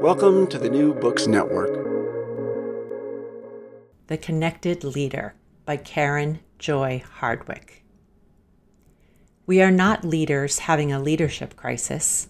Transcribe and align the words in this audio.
Welcome 0.00 0.46
to 0.46 0.58
the 0.58 0.70
New 0.70 0.94
Books 0.94 1.26
Network. 1.26 1.74
The 4.06 4.16
Connected 4.16 4.82
Leader 4.82 5.34
by 5.66 5.76
Karen 5.76 6.40
Joy 6.58 7.04
Hardwick. 7.16 7.84
We 9.44 9.60
are 9.60 9.70
not 9.70 10.02
leaders 10.02 10.60
having 10.60 10.90
a 10.90 10.98
leadership 10.98 11.54
crisis. 11.54 12.28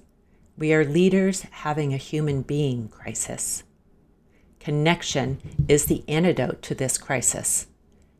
We 0.59 0.75
are 0.75 0.85
leaders 0.85 1.43
having 1.43 1.95
a 1.95 1.97
human 1.97 2.43
being 2.43 2.89
crisis. 2.89 3.63
Connection 4.59 5.39
is 5.69 5.85
the 5.85 6.03
antidote 6.09 6.63
to 6.63 6.75
this 6.75 6.99
crisis. 6.99 7.69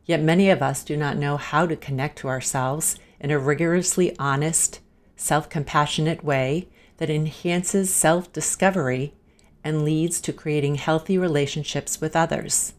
Yet 0.05 0.21
many 0.21 0.49
of 0.49 0.61
us 0.61 0.81
do 0.81 0.95
not 0.95 1.17
know 1.17 1.35
how 1.35 1.65
to 1.65 1.75
connect 1.75 2.19
to 2.19 2.29
ourselves 2.29 2.95
in 3.19 3.31
a 3.31 3.37
rigorously 3.37 4.17
honest, 4.17 4.79
self 5.17 5.49
compassionate 5.49 6.23
way 6.23 6.69
that 6.99 7.09
enhances 7.09 7.93
self 7.93 8.31
discovery 8.31 9.13
and 9.63 9.83
leads 9.83 10.19
to 10.21 10.33
creating 10.33 10.75
healthy 10.75 11.17
relationships 11.17 12.01
with 12.01 12.15
others. 12.15 12.73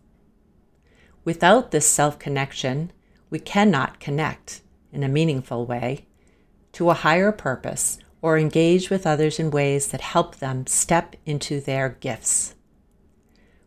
Without 1.24 1.70
this 1.70 1.86
self 1.86 2.18
connection, 2.18 2.92
we 3.30 3.38
cannot 3.38 4.00
connect 4.00 4.60
in 4.92 5.02
a 5.02 5.08
meaningful 5.08 5.64
way 5.64 6.06
to 6.72 6.90
a 6.90 6.94
higher 6.94 7.32
purpose 7.32 7.98
or 8.20 8.38
engage 8.38 8.90
with 8.90 9.06
others 9.06 9.38
in 9.38 9.50
ways 9.50 9.88
that 9.88 10.00
help 10.00 10.36
them 10.36 10.66
step 10.66 11.16
into 11.26 11.60
their 11.60 11.90
gifts. 12.00 12.54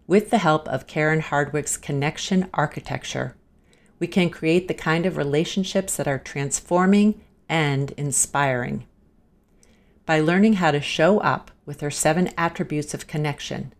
With 0.07 0.29
the 0.29 0.37
help 0.37 0.67
of 0.67 0.87
Karen 0.87 1.21
Hardwick's 1.21 1.77
connection 1.77 2.49
architecture, 2.53 3.35
we 3.99 4.07
can 4.07 4.29
create 4.29 4.67
the 4.67 4.73
kind 4.73 5.05
of 5.05 5.17
relationships 5.17 5.95
that 5.97 6.07
are 6.07 6.19
transforming 6.19 7.21
and 7.49 7.91
inspiring. 7.91 8.85
By 10.05 10.19
learning 10.19 10.53
how 10.53 10.71
to 10.71 10.81
show 10.81 11.19
up 11.19 11.51
with 11.65 11.81
her 11.81 11.91
seven 11.91 12.29
attributes 12.37 12.93
of 12.93 13.07
connection, 13.07 13.73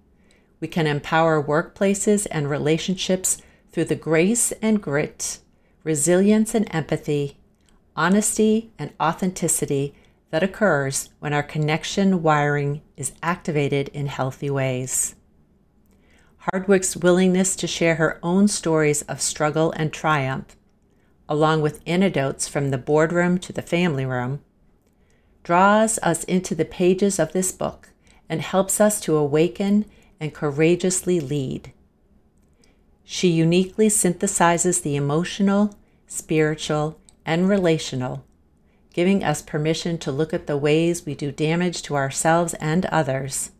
we 0.59 0.67
can 0.67 0.87
empower 0.87 1.43
workplaces 1.43 2.25
and 2.31 2.49
relationships 2.49 3.41
through 3.71 3.85
the 3.85 3.95
grace 3.95 4.51
and 4.61 4.81
grit, 4.81 5.39
resilience 5.83 6.55
and 6.55 6.67
empathy, 6.73 7.37
honesty 7.95 8.71
and 8.79 8.91
authenticity 8.99 9.93
that 10.31 10.43
occurs 10.43 11.09
when 11.19 11.33
our 11.33 11.43
connection 11.43 12.21
wiring 12.21 12.81
is 12.97 13.13
activated 13.21 13.89
in 13.89 14.07
healthy 14.07 14.49
ways. 14.49 15.15
Hardwick's 16.51 16.95
willingness 16.95 17.55
to 17.55 17.67
share 17.67 17.95
her 17.95 18.19
own 18.21 18.47
stories 18.47 19.01
of 19.03 19.21
struggle 19.21 19.71
and 19.71 19.91
triumph, 19.91 20.55
along 21.27 21.61
with 21.61 21.81
anecdotes 21.87 22.47
from 22.47 22.69
the 22.69 22.77
boardroom 22.77 23.39
to 23.39 23.53
the 23.53 23.61
family 23.61 24.05
room, 24.05 24.41
draws 25.45 25.99
us 25.99 26.23
into 26.23 26.55
the 26.55 26.65
pages 26.65 27.19
of 27.19 27.31
this 27.31 27.51
book 27.51 27.89
and 28.27 28.41
helps 28.41 28.81
us 28.81 28.99
to 28.99 29.15
awaken 29.15 29.85
and 30.19 30.33
courageously 30.33 31.19
lead. 31.19 31.71
She 33.03 33.27
uniquely 33.27 33.87
synthesizes 33.87 34.81
the 34.81 34.95
emotional, 34.95 35.75
spiritual, 36.07 36.99
and 37.27 37.47
relational, 37.47 38.25
giving 38.91 39.23
us 39.23 39.43
permission 39.43 39.99
to 39.99 40.11
look 40.11 40.33
at 40.33 40.47
the 40.47 40.57
ways 40.57 41.05
we 41.05 41.13
do 41.13 41.31
damage 41.31 41.83
to 41.83 41.95
ourselves 41.95 42.55
and 42.55 42.87
others, 42.87 43.51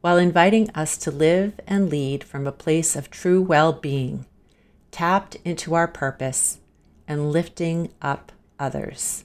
while 0.00 0.16
inviting 0.16 0.68
us 0.70 0.96
to 0.96 1.12
live 1.12 1.60
and 1.68 1.88
lead 1.88 2.24
from 2.24 2.48
a 2.48 2.52
place 2.52 2.96
of 2.96 3.10
true 3.10 3.40
well 3.40 3.72
being, 3.72 4.26
tapped 4.90 5.36
into 5.44 5.74
our 5.74 5.86
purpose 5.86 6.58
and 7.06 7.30
lifting 7.30 7.92
up 8.02 8.32
others. 8.58 9.22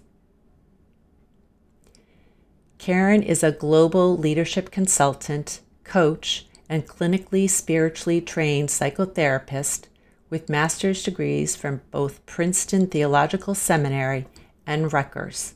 Karen 2.78 3.24
is 3.24 3.44
a 3.44 3.52
global 3.52 4.18
leadership 4.18 4.72
consultant, 4.72 5.62
coach, 5.84 6.48
and 6.70 6.88
clinically 6.88 7.50
spiritually 7.50 8.22
trained 8.22 8.70
psychotherapist 8.70 9.86
with 10.30 10.50
master's 10.50 11.02
degrees 11.04 11.56
from 11.56 11.82
both 11.92 12.26
Princeton 12.26 12.88
Theological 12.88 13.56
Seminary 13.56 14.28
and 14.66 14.92
Rutgers. 14.92 15.56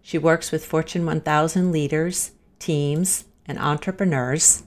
She 0.00 0.18
works 0.18 0.52
with 0.52 0.64
Fortune 0.64 1.04
1000 1.04 1.72
leaders, 1.72 2.32
teams, 2.58 3.24
and 3.46 3.58
entrepreneurs 3.58 4.62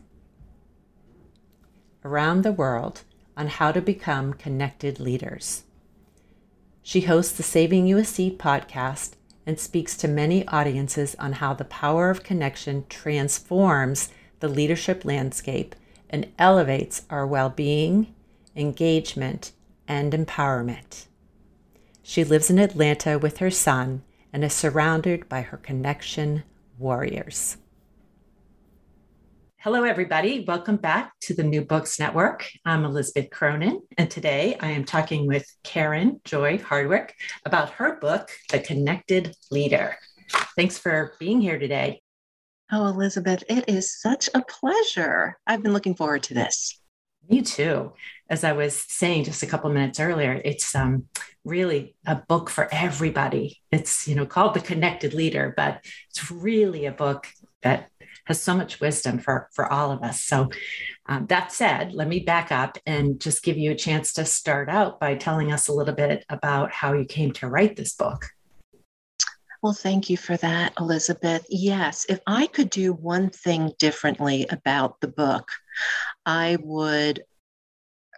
around 2.04 2.44
the 2.44 2.52
world 2.52 3.04
on 3.36 3.48
how 3.48 3.72
to 3.72 3.82
become 3.82 4.34
connected 4.34 5.00
leaders. 5.00 5.64
She 6.82 7.02
hosts 7.02 7.36
the 7.36 7.44
Saving 7.44 8.04
Seat 8.04 8.40
podcast 8.40 9.12
and 9.48 9.58
speaks 9.58 9.96
to 9.96 10.08
many 10.10 10.46
audiences 10.50 11.16
on 11.18 11.34
how 11.34 11.54
the 11.54 11.64
power 11.64 12.10
of 12.10 12.22
connection 12.22 12.86
transforms 12.90 14.10
the 14.42 14.50
leadership 14.50 15.06
landscape 15.06 15.74
and 16.10 16.28
elevates 16.38 17.04
our 17.10 17.26
well 17.26 17.50
being, 17.50 18.14
engagement, 18.56 19.54
and 19.88 20.12
empowerment. 20.12 21.06
She 22.04 22.26
lives 22.26 22.50
in 22.50 22.60
Atlanta 22.60 23.18
with 23.18 23.38
her 23.38 23.50
son 23.50 24.04
and 24.34 24.44
is 24.44 24.54
surrounded 24.54 25.30
by 25.30 25.42
her 25.42 25.58
connection 25.58 26.44
warriors. 26.78 27.58
Hello, 29.62 29.84
everybody. 29.84 30.46
Welcome 30.48 30.78
back 30.78 31.14
to 31.22 31.34
the 31.34 31.44
New 31.44 31.66
Books 31.66 32.00
Network. 32.00 32.48
I'm 32.64 32.86
Elizabeth 32.86 33.32
Cronin, 33.32 33.82
and 33.98 34.10
today 34.10 34.56
I 34.62 34.70
am 34.70 34.86
talking 34.86 35.26
with 35.26 35.48
Karen 35.64 36.22
Joy 36.24 36.60
Hardwick 36.60 37.16
about 37.44 37.72
her 37.72 38.00
book, 38.00 38.30
The 38.52 38.60
Connected 38.60 39.36
Leader. 39.50 39.98
Thanks 40.56 40.78
for 40.78 41.14
being 41.20 41.42
here 41.42 41.58
today. 41.58 42.04
Oh, 42.72 42.86
Elizabeth, 42.86 43.44
it 43.50 43.68
is 43.68 44.00
such 44.00 44.30
a 44.36 44.44
pleasure. 44.44 45.40
I've 45.48 45.64
been 45.64 45.74
looking 45.74 45.96
forward 45.96 46.22
to 46.24 46.36
this. 46.36 46.80
Me 47.28 47.42
too. 47.42 47.94
As 48.30 48.44
I 48.44 48.52
was 48.52 48.86
saying 48.88 49.24
just 49.24 49.42
a 49.42 49.48
couple 49.48 49.72
minutes 49.72 50.00
earlier, 50.00 50.40
it's 50.46 50.76
um, 50.76 51.06
really 51.44 51.96
a 52.06 52.16
book 52.16 52.52
for 52.52 52.72
everybody. 52.72 53.60
It's 53.72 54.08
you 54.08 54.14
know 54.14 54.28
called 54.28 54.54
The 54.54 54.60
Connected 54.60 55.16
Leader, 55.16 55.52
but 55.58 55.84
it's 56.12 56.30
really 56.30 56.86
a 56.86 56.92
book 56.92 57.28
that 57.64 57.90
has 58.28 58.42
so 58.42 58.56
much 58.56 58.80
wisdom 58.80 59.20
for 59.20 59.50
for 59.54 59.72
all 59.72 59.92
of 59.92 60.04
us. 60.04 60.22
So 60.22 60.50
um, 61.08 61.26
that 61.28 61.52
said, 61.52 61.94
let 61.94 62.08
me 62.08 62.20
back 62.20 62.52
up 62.52 62.78
and 62.86 63.20
just 63.20 63.44
give 63.44 63.58
you 63.58 63.72
a 63.72 63.76
chance 63.76 64.14
to 64.14 64.26
start 64.26 64.70
out 64.70 65.00
by 65.00 65.16
telling 65.16 65.52
us 65.52 65.70
a 65.70 65.74
little 65.74 65.96
bit 65.96 66.26
about 66.30 66.72
how 66.72 66.94
you 66.94 67.06
came 67.06 67.32
to 67.34 67.48
write 67.48 67.78
this 67.78 67.94
book. 67.94 68.26
Well, 69.64 69.74
thank 69.74 70.10
you 70.10 70.18
for 70.18 70.38
that, 70.38 70.74
Elizabeth. 70.80 71.46
Yes, 71.50 72.06
if 72.10 72.20
I 72.28 72.48
could 72.48 72.70
do 72.70 72.94
one 72.94 73.30
thing 73.30 73.72
differently 73.80 74.46
about 74.50 75.00
the 75.02 75.08
book, 75.08 75.50
I 76.26 76.58
would 76.62 77.24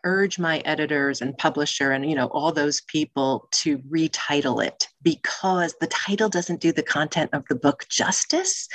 urge 0.03 0.39
my 0.39 0.59
editors 0.59 1.21
and 1.21 1.37
publisher 1.37 1.91
and 1.91 2.09
you 2.09 2.15
know 2.15 2.27
all 2.27 2.51
those 2.51 2.81
people 2.81 3.47
to 3.51 3.77
retitle 3.79 4.63
it 4.63 4.87
because 5.01 5.75
the 5.79 5.87
title 5.87 6.29
doesn't 6.29 6.61
do 6.61 6.71
the 6.71 6.83
content 6.83 7.29
of 7.33 7.43
the 7.49 7.55
book 7.55 7.85
justice. 7.89 8.67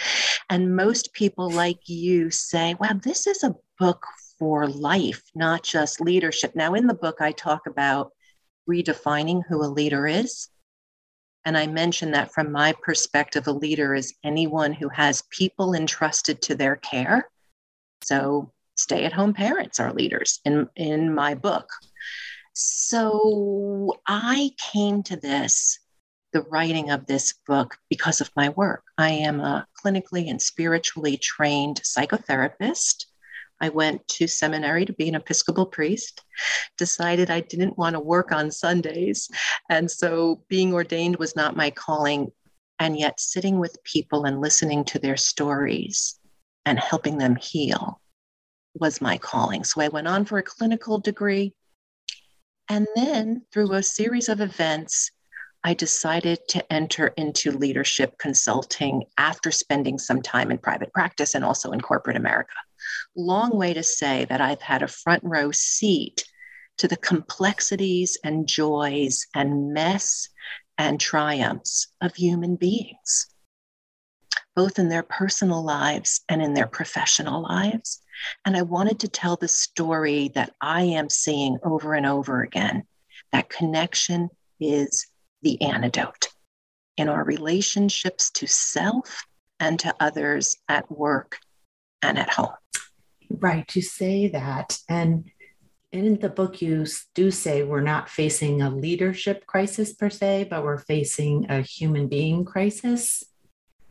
And 0.51 0.77
most 0.77 1.13
people 1.13 1.51
like 1.51 1.89
you 1.89 2.31
say 2.31 2.75
wow 2.81 2.99
this 3.03 3.27
is 3.27 3.43
a 3.43 3.55
book 3.79 4.07
for 4.39 4.67
life 4.67 5.23
not 5.35 5.63
just 5.63 6.01
leadership. 6.01 6.55
Now 6.55 6.75
in 6.75 6.87
the 6.87 6.95
book 6.95 7.21
i 7.21 7.33
talk 7.33 7.67
about 7.67 8.13
redefining 8.69 9.43
who 9.49 9.63
a 9.63 9.69
leader 9.69 10.07
is. 10.07 10.49
And 11.45 11.59
I 11.59 11.67
mention 11.67 12.11
that 12.13 12.33
from 12.33 12.51
my 12.51 12.75
perspective, 12.83 13.47
a 13.47 13.53
leader 13.53 13.95
is 13.95 14.15
anyone 14.25 14.73
who 14.73 14.89
has 14.89 15.23
people 15.31 15.75
entrusted 15.75 16.41
to 16.43 16.55
their 16.55 16.77
care. 16.77 17.29
So 18.03 18.54
stay 18.85 19.05
at 19.07 19.15
home 19.15 19.33
parents 19.33 19.81
are 19.81 19.95
leaders 19.95 20.41
in, 20.45 20.69
in 20.77 21.15
my 21.15 21.35
book. 21.35 21.71
So 22.53 23.95
I 24.07 24.51
came 24.73 25.03
to 25.05 25.17
this, 25.17 25.79
the 26.35 26.43
writing 26.43 26.91
of 26.91 27.07
this 27.07 27.33
book, 27.47 27.79
because 27.89 28.21
of 28.21 28.31
my 28.37 28.51
work. 28.51 28.85
I 28.99 29.11
am 29.11 29.41
a 29.41 29.67
clinically 29.83 30.29
and 30.29 30.41
spiritually 30.41 31.17
trained 31.17 31.81
psychotherapist. 31.83 33.07
I 33.59 33.71
went 33.71 34.07
to 34.09 34.27
seminary 34.27 34.85
to 34.85 34.93
be 34.93 35.09
an 35.09 35.15
Episcopal 35.15 35.67
priest, 35.67 36.23
decided 36.77 37.31
I 37.31 37.41
didn't 37.41 37.79
want 37.79 37.95
to 37.95 38.01
work 38.01 38.33
on 38.33 38.51
Sundays. 38.51 39.31
And 39.71 39.91
so 39.91 40.43
being 40.49 40.75
ordained 40.75 41.17
was 41.17 41.35
not 41.35 41.57
my 41.57 41.71
calling. 41.71 42.31
And 42.79 42.99
yet, 42.99 43.19
sitting 43.19 43.61
with 43.61 43.83
people 43.85 44.27
and 44.27 44.43
listening 44.43 44.85
to 44.87 44.99
their 44.99 45.17
stories 45.17 46.19
and 46.67 46.79
helping 46.79 47.17
them 47.17 47.37
heal 47.37 48.01
was 48.75 49.01
my 49.01 49.19
calling. 49.19 49.65
So 49.65 49.81
I 49.81 49.89
went 49.89 50.09
on 50.09 50.25
for 50.25 50.39
a 50.39 50.43
clinical 50.43 50.99
degree. 50.99 51.55
And 52.69 52.87
then, 52.97 53.43
through 53.53 53.73
a 53.73 53.83
series 53.83 54.29
of 54.29 54.41
events, 54.41 55.11
I 55.63 55.75
decided 55.75 56.41
to 56.49 56.73
enter 56.73 57.09
into 57.17 57.51
leadership 57.51 58.19
consulting 58.19 59.05
after 59.17 59.51
spending 59.51 59.99
some 59.99 60.23
time 60.23 60.51
in 60.51 60.59
private 60.59 60.93
practice 60.93 61.35
and 61.35 61.45
also 61.45 61.73
in 61.73 61.81
corporate 61.81 62.17
America. 62.17 62.55
Long 63.17 63.57
way 63.57 63.75
to 63.75 63.83
say 63.83 64.27
that 64.27 64.41
I've 64.41 64.61
had 64.61 64.83
a 64.83 64.89
front 64.89 65.23
row 65.25 65.51
seat 65.53 66.25
to 66.79 66.89
the 66.89 66.97
complexities 66.97 68.19
and 68.25 68.47
joys 68.47 69.27
and 69.35 69.73
mess 69.73 70.29
and 70.77 71.01
triumphs 71.01 71.89
of 72.03 72.15
human 72.15 72.57
beings 72.57 73.35
both 74.55 74.79
in 74.79 74.89
their 74.89 75.03
personal 75.03 75.65
lives 75.65 76.23
and 76.29 76.41
in 76.43 76.55
their 76.55 76.67
professional 76.67 77.43
lives. 77.43 78.01
And 78.45 78.57
I 78.57 78.63
wanted 78.63 79.01
to 79.01 79.09
tell 79.09 79.37
the 79.37 79.49
story 79.49 80.31
that 80.35 80.55
I 80.61 80.83
am 80.83 81.09
seeing 81.11 81.59
over 81.63 81.95
and 81.95 82.07
over 82.07 82.43
again 82.43 82.85
that 83.33 83.49
connection 83.49 84.29
is 84.61 85.07
the 85.43 85.61
antidote 85.61 86.29
in 86.97 87.09
our 87.09 87.25
relationships 87.25 88.31
to 88.31 88.47
self 88.47 89.25
and 89.61 89.79
to 89.81 89.95
others 90.01 90.57
at 90.69 90.91
work 90.91 91.39
and 92.03 92.19
at 92.19 92.31
home. 92.31 92.55
Right, 93.31 93.75
you 93.75 93.83
say 93.83 94.29
that. 94.29 94.79
And 94.89 95.31
in 95.93 96.19
the 96.19 96.29
book, 96.29 96.61
you 96.61 96.87
do 97.15 97.31
say 97.31 97.63
we're 97.63 97.81
not 97.81 98.09
facing 98.09 98.63
a 98.63 98.71
leadership 98.71 99.47
crisis 99.47 99.93
per 99.93 100.11
se, 100.11 100.49
but 100.51 100.65
we're 100.65 100.79
facing 100.79 101.47
a 101.51 101.61
human 101.63 102.09
being 102.09 102.45
crisis. 102.45 103.23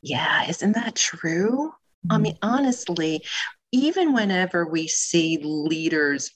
Yeah, 0.01 0.47
isn't 0.49 0.73
that 0.73 0.95
true? 0.95 1.69
Mm-hmm. 1.69 2.11
I 2.11 2.17
mean, 2.17 2.37
honestly, 2.41 3.23
even 3.73 4.13
whenever 4.13 4.67
we 4.67 4.87
see 4.87 5.39
leaders 5.41 6.29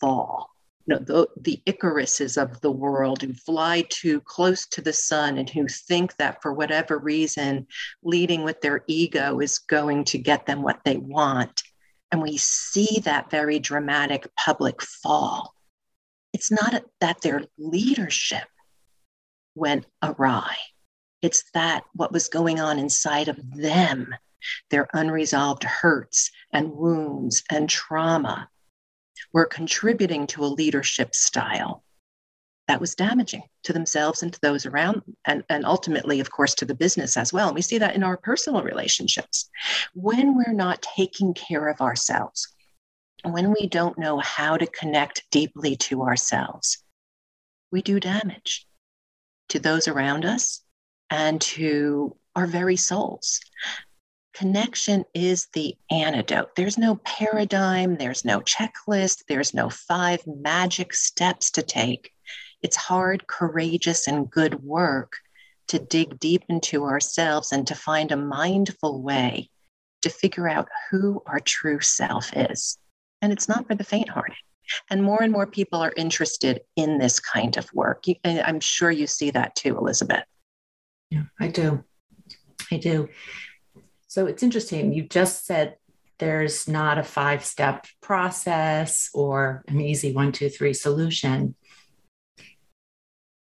fall, 0.00 0.50
you 0.86 0.94
know, 0.94 1.00
the, 1.00 1.28
the 1.40 1.62
Icaruses 1.66 2.36
of 2.36 2.60
the 2.60 2.70
world 2.70 3.22
who 3.22 3.32
fly 3.32 3.84
too 3.88 4.20
close 4.20 4.66
to 4.66 4.82
the 4.82 4.92
sun 4.92 5.38
and 5.38 5.48
who 5.48 5.68
think 5.68 6.16
that 6.16 6.42
for 6.42 6.52
whatever 6.52 6.98
reason, 6.98 7.68
leading 8.02 8.42
with 8.42 8.60
their 8.60 8.82
ego 8.88 9.40
is 9.40 9.60
going 9.60 10.04
to 10.06 10.18
get 10.18 10.46
them 10.46 10.62
what 10.62 10.80
they 10.84 10.96
want. 10.96 11.62
And 12.10 12.20
we 12.20 12.36
see 12.36 13.00
that 13.04 13.30
very 13.30 13.60
dramatic 13.60 14.26
public 14.36 14.82
fall. 14.82 15.54
It's 16.32 16.50
not 16.50 16.82
that 17.00 17.22
their 17.22 17.44
leadership 17.56 18.48
went 19.54 19.86
awry 20.02 20.56
it's 21.24 21.44
that 21.54 21.84
what 21.94 22.12
was 22.12 22.28
going 22.28 22.60
on 22.60 22.78
inside 22.78 23.28
of 23.28 23.38
them, 23.56 24.14
their 24.70 24.88
unresolved 24.92 25.64
hurts 25.64 26.30
and 26.52 26.70
wounds 26.70 27.42
and 27.50 27.68
trauma, 27.68 28.48
were 29.32 29.46
contributing 29.46 30.26
to 30.28 30.44
a 30.44 30.46
leadership 30.46 31.14
style 31.14 31.82
that 32.68 32.80
was 32.80 32.94
damaging 32.94 33.42
to 33.62 33.72
themselves 33.72 34.22
and 34.22 34.32
to 34.32 34.40
those 34.40 34.66
around 34.66 35.02
and, 35.26 35.42
and 35.48 35.64
ultimately 35.64 36.20
of 36.20 36.30
course 36.30 36.54
to 36.54 36.64
the 36.64 36.74
business 36.74 37.16
as 37.16 37.32
well. 37.32 37.48
And 37.48 37.54
we 37.54 37.62
see 37.62 37.78
that 37.78 37.96
in 37.96 38.02
our 38.02 38.16
personal 38.16 38.62
relationships. 38.62 39.50
When 39.94 40.36
we're 40.36 40.52
not 40.52 40.86
taking 40.96 41.34
care 41.34 41.68
of 41.68 41.80
ourselves 41.80 42.54
when 43.24 43.54
we 43.58 43.66
don't 43.66 43.98
know 43.98 44.18
how 44.18 44.56
to 44.56 44.66
connect 44.66 45.24
deeply 45.30 45.76
to 45.76 46.02
ourselves 46.02 46.84
we 47.72 47.80
do 47.82 47.98
damage 47.98 48.66
to 49.48 49.58
those 49.58 49.88
around 49.88 50.24
us 50.24 50.63
and 51.10 51.40
to 51.40 52.16
our 52.36 52.46
very 52.46 52.76
souls. 52.76 53.40
Connection 54.34 55.04
is 55.14 55.46
the 55.52 55.76
antidote. 55.90 56.56
There's 56.56 56.76
no 56.76 56.96
paradigm, 56.96 57.96
there's 57.96 58.24
no 58.24 58.40
checklist, 58.40 59.22
there's 59.28 59.54
no 59.54 59.70
five 59.70 60.26
magic 60.26 60.92
steps 60.92 61.52
to 61.52 61.62
take. 61.62 62.10
It's 62.60 62.76
hard, 62.76 63.28
courageous, 63.28 64.08
and 64.08 64.28
good 64.28 64.62
work 64.64 65.18
to 65.68 65.78
dig 65.78 66.18
deep 66.18 66.44
into 66.48 66.84
ourselves 66.84 67.52
and 67.52 67.66
to 67.68 67.74
find 67.74 68.10
a 68.10 68.16
mindful 68.16 69.02
way 69.02 69.50
to 70.02 70.10
figure 70.10 70.48
out 70.48 70.68
who 70.90 71.22
our 71.26 71.40
true 71.40 71.80
self 71.80 72.36
is. 72.36 72.76
And 73.22 73.32
it's 73.32 73.48
not 73.48 73.66
for 73.66 73.74
the 73.74 73.84
faint 73.84 74.08
hearted. 74.08 74.36
And 74.90 75.02
more 75.02 75.22
and 75.22 75.32
more 75.32 75.46
people 75.46 75.80
are 75.80 75.92
interested 75.96 76.60
in 76.76 76.98
this 76.98 77.20
kind 77.20 77.56
of 77.56 77.72
work. 77.72 78.04
I'm 78.24 78.60
sure 78.60 78.90
you 78.90 79.06
see 79.06 79.30
that 79.30 79.54
too, 79.54 79.76
Elizabeth. 79.78 80.24
Yeah, 81.14 81.22
I 81.38 81.46
do. 81.46 81.84
I 82.72 82.78
do. 82.78 83.08
So 84.08 84.26
it's 84.26 84.42
interesting. 84.42 84.92
You 84.92 85.04
just 85.04 85.46
said 85.46 85.76
there's 86.18 86.66
not 86.66 86.98
a 86.98 87.04
five 87.04 87.44
step 87.44 87.86
process 88.02 89.10
or 89.14 89.62
an 89.68 89.80
easy 89.80 90.12
one, 90.12 90.32
two, 90.32 90.48
three 90.48 90.74
solution. 90.74 91.54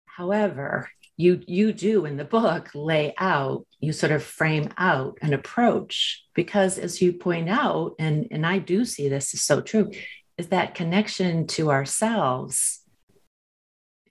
However, 0.05 0.89
you 1.15 1.41
you 1.47 1.71
do 1.71 2.05
in 2.05 2.17
the 2.17 2.25
book 2.25 2.71
lay 2.73 3.13
out 3.17 3.65
you 3.79 3.93
sort 3.93 4.11
of 4.11 4.23
frame 4.23 4.69
out 4.77 5.17
an 5.21 5.33
approach 5.33 6.25
because 6.33 6.77
as 6.77 7.01
you 7.01 7.13
point 7.13 7.49
out 7.49 7.93
and 7.97 8.27
and 8.31 8.45
I 8.45 8.57
do 8.57 8.83
see 8.83 9.07
this 9.07 9.33
is 9.33 9.43
so 9.43 9.61
true 9.61 9.91
is 10.37 10.47
that 10.47 10.73
connection 10.73 11.45
to 11.47 11.71
ourselves 11.71 12.82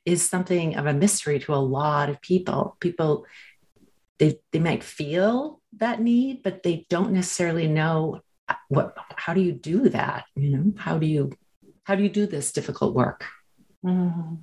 is 0.05 0.29
something 0.29 0.77
of 0.77 0.87
a 0.87 0.93
mystery 0.93 1.39
to 1.41 1.55
a 1.55 1.57
lot 1.57 2.09
of 2.09 2.21
people. 2.21 2.77
People, 2.81 3.27
they, 4.19 4.39
they 4.51 4.59
might 4.59 4.83
feel 4.83 5.61
that 5.79 6.01
need, 6.01 6.43
but 6.43 6.63
they 6.63 6.87
don't 6.89 7.13
necessarily 7.13 7.69
know 7.69 8.21
what, 8.69 8.97
how 9.17 9.35
do 9.35 9.41
you 9.41 9.53
do 9.53 9.89
that? 9.91 10.25
You 10.35 10.57
know, 10.57 10.73
how 10.77 10.99
do 10.99 11.07
you, 11.07 11.33
how 11.85 11.95
do 11.95 12.03
you 12.03 12.11
do 12.11 12.27
this 12.27 12.53
difficult 12.53 12.95
work? 12.95 13.25
Mm-hmm. 13.85 14.35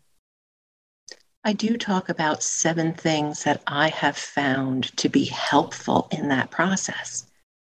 I 1.43 1.53
do 1.53 1.77
talk 1.77 2.09
about 2.09 2.43
seven 2.43 2.93
things 2.93 3.43
that 3.43 3.63
I 3.65 3.89
have 3.89 4.17
found 4.17 4.95
to 4.97 5.07
be 5.07 5.25
helpful 5.25 6.09
in 6.11 6.27
that 6.29 6.51
process 6.51 7.25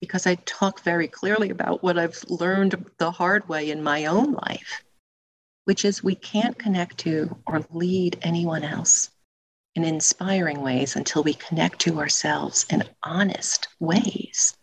because 0.01 0.27
I 0.27 0.35
talk 0.35 0.81
very 0.81 1.07
clearly 1.07 1.49
about 1.49 1.81
what 1.81 1.97
I've 1.97 2.21
learned 2.27 2.85
the 2.97 3.09
hard 3.09 3.47
way 3.47 3.71
in 3.71 3.81
my 3.81 4.05
own 4.05 4.33
life 4.33 4.83
which 5.65 5.85
is 5.85 6.03
we 6.03 6.15
can't 6.15 6.57
connect 6.57 6.97
to 6.99 7.37
or 7.47 7.65
lead 7.71 8.17
anyone 8.21 8.63
else 8.63 9.09
in 9.75 9.83
inspiring 9.83 10.61
ways 10.61 10.95
until 10.95 11.23
we 11.23 11.33
connect 11.33 11.79
to 11.79 11.99
ourselves 11.99 12.65
in 12.69 12.83
honest 13.03 13.67
ways. 13.79 14.55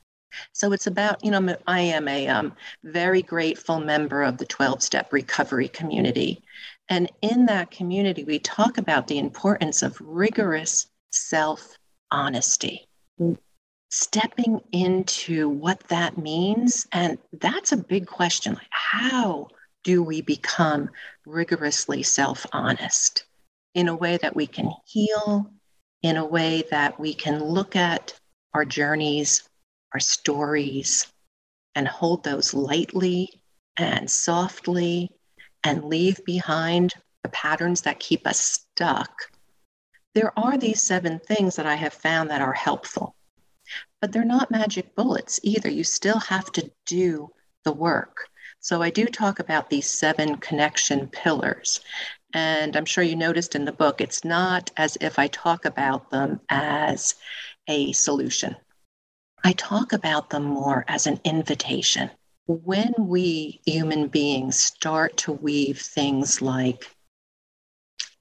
So 0.53 0.73
it's 0.73 0.87
about, 0.87 1.25
you 1.25 1.31
know, 1.31 1.57
I 1.67 1.81
am 1.81 2.07
a 2.07 2.29
um, 2.29 2.55
very 2.85 3.23
grateful 3.23 3.81
member 3.81 4.23
of 4.23 4.39
the 4.39 4.47
12 4.47 4.83
step 4.83 5.13
recovery 5.13 5.69
community. 5.69 6.43
And 6.89 7.11
in 7.23 7.47
that 7.47 7.71
community, 7.71 8.25
we 8.25 8.39
talk 8.39 8.79
about 8.79 9.07
the 9.07 9.19
importance 9.19 9.83
of 9.83 10.01
rigorous 10.01 10.87
self 11.11 11.77
honesty, 12.11 12.89
stepping 13.91 14.61
into 14.73 15.49
what 15.49 15.81
that 15.89 16.17
means. 16.19 16.87
And 16.93 17.19
that's 17.33 17.73
a 17.73 17.77
big 17.77 18.07
question. 18.07 18.55
Like, 18.55 18.67
how 18.71 19.49
do 19.85 20.03
we 20.03 20.21
become 20.21 20.91
rigorously 21.27 22.03
self 22.03 22.47
honest 22.53 23.25
in 23.75 23.89
a 23.89 23.97
way 23.97 24.17
that 24.19 24.35
we 24.35 24.47
can 24.47 24.73
heal, 24.85 25.51
in 26.03 26.17
a 26.17 26.25
way 26.25 26.65
that 26.71 26.99
we 26.99 27.15
can 27.15 27.43
look 27.43 27.77
at 27.77 28.19
our 28.55 28.65
journeys, 28.65 29.49
our 29.95 30.01
stories, 30.01 31.07
and 31.75 31.87
hold 31.87 32.25
those 32.25 32.53
lightly 32.53 33.41
and 33.77 34.11
softly 34.11 35.11
and 35.65 35.85
leave 35.85 36.25
behind 36.25 36.95
the 37.23 37.29
patterns 37.29 37.83
that 37.83 38.01
keep 38.01 38.27
us 38.27 38.41
stuck. 38.41 39.13
There 40.15 40.37
are 40.39 40.59
these 40.59 40.83
seven 40.83 41.21
things 41.21 41.57
that 41.57 41.67
I 41.67 41.77
have 41.77 41.93
found 41.93 42.31
that 42.31 42.43
are 42.43 42.53
helpful, 42.53 43.15
but 44.01 44.11
they're 44.11 44.25
not 44.25 44.51
magic 44.51 44.95
bullets 44.97 45.39
either. 45.43 45.71
You 45.71 45.85
still 45.85 46.19
have 46.19 46.51
to 46.53 46.71
do 46.87 47.31
the 47.65 47.73
work. 47.73 48.29
So 48.61 48.83
I 48.83 48.91
do 48.91 49.07
talk 49.07 49.39
about 49.39 49.71
these 49.71 49.91
seven 49.91 50.37
connection 50.37 51.09
pillars. 51.09 51.81
And 52.33 52.77
I'm 52.77 52.85
sure 52.85 53.03
you 53.03 53.17
noticed 53.17 53.55
in 53.55 53.65
the 53.65 53.73
book, 53.73 54.01
it's 54.01 54.25
not 54.25 54.71
as 54.77 54.97
if 55.01 55.19
I 55.19 55.29
talk 55.29 55.65
about 55.65 56.11
them 56.11 56.41
as 56.49 57.15
a 57.67 57.93
solution. 57.93 58.55
I 59.43 59.53
talk 59.53 59.93
about 59.93 60.31
them 60.31 60.45
more 60.45 60.85
as 60.87 61.07
an 61.07 61.21
invitation 61.25 62.11
when 62.47 62.93
we 62.99 63.61
human 63.65 64.09
beings 64.09 64.59
start 64.59 65.17
to 65.17 65.33
weave 65.33 65.81
things 65.81 66.43
like 66.43 66.97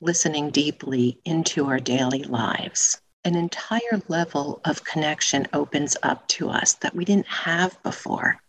listening 0.01 0.51
deeply 0.51 1.19
into 1.25 1.65
our 1.65 1.79
daily 1.79 2.23
lives, 2.23 3.01
an 3.25 3.35
entire 3.35 4.01
level 4.07 4.61
of 4.65 4.83
connection 4.83 5.47
opens 5.51 5.97
up 6.03 6.27
to 6.27 6.49
us 6.49 6.73
that 6.75 6.95
we 6.95 7.05
didn't 7.05 7.27
have 7.27 7.81
before. 7.81 8.39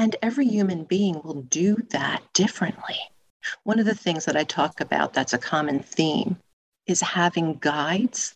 And 0.00 0.16
every 0.22 0.46
human 0.48 0.84
being 0.84 1.20
will 1.22 1.42
do 1.42 1.76
that 1.90 2.22
differently. 2.32 2.98
One 3.64 3.78
of 3.78 3.84
the 3.84 3.94
things 3.94 4.24
that 4.24 4.34
I 4.34 4.44
talk 4.44 4.80
about 4.80 5.12
that's 5.12 5.34
a 5.34 5.38
common 5.38 5.80
theme 5.80 6.38
is 6.86 7.02
having 7.02 7.58
guides, 7.60 8.34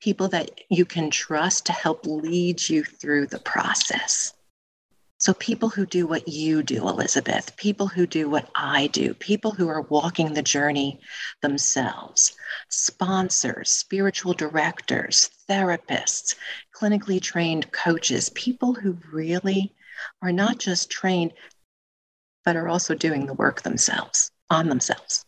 people 0.00 0.28
that 0.28 0.50
you 0.70 0.86
can 0.86 1.10
trust 1.10 1.66
to 1.66 1.72
help 1.72 2.06
lead 2.06 2.70
you 2.70 2.84
through 2.84 3.26
the 3.26 3.40
process. 3.40 4.32
So, 5.18 5.34
people 5.34 5.68
who 5.68 5.84
do 5.84 6.06
what 6.06 6.26
you 6.26 6.62
do, 6.62 6.88
Elizabeth, 6.88 7.54
people 7.58 7.88
who 7.88 8.06
do 8.06 8.30
what 8.30 8.48
I 8.54 8.86
do, 8.86 9.12
people 9.12 9.50
who 9.50 9.68
are 9.68 9.82
walking 9.82 10.32
the 10.32 10.40
journey 10.40 11.00
themselves, 11.42 12.34
sponsors, 12.70 13.70
spiritual 13.70 14.32
directors, 14.32 15.28
therapists, 15.50 16.34
clinically 16.74 17.20
trained 17.20 17.70
coaches, 17.72 18.30
people 18.30 18.72
who 18.72 18.96
really 19.12 19.74
are 20.22 20.32
not 20.32 20.58
just 20.58 20.90
trained, 20.90 21.32
but 22.44 22.56
are 22.56 22.68
also 22.68 22.94
doing 22.94 23.26
the 23.26 23.34
work 23.34 23.62
themselves 23.62 24.30
on 24.50 24.68
themselves. 24.68 25.24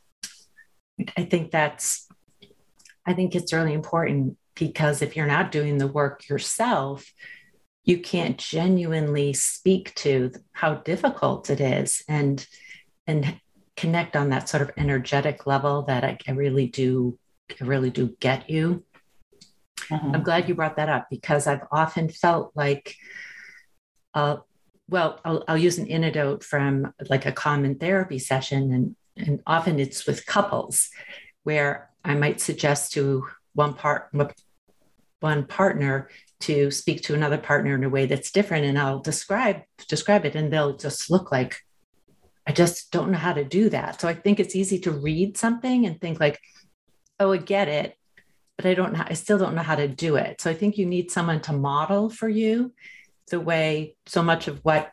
I 1.17 1.25
think 1.25 1.51
that's, 1.51 2.07
I 3.07 3.15
think 3.15 3.35
it's 3.35 3.53
really 3.53 3.75
important 3.75 4.37
because 4.55 5.03
if 5.03 5.17
you're 5.17 5.27
not 5.27 5.53
doing 5.53 5.79
the 5.79 5.87
work 5.87 6.29
yourself, 6.29 7.13
you 7.85 7.99
can't 7.99 8.39
genuinely 8.39 9.33
speak 9.33 9.95
to 9.97 10.33
how 10.53 10.75
difficult 10.77 11.51
it 11.51 11.61
is 11.61 12.03
and 12.09 12.47
and 13.07 13.39
connect 13.77 14.17
on 14.17 14.31
that 14.31 14.49
sort 14.49 14.63
of 14.63 14.71
energetic 14.77 15.47
level 15.47 15.83
that 15.83 16.05
I, 16.05 16.17
I 16.27 16.33
really 16.33 16.67
do 16.67 17.19
I 17.61 17.65
really 17.65 17.91
do 17.91 18.17
get 18.21 18.49
you. 18.49 18.85
Mm-hmm. 19.91 20.15
I'm 20.15 20.23
glad 20.23 20.49
you 20.49 20.55
brought 20.55 20.77
that 20.77 20.89
up 20.89 21.09
because 21.11 21.47
I've 21.47 21.67
often 21.71 22.09
felt 22.09 22.53
like 22.55 22.95
uh, 24.15 24.37
well, 24.89 25.21
I'll, 25.25 25.45
I'll 25.49 25.59
use 25.59 25.79
an 25.79 25.89
anecdote 25.89 26.45
from 26.45 26.93
like 27.09 27.27
a 27.27 27.33
common 27.33 27.77
therapy 27.77 28.19
session, 28.19 28.73
and, 28.73 28.97
and 29.17 29.43
often 29.47 29.81
it's 29.81 30.07
with 30.07 30.27
couples 30.27 30.91
where 31.45 31.91
I 32.05 32.15
might 32.15 32.41
suggest 32.41 32.93
to 32.93 33.27
one 33.55 33.75
part 33.75 34.13
one 35.21 35.47
partner 35.47 36.11
to 36.41 36.71
speak 36.71 37.03
to 37.03 37.15
another 37.15 37.39
partner 37.39 37.75
in 37.75 37.85
a 37.85 37.89
way 37.89 38.05
that's 38.05 38.31
different 38.31 38.67
and 38.67 38.79
I'll 38.79 38.99
describe 38.99 39.63
describe 39.89 40.27
it 40.27 40.35
and 40.35 40.53
they'll 40.53 40.77
just 40.77 41.11
look 41.11 41.33
like 41.33 41.57
I 42.47 42.53
just 42.53 42.91
don't 42.91 43.11
know 43.11 43.19
how 43.19 43.33
to 43.33 43.45
do 43.45 43.71
that. 43.71 44.03
So 44.03 44.07
I 44.07 44.13
think 44.13 44.39
it's 44.39 44.55
easy 44.55 44.79
to 44.81 44.91
read 44.91 45.39
something 45.39 45.87
and 45.87 45.99
think 45.99 46.21
like, 46.21 46.39
oh, 47.19 47.33
I 47.33 47.39
get 47.39 47.69
it, 47.69 47.97
but 48.57 48.67
I 48.67 48.75
don't 48.75 48.93
know, 48.93 49.03
I 49.07 49.15
still 49.15 49.39
don't 49.39 49.55
know 49.55 49.63
how 49.63 49.77
to 49.77 49.89
do 49.89 50.17
it. 50.17 50.43
So 50.43 50.51
I 50.51 50.55
think 50.55 50.77
you 50.77 50.85
need 50.85 51.11
someone 51.11 51.41
to 51.43 51.55
model 51.55 52.11
for 52.11 52.29
you 52.29 52.75
the 53.31 53.41
way 53.41 53.97
so 54.07 54.23
much 54.23 54.49
of 54.49 54.61
what 54.65 54.93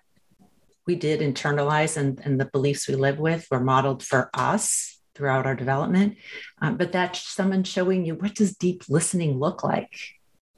we 0.88 0.96
did 0.96 1.20
internalize 1.20 1.98
and, 1.98 2.20
and 2.24 2.40
the 2.40 2.46
beliefs 2.46 2.88
we 2.88 2.96
live 2.96 3.20
with 3.20 3.48
were 3.52 3.60
modeled 3.60 4.04
for 4.04 4.30
us 4.34 5.00
throughout 5.16 5.46
our 5.46 5.56
development. 5.56 6.18
Um, 6.62 6.78
but 6.78 6.92
that's 6.92 7.22
someone 7.28 7.64
showing 7.64 8.06
you 8.06 8.16
what 8.16 8.36
does 8.36 8.56
deep 8.56 8.84
listening 8.90 9.38
look 9.38 9.64
like? 9.64 9.94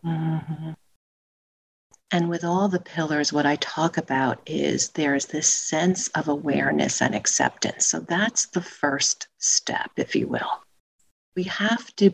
Mm-hmm. 0.06 0.72
And 2.12 2.30
with 2.30 2.44
all 2.44 2.70
the 2.70 2.80
pillars, 2.80 3.34
what 3.34 3.48
I 3.48 3.56
talk 3.56 3.98
about 3.98 4.40
is 4.46 4.90
there's 4.90 5.26
this 5.26 5.52
sense 5.52 6.10
of 6.10 6.28
awareness 6.28 7.02
and 7.02 7.16
acceptance. 7.16 7.88
So 7.88 8.02
that's 8.02 8.46
the 8.48 8.62
first 8.62 9.28
step, 9.40 9.90
if 9.98 10.16
you 10.16 10.28
will. 10.28 10.62
We 11.36 11.44
have 11.44 11.94
to 11.96 12.12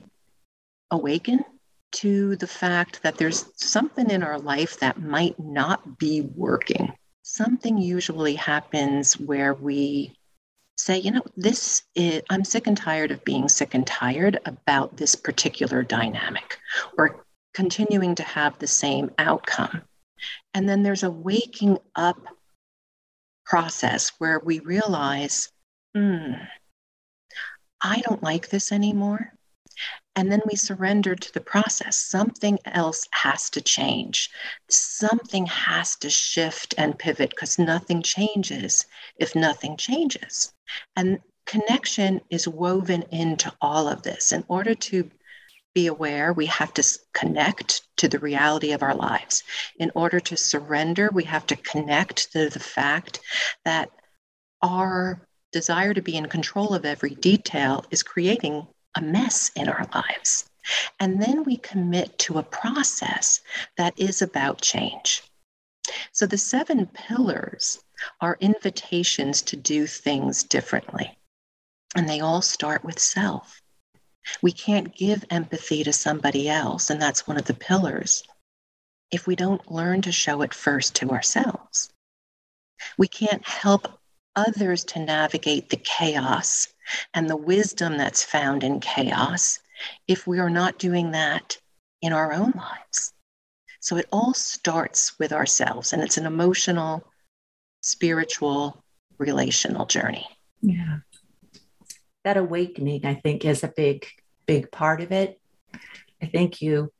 awaken 0.90 1.44
to 1.92 2.36
the 2.38 2.48
fact 2.48 3.02
that 3.04 3.18
there's 3.18 3.46
something 3.56 4.10
in 4.10 4.24
our 4.24 4.40
life 4.40 4.80
that 4.80 5.02
might 5.02 5.40
not 5.40 5.98
be 5.98 6.22
working. 6.22 6.94
Something 7.24 7.78
usually 7.78 8.36
happens 8.36 9.14
where 9.20 9.54
we 9.54 10.16
say, 10.78 10.98
you 10.98 11.12
know, 11.12 11.24
this 11.36 11.84
is, 11.96 12.22
I'm 12.30 12.46
sick 12.46 12.68
and 12.68 12.78
tired 12.78 13.12
of 13.12 13.24
being 13.26 13.50
sick 13.50 13.74
and 13.74 13.86
tired 13.86 14.40
about 14.46 14.98
this 14.98 15.16
particular 15.16 15.84
dynamic 15.84 16.58
or 16.98 17.26
continuing 17.54 18.16
to 18.16 18.24
have 18.24 18.58
the 18.58 18.68
same 18.68 19.12
outcome. 19.18 19.82
And 20.54 20.68
then 20.68 20.84
there's 20.84 21.04
a 21.04 21.12
waking 21.12 21.80
up 21.96 22.18
process 23.46 24.14
where 24.20 24.40
we 24.40 24.60
realize, 24.60 25.52
hmm, 25.94 26.34
I 27.82 28.02
don't 28.02 28.24
like 28.24 28.50
this 28.50 28.72
anymore. 28.72 29.34
And 30.16 30.32
then 30.32 30.42
we 30.46 30.56
surrender 30.56 31.16
to 31.16 31.34
the 31.34 31.42
process. 31.42 31.98
Something 31.98 32.60
else 32.66 33.08
has 33.12 33.50
to 33.52 33.62
change. 33.62 34.30
Something 34.70 35.46
has 35.46 35.96
to 35.98 36.10
shift 36.10 36.74
and 36.78 36.98
pivot 36.98 37.30
because 37.30 37.60
nothing 37.60 38.02
changes 38.02 38.86
if 39.18 39.36
nothing 39.36 39.78
changes. 39.78 40.54
And 40.96 41.20
connection 41.46 42.22
is 42.30 42.48
woven 42.48 43.04
into 43.12 43.54
all 43.62 43.88
of 43.88 44.04
this. 44.04 44.32
In 44.32 44.44
order 44.48 44.76
to 44.76 45.10
be 45.74 45.88
aware, 45.88 46.34
we 46.34 46.48
have 46.48 46.74
to 46.74 47.00
connect 47.14 47.82
to 47.98 48.08
the 48.08 48.20
reality 48.20 48.72
of 48.72 48.84
our 48.84 48.96
lives. 48.96 49.44
In 49.78 49.92
order 49.96 50.20
to 50.20 50.36
surrender, 50.36 51.10
we 51.14 51.24
have 51.26 51.46
to 51.48 51.56
connect 51.56 52.32
to 52.34 52.50
the 52.50 52.60
fact 52.60 53.20
that 53.66 53.90
our 54.62 55.22
desire 55.52 55.94
to 55.94 56.02
be 56.02 56.16
in 56.16 56.28
control 56.28 56.74
of 56.74 56.86
every 56.86 57.16
detail 57.16 57.86
is 57.92 58.04
creating 58.04 58.68
a 58.96 59.02
mess 59.02 59.52
in 59.56 59.70
our 59.70 59.88
lives. 59.94 60.50
And 61.00 61.22
then 61.22 61.44
we 61.44 61.58
commit 61.58 62.18
to 62.20 62.38
a 62.38 62.44
process 62.44 63.42
that 63.78 63.98
is 63.98 64.22
about 64.22 64.62
change. 64.62 65.24
So 66.12 66.26
the 66.26 66.38
seven 66.38 66.86
pillars 66.88 67.84
are 68.22 68.38
invitations 68.40 69.42
to 69.44 69.56
do 69.56 69.88
things 69.88 70.44
differently. 70.44 71.18
And 71.96 72.08
they 72.08 72.20
all 72.20 72.42
start 72.42 72.84
with 72.84 73.00
self. 73.00 73.62
We 74.42 74.52
can't 74.52 74.96
give 74.96 75.26
empathy 75.32 75.84
to 75.84 75.94
somebody 75.94 76.48
else, 76.48 76.90
and 76.90 77.02
that's 77.02 77.28
one 77.28 77.38
of 77.38 77.46
the 77.46 77.54
pillars, 77.54 78.24
if 79.12 79.26
we 79.26 79.36
don't 79.36 79.72
learn 79.72 80.02
to 80.04 80.12
show 80.12 80.42
it 80.44 80.54
first 80.54 80.96
to 80.96 81.10
ourselves. 81.10 81.90
We 82.98 83.08
can't 83.08 83.48
help 83.48 83.99
others 84.48 84.84
to 84.86 85.00
navigate 85.00 85.70
the 85.70 85.78
chaos 85.78 86.68
and 87.14 87.30
the 87.30 87.38
wisdom 87.38 87.98
that's 87.98 88.24
found 88.24 88.64
in 88.64 88.80
chaos 88.80 89.60
if 90.08 90.26
we 90.26 90.40
are 90.40 90.50
not 90.50 90.80
doing 90.80 91.12
that 91.12 91.58
in 92.02 92.14
our 92.14 92.34
own 92.34 92.54
lives. 92.56 93.14
So 93.80 93.98
it 93.98 94.08
all 94.12 94.34
starts 94.34 95.18
with 95.20 95.32
ourselves, 95.32 95.94
and 95.94 96.02
it's 96.02 96.18
an 96.18 96.26
emotional, 96.26 97.04
spiritual, 97.82 98.84
relational 99.18 99.86
journey. 99.86 100.28
Yeah 100.62 101.00
that 102.24 102.38
awakening, 102.38 103.06
I 103.06 103.16
think, 103.16 103.46
is 103.46 103.64
a 103.64 103.74
big, 103.76 104.06
big 104.46 104.72
part 104.72 105.02
of 105.02 105.12
it. 105.12 105.40
I 106.22 106.26
think 106.28 106.62
you 106.62 106.92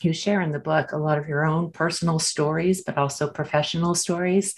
you 0.00 0.12
share 0.12 0.40
in 0.40 0.52
the 0.52 0.60
book 0.60 0.92
a 0.92 0.96
lot 0.96 1.18
of 1.18 1.28
your 1.28 1.44
own 1.44 1.72
personal 1.72 2.20
stories, 2.20 2.84
but 2.84 2.96
also 2.96 3.28
professional 3.28 3.96
stories. 3.96 4.54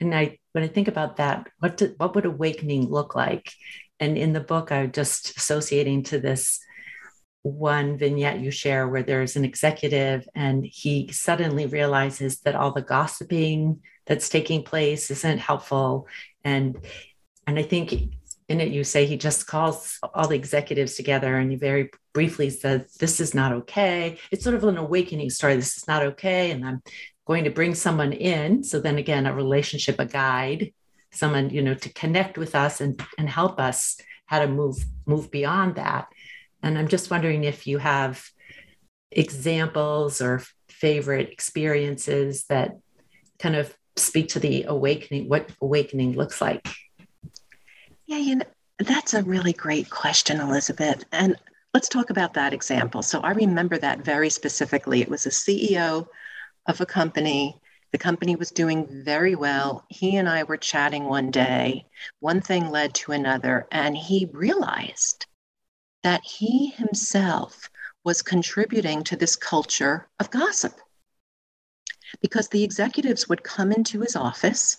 And 0.00 0.14
I, 0.14 0.38
when 0.52 0.64
I 0.64 0.68
think 0.68 0.88
about 0.88 1.16
that, 1.16 1.48
what 1.58 1.76
do, 1.76 1.94
what 1.96 2.14
would 2.14 2.26
awakening 2.26 2.88
look 2.88 3.14
like? 3.14 3.52
And 4.00 4.16
in 4.16 4.32
the 4.32 4.40
book, 4.40 4.72
I'm 4.72 4.92
just 4.92 5.36
associating 5.36 6.02
to 6.04 6.18
this 6.18 6.60
one 7.42 7.98
vignette 7.98 8.40
you 8.40 8.50
share 8.50 8.86
where 8.86 9.02
there's 9.02 9.36
an 9.36 9.44
executive 9.44 10.28
and 10.34 10.64
he 10.64 11.10
suddenly 11.10 11.66
realizes 11.66 12.40
that 12.40 12.54
all 12.54 12.72
the 12.72 12.82
gossiping 12.82 13.80
that's 14.06 14.28
taking 14.28 14.62
place 14.62 15.10
isn't 15.10 15.38
helpful. 15.38 16.06
And 16.44 16.76
and 17.46 17.58
i 17.58 17.62
think 17.62 17.92
in 18.48 18.60
it 18.60 18.68
you 18.68 18.84
say 18.84 19.06
he 19.06 19.16
just 19.16 19.46
calls 19.46 19.98
all 20.14 20.28
the 20.28 20.36
executives 20.36 20.94
together 20.94 21.36
and 21.36 21.50
he 21.50 21.56
very 21.56 21.90
briefly 22.12 22.50
says 22.50 22.94
this 22.94 23.20
is 23.20 23.34
not 23.34 23.52
okay. 23.52 24.18
It's 24.30 24.44
sort 24.44 24.54
of 24.54 24.64
an 24.64 24.76
awakening 24.76 25.30
story. 25.30 25.56
This 25.56 25.76
is 25.78 25.88
not 25.88 26.02
okay. 26.02 26.50
And 26.50 26.64
i'm 26.64 26.82
going 27.26 27.44
to 27.44 27.50
bring 27.50 27.74
someone 27.74 28.12
in 28.12 28.64
so 28.64 28.80
then 28.80 28.98
again 28.98 29.26
a 29.26 29.34
relationship 29.34 29.98
a 29.98 30.06
guide 30.06 30.72
someone 31.10 31.50
you 31.50 31.62
know 31.62 31.74
to 31.74 31.92
connect 31.92 32.38
with 32.38 32.54
us 32.54 32.80
and 32.80 33.02
and 33.18 33.28
help 33.28 33.60
us 33.60 33.96
how 34.26 34.38
to 34.40 34.48
move 34.48 34.84
move 35.06 35.30
beyond 35.30 35.76
that 35.76 36.08
and 36.62 36.78
i'm 36.78 36.88
just 36.88 37.10
wondering 37.10 37.44
if 37.44 37.66
you 37.66 37.78
have 37.78 38.24
examples 39.10 40.20
or 40.20 40.42
favorite 40.68 41.30
experiences 41.30 42.44
that 42.48 42.78
kind 43.38 43.54
of 43.54 43.76
speak 43.96 44.28
to 44.28 44.40
the 44.40 44.64
awakening 44.64 45.28
what 45.28 45.50
awakening 45.60 46.14
looks 46.14 46.40
like 46.40 46.66
yeah, 48.12 48.18
you 48.18 48.36
know, 48.36 48.44
that's 48.78 49.14
a 49.14 49.22
really 49.22 49.54
great 49.54 49.88
question, 49.88 50.38
Elizabeth. 50.38 51.04
And 51.12 51.34
let's 51.72 51.88
talk 51.88 52.10
about 52.10 52.34
that 52.34 52.52
example. 52.52 53.00
So 53.00 53.20
I 53.20 53.30
remember 53.32 53.78
that 53.78 54.04
very 54.04 54.28
specifically. 54.28 55.00
It 55.00 55.08
was 55.08 55.24
a 55.24 55.30
CEO 55.30 56.06
of 56.66 56.80
a 56.80 56.86
company, 56.86 57.60
The 57.92 57.98
company 57.98 58.36
was 58.36 58.50
doing 58.50 59.04
very 59.04 59.34
well. 59.34 59.84
He 59.90 60.16
and 60.16 60.26
I 60.28 60.44
were 60.44 60.56
chatting 60.56 61.04
one 61.04 61.30
day. 61.30 61.86
One 62.20 62.40
thing 62.40 62.70
led 62.70 62.94
to 62.94 63.12
another, 63.12 63.66
and 63.70 63.96
he 63.96 64.30
realized 64.32 65.26
that 66.02 66.24
he 66.24 66.68
himself 66.68 67.68
was 68.02 68.22
contributing 68.22 69.04
to 69.04 69.16
this 69.16 69.36
culture 69.36 70.08
of 70.18 70.30
gossip 70.30 70.80
because 72.20 72.48
the 72.48 72.64
executives 72.64 73.28
would 73.28 73.44
come 73.44 73.72
into 73.72 74.00
his 74.00 74.16
office 74.16 74.78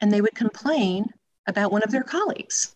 and 0.00 0.12
they 0.12 0.20
would 0.20 0.34
complain 0.34 1.06
about 1.46 1.72
one 1.72 1.82
of 1.82 1.92
their 1.92 2.02
colleagues. 2.02 2.74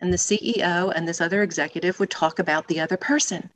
And 0.00 0.12
the 0.12 0.18
CEO 0.18 0.92
and 0.94 1.08
this 1.08 1.20
other 1.20 1.42
executive 1.42 1.98
would 1.98 2.10
talk 2.10 2.38
about 2.38 2.68
the 2.68 2.80
other 2.80 2.96
person. 2.96 3.50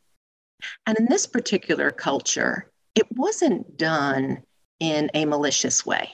And 0.86 0.98
in 0.98 1.06
this 1.06 1.26
particular 1.26 1.90
culture, 1.90 2.70
it 2.94 3.06
wasn't 3.16 3.76
done 3.76 4.42
in 4.80 5.10
a 5.14 5.24
malicious 5.24 5.84
way. 5.84 6.10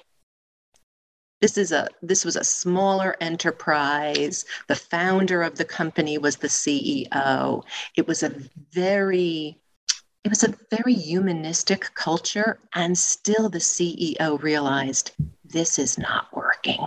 This 1.41 1.57
is 1.57 1.73
a 1.73 1.89
this 2.03 2.25
was 2.25 2.37
a 2.37 2.45
smaller 2.45 3.17
enterprise. 3.21 4.45
The 4.69 4.77
founder 4.77 5.43
of 5.43 5.57
the 5.57 5.65
company 5.65 6.19
was 6.19 6.37
the 6.37 6.49
CEO. 6.49 7.65
It 7.97 8.07
was 8.07 8.23
a 8.23 8.35
very 8.73 9.59
it 10.23 10.29
was 10.29 10.45
a 10.45 10.55
very 10.71 10.93
humanistic 10.93 11.95
culture 11.95 12.59
and 12.75 12.97
still 12.97 13.49
the 13.49 13.59
CEO 13.59 14.43
realized 14.43 15.13
this 15.45 15.79
is 15.79 15.97
not 15.97 16.27
working. 16.35 16.87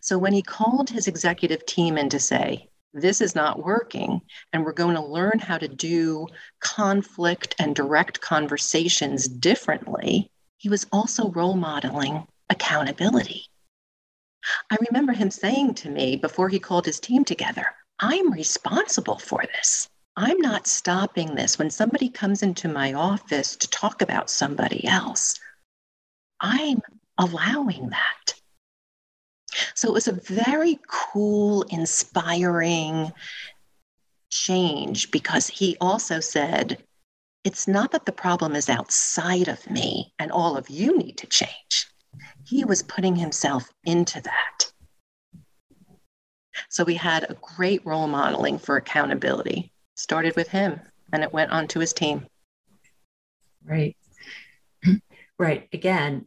So 0.00 0.16
when 0.18 0.32
he 0.32 0.42
called 0.42 0.88
his 0.88 1.08
executive 1.08 1.66
team 1.66 1.98
in 1.98 2.08
to 2.10 2.20
say, 2.20 2.68
this 2.94 3.20
is 3.20 3.34
not 3.34 3.62
working, 3.62 4.20
and 4.52 4.64
we're 4.64 4.72
going 4.72 4.94
to 4.94 5.04
learn 5.04 5.38
how 5.38 5.58
to 5.58 5.68
do 5.68 6.26
conflict 6.60 7.54
and 7.58 7.76
direct 7.76 8.20
conversations 8.20 9.28
differently, 9.28 10.30
he 10.56 10.68
was 10.68 10.86
also 10.92 11.30
role 11.30 11.54
modeling 11.54 12.26
accountability. 12.50 13.44
I 14.70 14.76
remember 14.88 15.12
him 15.12 15.30
saying 15.30 15.74
to 15.74 15.90
me 15.90 16.16
before 16.16 16.48
he 16.48 16.58
called 16.58 16.86
his 16.86 17.00
team 17.00 17.24
together, 17.24 17.66
I'm 18.00 18.32
responsible 18.32 19.18
for 19.18 19.42
this. 19.54 19.88
I'm 20.16 20.38
not 20.38 20.66
stopping 20.66 21.34
this. 21.34 21.58
When 21.58 21.70
somebody 21.70 22.08
comes 22.08 22.42
into 22.42 22.68
my 22.68 22.92
office 22.92 23.56
to 23.56 23.68
talk 23.68 24.02
about 24.02 24.30
somebody 24.30 24.86
else, 24.86 25.38
I'm 26.40 26.80
allowing 27.18 27.90
that. 27.90 28.37
So 29.74 29.88
it 29.88 29.94
was 29.94 30.08
a 30.08 30.12
very 30.12 30.78
cool, 30.88 31.62
inspiring 31.70 33.12
change 34.30 35.10
because 35.10 35.46
he 35.48 35.76
also 35.80 36.20
said, 36.20 36.82
it's 37.44 37.68
not 37.68 37.92
that 37.92 38.04
the 38.04 38.12
problem 38.12 38.54
is 38.54 38.68
outside 38.68 39.48
of 39.48 39.70
me 39.70 40.12
and 40.18 40.30
all 40.30 40.56
of 40.56 40.68
you 40.68 40.96
need 40.96 41.16
to 41.18 41.26
change. 41.26 41.86
He 42.46 42.64
was 42.64 42.82
putting 42.82 43.16
himself 43.16 43.70
into 43.84 44.20
that. 44.20 44.72
So 46.68 46.84
we 46.84 46.94
had 46.94 47.24
a 47.24 47.36
great 47.56 47.84
role 47.86 48.08
modeling 48.08 48.58
for 48.58 48.76
accountability. 48.76 49.72
Started 49.94 50.36
with 50.36 50.48
him 50.48 50.80
and 51.12 51.22
it 51.22 51.32
went 51.32 51.50
on 51.50 51.68
to 51.68 51.80
his 51.80 51.92
team. 51.92 52.26
Right. 53.64 53.96
Right. 55.40 55.68
Again, 55.72 56.26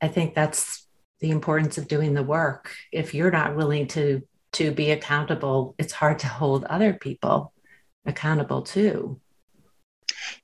I 0.00 0.08
think 0.08 0.34
that's 0.34 0.88
the 1.22 1.30
importance 1.30 1.78
of 1.78 1.88
doing 1.88 2.12
the 2.12 2.22
work. 2.22 2.74
If 2.90 3.14
you're 3.14 3.30
not 3.30 3.56
willing 3.56 3.86
to 3.88 4.22
to 4.54 4.70
be 4.70 4.90
accountable, 4.90 5.74
it's 5.78 5.94
hard 5.94 6.18
to 6.18 6.26
hold 6.26 6.64
other 6.64 6.92
people 6.92 7.54
accountable 8.04 8.60
too. 8.60 9.18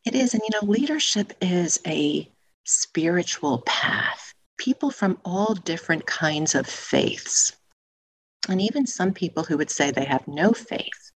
It 0.06 0.14
is. 0.14 0.32
And 0.32 0.42
you 0.48 0.58
know, 0.58 0.66
leadership 0.66 1.34
is 1.42 1.78
a 1.86 2.30
spiritual 2.64 3.62
path. 3.66 4.32
People 4.56 4.90
from 4.90 5.18
all 5.24 5.54
different 5.54 6.06
kinds 6.06 6.54
of 6.54 6.66
faiths, 6.66 7.52
and 8.48 8.60
even 8.60 8.86
some 8.86 9.12
people 9.12 9.44
who 9.44 9.58
would 9.58 9.70
say 9.70 9.90
they 9.90 10.04
have 10.04 10.26
no 10.26 10.52
faith, 10.52 11.12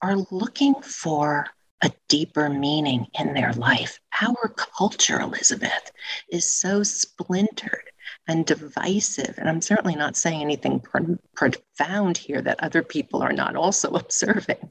are 0.00 0.16
looking 0.30 0.74
for 0.82 1.46
a 1.82 1.90
deeper 2.08 2.48
meaning 2.48 3.06
in 3.18 3.34
their 3.34 3.52
life. 3.54 4.00
Our 4.20 4.48
culture, 4.48 5.20
Elizabeth, 5.20 5.90
is 6.30 6.44
so 6.44 6.82
splintered 6.82 7.87
and 8.28 8.44
divisive. 8.44 9.34
And 9.38 9.48
I'm 9.48 9.62
certainly 9.62 9.96
not 9.96 10.16
saying 10.16 10.42
anything 10.42 10.80
pro- 10.80 11.18
profound 11.34 12.18
here 12.18 12.42
that 12.42 12.62
other 12.62 12.82
people 12.82 13.22
are 13.22 13.32
not 13.32 13.56
also 13.56 13.90
observing. 13.94 14.70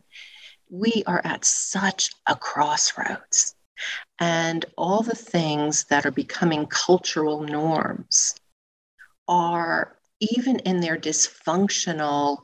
We 0.69 1.03
are 1.07 1.21
at 1.25 1.43
such 1.43 2.11
a 2.27 2.35
crossroads. 2.35 3.55
And 4.19 4.65
all 4.77 5.01
the 5.01 5.15
things 5.15 5.85
that 5.85 6.05
are 6.05 6.11
becoming 6.11 6.67
cultural 6.67 7.41
norms 7.41 8.35
are, 9.27 9.97
even 10.19 10.59
in 10.59 10.79
their 10.79 10.97
dysfunctional 10.97 12.39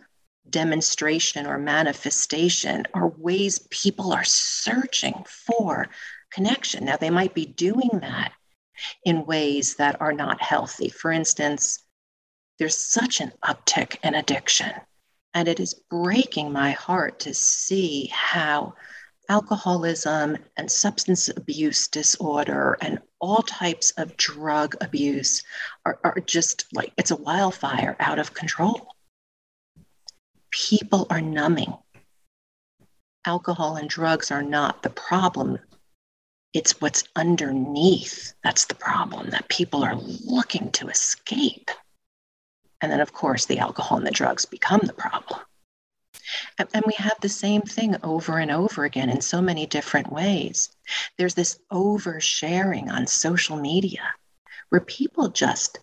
demonstration 0.49 1.47
or 1.47 1.57
manifestation 1.57 2.85
are 2.93 3.07
ways 3.07 3.65
people 3.71 4.13
are 4.13 4.25
searching 4.25 5.23
for 5.27 5.89
connection. 6.31 6.85
Now, 6.85 6.97
they 6.97 7.09
might 7.09 7.33
be 7.33 7.45
doing 7.45 7.89
that 8.01 8.33
in 9.05 9.25
ways 9.25 9.75
that 9.75 9.99
are 10.01 10.13
not 10.13 10.41
healthy. 10.41 10.89
For 10.89 11.11
instance, 11.11 11.79
there's 12.59 12.77
such 12.77 13.21
an 13.21 13.31
uptick 13.43 13.97
in 14.03 14.15
addiction, 14.15 14.71
and 15.33 15.47
it 15.47 15.59
is 15.59 15.81
breaking 15.89 16.51
my 16.51 16.71
heart 16.71 17.19
to 17.21 17.33
see 17.33 18.07
how 18.13 18.73
alcoholism 19.29 20.37
and 20.57 20.69
substance 20.69 21.29
abuse 21.29 21.87
disorder 21.87 22.77
and 22.81 22.99
all 23.19 23.41
types 23.41 23.91
of 23.91 24.15
drug 24.17 24.75
abuse 24.81 25.41
are, 25.85 25.99
are 26.03 26.19
just 26.25 26.65
like 26.73 26.91
it's 26.97 27.11
a 27.11 27.15
wildfire 27.15 27.95
out 27.99 28.19
of 28.19 28.33
control 28.33 28.93
people 30.53 31.07
are 31.09 31.21
numbing. 31.21 31.73
Alcohol 33.25 33.75
and 33.75 33.89
drugs 33.89 34.31
are 34.31 34.43
not 34.43 34.83
the 34.83 34.89
problem. 34.89 35.57
It's 36.53 36.79
what's 36.79 37.03
underneath 37.15 38.33
that's 38.43 38.65
the 38.65 38.75
problem 38.75 39.31
that 39.31 39.49
people 39.49 39.83
are 39.83 39.95
looking 39.95 40.71
to 40.73 40.87
escape. 40.87 41.71
And 42.81 42.91
then, 42.91 42.99
of 42.99 43.13
course, 43.13 43.45
the 43.45 43.59
alcohol 43.59 43.97
and 43.97 44.05
the 44.05 44.11
drugs 44.11 44.45
become 44.45 44.81
the 44.83 44.93
problem. 44.93 45.39
And, 46.57 46.69
and 46.73 46.83
we 46.85 46.93
have 46.97 47.17
the 47.21 47.29
same 47.29 47.61
thing 47.61 47.95
over 48.03 48.37
and 48.37 48.51
over 48.51 48.83
again 48.83 49.09
in 49.09 49.21
so 49.21 49.41
many 49.41 49.65
different 49.65 50.11
ways. 50.11 50.69
There's 51.17 51.33
this 51.33 51.59
oversharing 51.71 52.89
on 52.91 53.07
social 53.07 53.57
media 53.57 54.03
where 54.69 54.81
people 54.81 55.29
just 55.29 55.79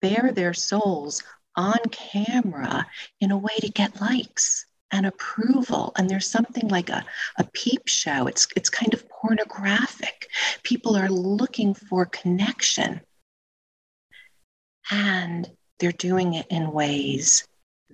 bare 0.00 0.32
their 0.32 0.54
souls 0.54 1.22
on 1.56 1.78
camera 1.90 2.86
in 3.20 3.30
a 3.32 3.38
way 3.38 3.56
to 3.60 3.68
get 3.68 4.00
likes 4.00 4.64
and 4.92 5.06
approval. 5.06 5.92
And 5.96 6.08
there's 6.08 6.30
something 6.30 6.68
like 6.68 6.88
a, 6.90 7.04
a 7.38 7.44
peep 7.52 7.88
show. 7.88 8.26
It's 8.26 8.48
it's 8.56 8.70
kind 8.70 8.94
of 8.94 9.08
pornographic. 9.08 10.28
People 10.62 10.96
are 10.96 11.08
looking 11.08 11.74
for 11.74 12.06
connection. 12.06 13.00
And 14.90 15.50
they're 15.78 15.92
doing 15.92 16.34
it 16.34 16.46
in 16.50 16.72
ways 16.72 17.46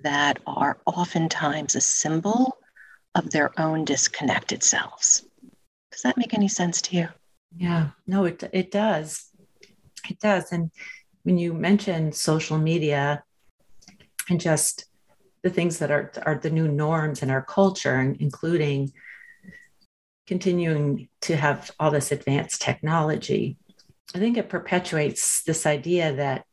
that 0.03 0.39
are 0.47 0.79
oftentimes 0.87 1.75
a 1.75 1.81
symbol 1.81 2.59
of 3.15 3.31
their 3.31 3.59
own 3.61 3.85
disconnected 3.85 4.63
selves. 4.63 5.25
Does 5.93 6.03
that 6.03 6.17
make 6.17 6.35
any 6.35 6.49
sense 6.49 6.83
to 6.83 6.97
you? 6.97 7.09
Yeah, 7.57 7.91
no, 8.07 8.25
it 8.25 8.43
it 8.53 8.71
does. 8.71 9.31
It 10.09 10.19
does. 10.21 10.53
And 10.53 10.71
when 11.23 11.39
you 11.39 11.55
mention 11.55 12.13
social 12.13 12.59
media, 12.59 13.23
and 14.29 14.41
just 14.41 14.87
the 15.45 15.51
things 15.51 15.79
that 15.79 15.91
are, 15.91 16.11
are 16.25 16.37
the 16.37 16.51
new 16.51 16.67
norms 16.67 17.23
in 17.23 17.31
our 17.31 17.43
culture, 17.43 18.01
including 18.19 18.93
continuing 20.27 21.07
to 21.21 21.37
have 21.37 21.71
all 21.79 21.91
this 21.91 22.11
advanced 22.11 22.63
technology. 22.63 23.59
I 24.15 24.19
think 24.19 24.39
it 24.39 24.49
perpetuates 24.49 25.43
this 25.43 25.67
idea 25.67 26.17
that 26.17 26.47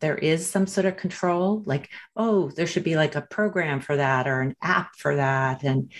there 0.00 0.16
is 0.16 0.50
some 0.50 0.66
sort 0.66 0.86
of 0.86 0.96
control, 0.96 1.62
like, 1.66 1.88
oh, 2.16 2.50
there 2.50 2.66
should 2.66 2.82
be 2.82 2.96
like 2.96 3.14
a 3.14 3.22
program 3.22 3.80
for 3.80 3.96
that 3.96 4.26
or 4.26 4.40
an 4.40 4.56
app 4.60 4.96
for 4.98 5.14
that. 5.14 5.62
And 5.62 5.92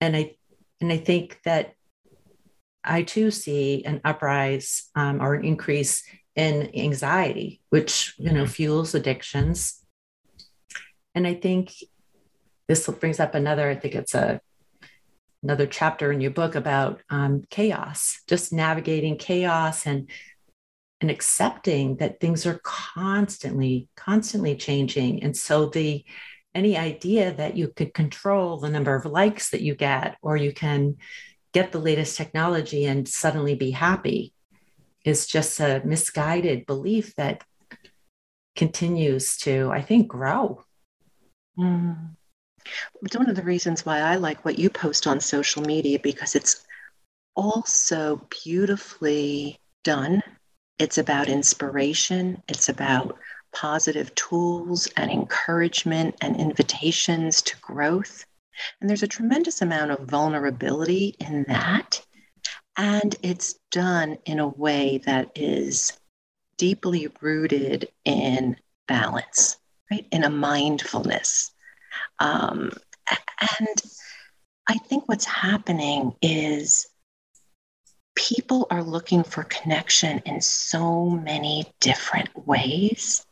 and 0.00 0.16
I 0.16 0.36
and 0.80 0.90
I 0.90 0.96
think 0.96 1.40
that 1.44 1.74
I 2.82 3.02
too 3.02 3.30
see 3.30 3.84
an 3.84 4.00
uprise 4.02 4.88
um, 4.94 5.20
or 5.20 5.34
an 5.34 5.44
increase 5.44 6.04
in 6.34 6.74
anxiety, 6.74 7.60
which 7.68 8.14
you 8.16 8.32
know 8.32 8.46
fuels 8.46 8.94
addictions 8.94 9.81
and 11.14 11.26
I 11.26 11.34
think 11.34 11.74
this 12.68 12.88
brings 12.88 13.20
up 13.20 13.34
another, 13.34 13.68
I 13.68 13.74
think 13.74 13.94
it's 13.94 14.14
a 14.14 14.40
another 15.42 15.66
chapter 15.66 16.12
in 16.12 16.20
your 16.20 16.30
book 16.30 16.54
about 16.54 17.00
um, 17.10 17.42
chaos, 17.50 18.20
just 18.28 18.52
navigating 18.52 19.16
chaos 19.16 19.86
and 19.86 20.08
and 21.00 21.10
accepting 21.10 21.96
that 21.96 22.20
things 22.20 22.46
are 22.46 22.60
constantly, 22.62 23.88
constantly 23.96 24.54
changing. 24.54 25.20
And 25.24 25.36
so 25.36 25.66
the 25.66 26.04
any 26.54 26.76
idea 26.76 27.32
that 27.32 27.56
you 27.56 27.68
could 27.68 27.92
control 27.92 28.58
the 28.58 28.70
number 28.70 28.94
of 28.94 29.04
likes 29.04 29.50
that 29.50 29.62
you 29.62 29.74
get, 29.74 30.16
or 30.22 30.36
you 30.36 30.52
can 30.52 30.96
get 31.52 31.72
the 31.72 31.80
latest 31.80 32.16
technology 32.16 32.84
and 32.84 33.08
suddenly 33.08 33.56
be 33.56 33.72
happy 33.72 34.32
is 35.04 35.26
just 35.26 35.58
a 35.58 35.82
misguided 35.84 36.66
belief 36.66 37.16
that 37.16 37.42
continues 38.54 39.36
to, 39.38 39.70
I 39.72 39.82
think, 39.82 40.06
grow. 40.06 40.64
Mm. 41.58 42.16
It's 43.02 43.16
one 43.16 43.28
of 43.28 43.36
the 43.36 43.42
reasons 43.42 43.84
why 43.84 43.98
I 44.00 44.16
like 44.16 44.44
what 44.44 44.58
you 44.58 44.70
post 44.70 45.06
on 45.06 45.20
social 45.20 45.62
media 45.62 45.98
because 45.98 46.34
it's 46.34 46.64
also 47.34 48.26
beautifully 48.44 49.58
done. 49.82 50.22
It's 50.78 50.98
about 50.98 51.28
inspiration, 51.28 52.42
it's 52.48 52.68
about 52.68 53.18
positive 53.52 54.14
tools 54.14 54.88
and 54.96 55.10
encouragement 55.10 56.16
and 56.20 56.36
invitations 56.36 57.42
to 57.42 57.56
growth. 57.58 58.24
And 58.80 58.88
there's 58.88 59.02
a 59.02 59.08
tremendous 59.08 59.62
amount 59.62 59.90
of 59.90 60.08
vulnerability 60.08 61.16
in 61.18 61.44
that. 61.48 62.04
And 62.76 63.14
it's 63.22 63.54
done 63.70 64.18
in 64.24 64.38
a 64.38 64.48
way 64.48 65.02
that 65.04 65.30
is 65.34 65.92
deeply 66.56 67.08
rooted 67.20 67.88
in 68.04 68.56
balance, 68.88 69.58
right? 69.92 70.06
In 70.10 70.24
a 70.24 70.30
mindfulness. 70.30 71.50
Um, 72.18 72.70
and 73.60 73.82
I 74.66 74.78
think 74.78 75.06
what's 75.06 75.26
happening 75.26 76.14
is 76.22 76.86
people 78.14 78.66
are 78.70 78.82
looking 78.82 79.22
for 79.22 79.44
connection 79.44 80.20
in 80.24 80.40
so 80.40 81.10
many 81.10 81.66
different 81.80 82.30
ways. 82.46 83.26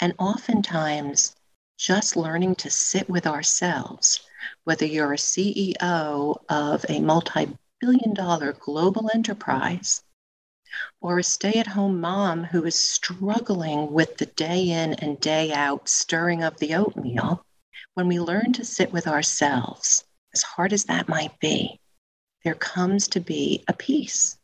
And 0.00 0.14
oftentimes, 0.18 1.36
just 1.78 2.16
learning 2.16 2.54
to 2.56 2.70
sit 2.70 3.10
with 3.10 3.26
ourselves, 3.26 4.20
whether 4.64 4.86
you're 4.86 5.12
a 5.12 5.16
CEO 5.16 6.36
of 6.48 6.86
a 6.88 7.00
multi 7.00 7.58
billion 7.80 8.14
dollar 8.14 8.54
global 8.54 9.10
enterprise 9.12 10.02
or 11.00 11.18
a 11.18 11.22
stay 11.22 11.54
at 11.54 11.66
home 11.66 12.00
mom 12.00 12.44
who 12.44 12.64
is 12.64 12.78
struggling 12.78 13.92
with 13.92 14.16
the 14.16 14.26
day 14.26 14.70
in 14.70 14.94
and 14.94 15.20
day 15.20 15.52
out 15.52 15.88
stirring 15.88 16.42
of 16.42 16.58
the 16.58 16.74
oatmeal, 16.74 17.44
when 17.94 18.08
we 18.08 18.18
learn 18.18 18.52
to 18.52 18.64
sit 18.64 18.92
with 18.92 19.06
ourselves, 19.06 20.04
as 20.32 20.42
hard 20.42 20.72
as 20.72 20.84
that 20.84 21.08
might 21.08 21.38
be, 21.38 21.80
there 22.44 22.54
comes 22.54 23.08
to 23.08 23.20
be 23.20 23.64
a 23.68 23.72
peace. 23.72 24.36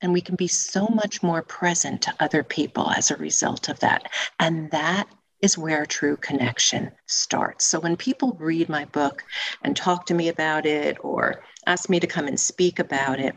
And 0.00 0.12
we 0.12 0.20
can 0.20 0.34
be 0.34 0.48
so 0.48 0.88
much 0.88 1.22
more 1.22 1.42
present 1.42 2.02
to 2.02 2.14
other 2.18 2.42
people 2.42 2.90
as 2.90 3.10
a 3.10 3.16
result 3.16 3.68
of 3.68 3.78
that. 3.80 4.10
And 4.38 4.70
that 4.72 5.08
is 5.40 5.58
where 5.58 5.84
true 5.86 6.16
connection 6.16 6.92
starts. 7.06 7.66
So 7.66 7.80
when 7.80 7.96
people 7.96 8.36
read 8.38 8.68
my 8.68 8.84
book 8.86 9.24
and 9.62 9.76
talk 9.76 10.06
to 10.06 10.14
me 10.14 10.28
about 10.28 10.66
it 10.66 10.96
or 11.04 11.42
ask 11.66 11.88
me 11.88 11.98
to 12.00 12.06
come 12.06 12.28
and 12.28 12.38
speak 12.38 12.78
about 12.78 13.20
it, 13.20 13.34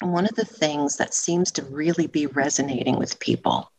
one 0.00 0.26
of 0.26 0.34
the 0.34 0.44
things 0.44 0.96
that 0.96 1.14
seems 1.14 1.50
to 1.52 1.62
really 1.64 2.06
be 2.06 2.26
resonating 2.26 2.98
with 2.98 3.18
people 3.18 3.70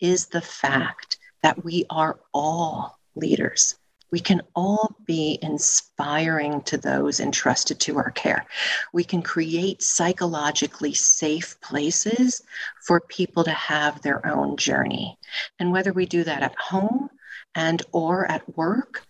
is 0.00 0.26
the 0.26 0.40
fact 0.40 1.18
that 1.42 1.64
we 1.64 1.84
are 1.90 2.18
all 2.32 2.98
leaders 3.14 3.76
we 4.12 4.20
can 4.20 4.42
all 4.54 4.94
be 5.06 5.38
inspiring 5.42 6.60
to 6.62 6.76
those 6.76 7.18
entrusted 7.18 7.80
to 7.80 7.96
our 7.96 8.10
care. 8.10 8.46
We 8.92 9.04
can 9.04 9.22
create 9.22 9.82
psychologically 9.82 10.92
safe 10.92 11.58
places 11.62 12.42
for 12.86 13.00
people 13.00 13.42
to 13.44 13.52
have 13.52 14.02
their 14.02 14.24
own 14.26 14.58
journey. 14.58 15.18
And 15.58 15.72
whether 15.72 15.94
we 15.94 16.04
do 16.04 16.22
that 16.24 16.42
at 16.42 16.54
home 16.56 17.08
and 17.54 17.82
or 17.92 18.30
at 18.30 18.56
work, 18.56 19.06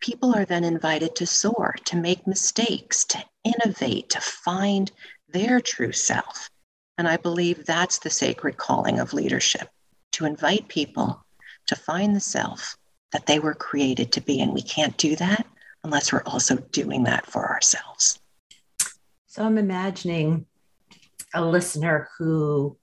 people 0.00 0.34
are 0.34 0.44
then 0.44 0.62
invited 0.62 1.16
to 1.16 1.26
soar, 1.26 1.74
to 1.86 1.96
make 1.96 2.26
mistakes, 2.26 3.04
to 3.06 3.24
innovate, 3.42 4.10
to 4.10 4.20
find 4.20 4.92
their 5.34 5.60
true 5.60 5.92
self. 5.92 6.48
And 6.96 7.06
I 7.06 7.18
believe 7.18 7.66
that's 7.66 7.98
the 7.98 8.08
sacred 8.08 8.56
calling 8.56 9.00
of 9.00 9.12
leadership 9.12 9.68
to 10.12 10.24
invite 10.24 10.68
people 10.68 11.22
to 11.66 11.76
find 11.76 12.14
the 12.14 12.20
self 12.20 12.76
that 13.12 13.26
they 13.26 13.38
were 13.38 13.54
created 13.54 14.12
to 14.12 14.20
be. 14.20 14.40
And 14.40 14.54
we 14.54 14.62
can't 14.62 14.96
do 14.96 15.16
that 15.16 15.46
unless 15.82 16.12
we're 16.12 16.22
also 16.24 16.56
doing 16.72 17.04
that 17.04 17.26
for 17.26 17.46
ourselves. 17.48 18.20
So 19.26 19.44
I'm 19.44 19.58
imagining 19.58 20.46
a 21.34 21.44
listener 21.44 22.08
who 22.16 22.78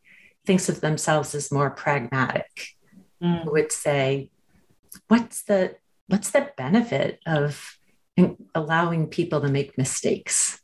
thinks 0.46 0.68
of 0.68 0.82
themselves 0.82 1.34
as 1.34 1.52
more 1.52 1.70
pragmatic, 1.70 2.76
mm. 3.24 3.44
who 3.44 3.52
would 3.52 3.72
say, 3.72 4.30
what's 5.08 5.44
the 5.44 5.76
what's 6.08 6.32
the 6.32 6.52
benefit 6.58 7.20
of 7.26 7.78
allowing 8.54 9.08
people 9.08 9.40
to 9.40 9.48
make 9.48 9.78
mistakes? 9.78 10.61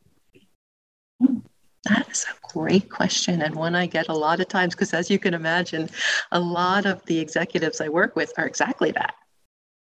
That 1.89 2.09
is 2.09 2.25
a 2.25 2.53
great 2.53 2.89
question, 2.89 3.41
and 3.41 3.55
one 3.55 3.75
I 3.75 3.85
get 3.85 4.09
a 4.09 4.13
lot 4.13 4.39
of 4.39 4.47
times 4.47 4.75
because, 4.75 4.93
as 4.93 5.09
you 5.09 5.19
can 5.19 5.33
imagine, 5.33 5.89
a 6.31 6.39
lot 6.39 6.85
of 6.85 7.05
the 7.05 7.19
executives 7.19 7.79
I 7.79 7.89
work 7.89 8.15
with 8.15 8.33
are 8.37 8.45
exactly 8.45 8.91
that 8.91 9.15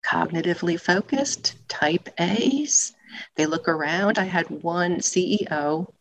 cognitively 0.05 0.79
focused, 0.79 1.55
type 1.69 2.09
A's. 2.19 2.93
They 3.37 3.47
look 3.47 3.69
around. 3.69 4.19
I 4.19 4.25
had 4.25 4.51
one 4.51 4.99
CEO 4.99 5.87
of 5.89 5.95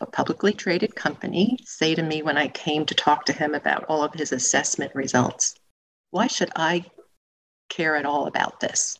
a 0.00 0.06
publicly 0.06 0.52
traded 0.52 0.94
company 0.94 1.58
say 1.64 1.94
to 1.94 2.02
me 2.02 2.22
when 2.22 2.38
I 2.38 2.48
came 2.48 2.86
to 2.86 2.94
talk 2.94 3.24
to 3.26 3.32
him 3.32 3.54
about 3.54 3.84
all 3.88 4.02
of 4.02 4.14
his 4.14 4.32
assessment 4.32 4.94
results, 4.94 5.54
Why 6.10 6.26
should 6.28 6.50
I 6.54 6.84
care 7.68 7.96
at 7.96 8.06
all 8.06 8.26
about 8.26 8.60
this? 8.60 8.98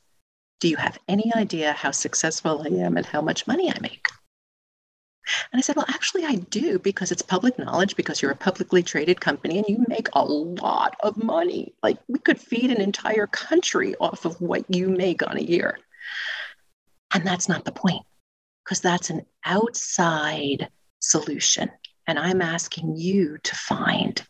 Do 0.61 0.69
you 0.69 0.77
have 0.77 0.99
any 1.07 1.33
idea 1.37 1.73
how 1.73 1.93
successful 1.93 2.63
I 2.63 2.85
am 2.85 2.97
and 2.97 3.07
how 3.07 3.21
much 3.21 3.47
money 3.47 3.71
I 3.71 3.79
make? 3.81 4.09
And 5.53 5.59
I 5.59 5.63
said, 5.63 5.77
Well, 5.77 5.87
actually, 5.89 6.25
I 6.25 6.37
do 6.37 6.79
because 6.79 7.13
it's 7.13 7.23
public 7.23 7.59
knowledge, 7.59 7.97
because 7.97 8.23
you're 8.23 8.31
a 8.31 8.37
publicly 8.37 8.83
traded 8.83 9.21
company 9.21 9.59
and 9.59 9.69
you 9.69 9.85
make 9.89 10.09
a 10.13 10.25
lot 10.25 10.97
of 11.01 11.17
money. 11.17 11.75
Like 11.83 11.99
we 12.09 12.19
could 12.19 12.41
feed 12.41 12.71
an 12.71 12.81
entire 12.81 13.27
country 13.27 13.95
off 14.01 14.25
of 14.25 14.41
what 14.41 14.65
you 14.75 14.89
make 14.89 15.27
on 15.29 15.37
a 15.37 15.43
year. 15.43 15.79
And 17.15 17.27
that's 17.27 17.49
not 17.49 17.65
the 17.65 17.73
point, 17.73 18.05
because 18.65 18.81
that's 18.81 19.11
an 19.11 19.25
outside 19.45 20.69
solution. 21.01 21.71
And 22.07 22.19
I'm 22.19 22.43
asking 22.43 22.97
you 22.97 23.39
to 23.43 23.55
find 23.55 24.23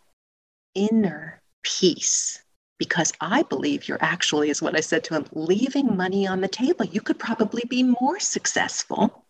inner 0.75 1.41
peace 1.63 2.43
because 2.79 3.13
I 3.21 3.43
believe 3.43 3.89
you're 3.89 3.99
actually, 4.01 4.51
is 4.51 4.63
what 4.63 4.77
I 4.77 4.81
said 4.81 5.03
to 5.05 5.15
him, 5.15 5.27
leaving 5.33 5.97
money 5.97 6.27
on 6.27 6.41
the 6.41 6.49
table. 6.49 6.85
You 6.85 7.01
could 7.01 7.19
probably 7.19 7.65
be 7.69 7.83
more 7.83 8.21
successful 8.21 9.25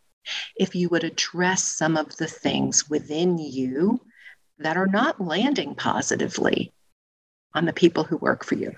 if 0.57 0.75
you 0.75 0.89
would 0.89 1.05
address 1.05 1.63
some 1.63 1.97
of 1.97 2.17
the 2.17 2.27
things 2.27 2.89
within 2.91 3.39
you 3.39 4.01
that 4.59 4.77
are 4.77 4.87
not 4.87 5.21
landing 5.21 5.75
positively 5.75 6.73
on 7.55 7.65
the 7.65 7.73
people 7.73 8.05
who 8.05 8.17
work 8.17 8.45
for 8.45 8.55
you. 8.55 8.75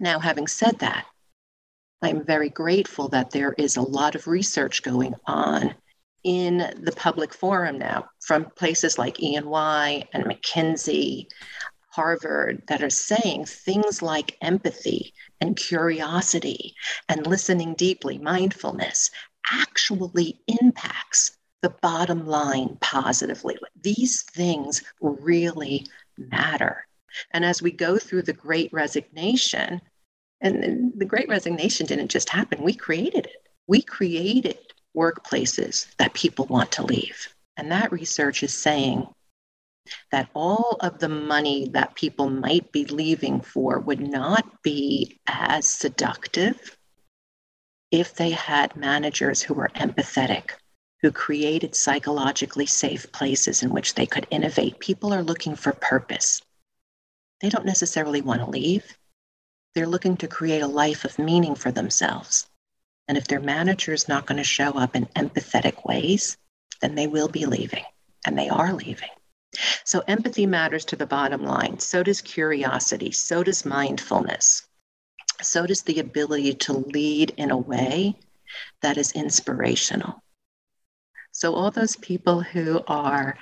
Now, 0.00 0.18
having 0.18 0.46
said 0.46 0.78
that, 0.80 1.06
I'm 2.02 2.24
very 2.24 2.48
grateful 2.48 3.08
that 3.08 3.30
there 3.30 3.54
is 3.58 3.76
a 3.76 3.82
lot 3.82 4.14
of 4.14 4.28
research 4.28 4.82
going 4.82 5.14
on 5.26 5.74
in 6.22 6.58
the 6.80 6.92
public 6.92 7.32
forum 7.32 7.78
now 7.78 8.08
from 8.20 8.44
places 8.56 8.98
like 8.98 9.20
E&Y 9.20 10.08
and 10.12 10.24
McKinsey, 10.24 11.26
Harvard, 11.90 12.62
that 12.68 12.82
are 12.82 12.90
saying 12.90 13.46
things 13.46 14.02
like 14.02 14.36
empathy 14.42 15.12
and 15.40 15.56
curiosity 15.56 16.74
and 17.08 17.26
listening 17.26 17.74
deeply, 17.74 18.18
mindfulness, 18.18 19.10
actually 19.52 20.40
impacts 20.60 21.36
the 21.62 21.74
bottom 21.82 22.26
line 22.26 22.76
positively. 22.80 23.56
These 23.82 24.22
things 24.22 24.82
really 25.00 25.86
matter. 26.16 26.86
And 27.32 27.44
as 27.44 27.62
we 27.62 27.72
go 27.72 27.98
through 27.98 28.22
the 28.22 28.32
great 28.32 28.72
resignation, 28.72 29.80
and 30.40 30.92
the 30.96 31.04
great 31.04 31.28
resignation 31.28 31.86
didn't 31.86 32.10
just 32.10 32.28
happen, 32.28 32.62
we 32.62 32.74
created 32.74 33.26
it. 33.26 33.48
We 33.66 33.82
created 33.82 34.58
workplaces 34.96 35.94
that 35.96 36.14
people 36.14 36.46
want 36.46 36.70
to 36.72 36.84
leave. 36.84 37.28
And 37.56 37.72
that 37.72 37.92
research 37.92 38.42
is 38.42 38.54
saying 38.54 39.06
that 40.12 40.28
all 40.34 40.76
of 40.80 40.98
the 40.98 41.08
money 41.08 41.68
that 41.72 41.96
people 41.96 42.30
might 42.30 42.70
be 42.72 42.84
leaving 42.84 43.40
for 43.40 43.80
would 43.80 44.00
not 44.00 44.62
be 44.62 45.18
as 45.26 45.66
seductive 45.66 46.77
if 47.90 48.14
they 48.14 48.30
had 48.30 48.76
managers 48.76 49.42
who 49.42 49.54
were 49.54 49.70
empathetic, 49.74 50.50
who 51.00 51.10
created 51.10 51.74
psychologically 51.74 52.66
safe 52.66 53.10
places 53.12 53.62
in 53.62 53.70
which 53.70 53.94
they 53.94 54.04
could 54.06 54.26
innovate. 54.30 54.78
People 54.78 55.14
are 55.14 55.22
looking 55.22 55.54
for 55.56 55.72
purpose. 55.72 56.42
They 57.40 57.48
don't 57.48 57.64
necessarily 57.64 58.20
want 58.20 58.40
to 58.40 58.50
leave. 58.50 58.98
They're 59.74 59.86
looking 59.86 60.16
to 60.18 60.28
create 60.28 60.60
a 60.60 60.66
life 60.66 61.04
of 61.04 61.18
meaning 61.18 61.54
for 61.54 61.70
themselves. 61.70 62.46
And 63.06 63.16
if 63.16 63.26
their 63.26 63.40
manager 63.40 63.92
is 63.92 64.08
not 64.08 64.26
going 64.26 64.38
to 64.38 64.44
show 64.44 64.72
up 64.72 64.94
in 64.94 65.06
empathetic 65.16 65.86
ways, 65.86 66.36
then 66.82 66.94
they 66.94 67.06
will 67.06 67.28
be 67.28 67.46
leaving, 67.46 67.84
and 68.26 68.38
they 68.38 68.48
are 68.48 68.72
leaving. 68.74 69.08
So, 69.84 70.02
empathy 70.06 70.44
matters 70.44 70.84
to 70.86 70.96
the 70.96 71.06
bottom 71.06 71.42
line. 71.42 71.78
So 71.78 72.02
does 72.02 72.20
curiosity. 72.20 73.12
So 73.12 73.42
does 73.42 73.64
mindfulness 73.64 74.67
so 75.40 75.66
does 75.66 75.82
the 75.82 76.00
ability 76.00 76.54
to 76.54 76.72
lead 76.72 77.32
in 77.36 77.50
a 77.50 77.56
way 77.56 78.16
that 78.82 78.96
is 78.96 79.12
inspirational. 79.12 80.22
So, 81.32 81.54
all 81.54 81.70
those 81.70 81.96
people 81.96 82.40
who 82.40 82.82
are 82.86 83.38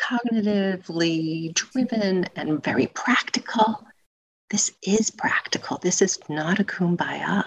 cognitively 0.00 1.52
driven 1.54 2.24
and 2.36 2.62
very 2.62 2.86
practical. 2.88 3.86
This 4.50 4.72
is 4.82 5.10
practical. 5.10 5.78
This 5.78 6.00
is 6.00 6.18
not 6.28 6.60
a 6.60 6.64
kumbaya. 6.64 7.44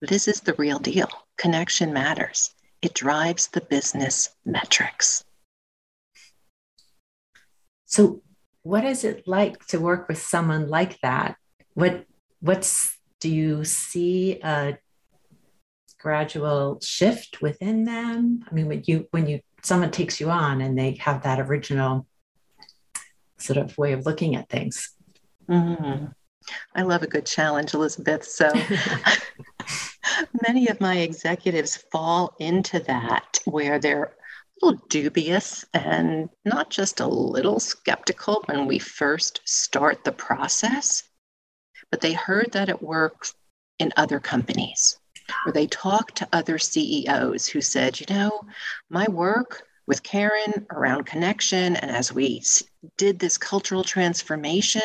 This 0.00 0.28
is 0.28 0.40
the 0.40 0.54
real 0.54 0.78
deal. 0.78 1.08
Connection 1.36 1.92
matters. 1.92 2.54
It 2.80 2.94
drives 2.94 3.48
the 3.48 3.60
business 3.60 4.30
metrics. 4.44 5.24
So, 7.86 8.22
what 8.62 8.84
is 8.84 9.04
it 9.04 9.26
like 9.26 9.66
to 9.66 9.78
work 9.78 10.08
with 10.08 10.18
someone 10.18 10.68
like 10.68 11.00
that? 11.00 11.36
What 11.74 12.06
what's 12.40 12.96
do 13.22 13.32
you 13.32 13.64
see 13.64 14.40
a 14.42 14.76
gradual 16.00 16.80
shift 16.82 17.40
within 17.40 17.84
them? 17.84 18.44
I 18.50 18.52
mean, 18.52 18.66
when 18.66 18.82
you 18.84 19.06
when 19.12 19.28
you 19.28 19.40
someone 19.62 19.92
takes 19.92 20.20
you 20.20 20.28
on 20.28 20.60
and 20.60 20.76
they 20.76 20.94
have 20.94 21.22
that 21.22 21.38
original 21.38 22.04
sort 23.38 23.58
of 23.58 23.78
way 23.78 23.92
of 23.92 24.06
looking 24.06 24.34
at 24.34 24.48
things. 24.48 24.90
Mm-hmm. 25.48 26.06
I 26.74 26.82
love 26.82 27.04
a 27.04 27.06
good 27.06 27.24
challenge, 27.24 27.74
Elizabeth. 27.74 28.24
So 28.24 28.52
many 30.48 30.66
of 30.66 30.80
my 30.80 30.98
executives 30.98 31.76
fall 31.92 32.34
into 32.40 32.80
that 32.80 33.38
where 33.44 33.78
they're 33.78 34.16
a 34.60 34.66
little 34.66 34.84
dubious 34.88 35.64
and 35.72 36.28
not 36.44 36.70
just 36.70 36.98
a 36.98 37.06
little 37.06 37.60
skeptical 37.60 38.42
when 38.46 38.66
we 38.66 38.80
first 38.80 39.42
start 39.44 40.02
the 40.02 40.10
process, 40.10 41.04
but 41.92 42.00
they 42.00 42.14
heard 42.14 42.50
that 42.52 42.68
it 42.68 42.82
works 42.82 43.34
in 43.78 43.92
other 43.96 44.18
companies 44.18 44.98
or 45.44 45.52
they 45.52 45.66
talked 45.66 46.16
to 46.16 46.28
other 46.32 46.58
CEOs 46.58 47.46
who 47.46 47.60
said, 47.60 48.00
you 48.00 48.06
know, 48.10 48.40
my 48.90 49.06
work 49.08 49.68
with 49.86 50.02
Karen 50.02 50.66
around 50.70 51.04
connection 51.04 51.76
and 51.76 51.90
as 51.90 52.12
we 52.12 52.42
did 52.96 53.18
this 53.18 53.38
cultural 53.38 53.84
transformation 53.84 54.82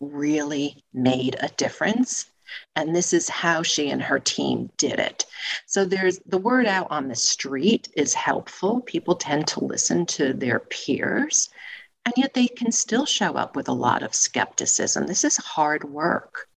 really 0.00 0.82
made 0.94 1.36
a 1.40 1.48
difference. 1.56 2.26
And 2.74 2.94
this 2.94 3.12
is 3.12 3.28
how 3.28 3.62
she 3.62 3.90
and 3.90 4.02
her 4.02 4.18
team 4.18 4.70
did 4.76 4.98
it. 4.98 5.24
So 5.66 5.84
there's 5.84 6.18
the 6.26 6.38
word 6.38 6.66
out 6.66 6.88
on 6.90 7.08
the 7.08 7.14
street 7.14 7.88
is 7.96 8.14
helpful. 8.14 8.80
People 8.80 9.14
tend 9.14 9.46
to 9.48 9.64
listen 9.64 10.06
to 10.06 10.32
their 10.32 10.60
peers, 10.60 11.48
and 12.04 12.14
yet 12.16 12.34
they 12.34 12.48
can 12.48 12.72
still 12.72 13.06
show 13.06 13.34
up 13.34 13.56
with 13.56 13.68
a 13.68 13.72
lot 13.72 14.02
of 14.02 14.14
skepticism. 14.14 15.06
This 15.06 15.24
is 15.24 15.36
hard 15.36 15.84
work. 15.84 16.48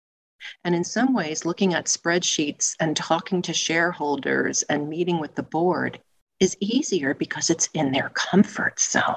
And 0.64 0.76
in 0.76 0.84
some 0.84 1.14
ways, 1.14 1.46
looking 1.46 1.74
at 1.74 1.86
spreadsheets 1.86 2.76
and 2.80 2.96
talking 2.96 3.42
to 3.44 3.54
shareholders 3.54 4.64
and 4.64 4.90
meeting 4.90 5.20
with 5.20 5.36
the 5.36 5.44
board 5.44 6.00
is 6.40 6.58
easier 6.60 7.14
because 7.14 7.50
it's 7.50 7.70
in 7.74 7.92
their 7.92 8.10
comfort 8.10 8.80
zone. 8.80 9.16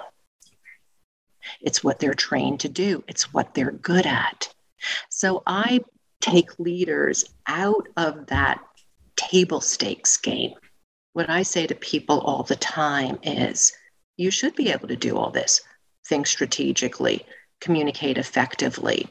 It's 1.60 1.82
what 1.82 1.98
they're 1.98 2.14
trained 2.14 2.60
to 2.60 2.68
do, 2.68 3.04
it's 3.08 3.32
what 3.32 3.54
they're 3.54 3.72
good 3.72 4.06
at. 4.06 4.52
So 5.10 5.42
I 5.46 5.80
take 6.20 6.58
leaders 6.58 7.24
out 7.46 7.88
of 7.96 8.26
that 8.26 8.60
table 9.16 9.60
stakes 9.60 10.16
game. 10.16 10.54
What 11.12 11.30
I 11.30 11.42
say 11.42 11.66
to 11.66 11.74
people 11.74 12.20
all 12.20 12.42
the 12.42 12.56
time 12.56 13.18
is 13.22 13.72
you 14.16 14.30
should 14.30 14.54
be 14.54 14.70
able 14.70 14.88
to 14.88 14.96
do 14.96 15.16
all 15.16 15.30
this. 15.30 15.62
Think 16.08 16.26
strategically, 16.26 17.26
communicate 17.60 18.18
effectively, 18.18 19.08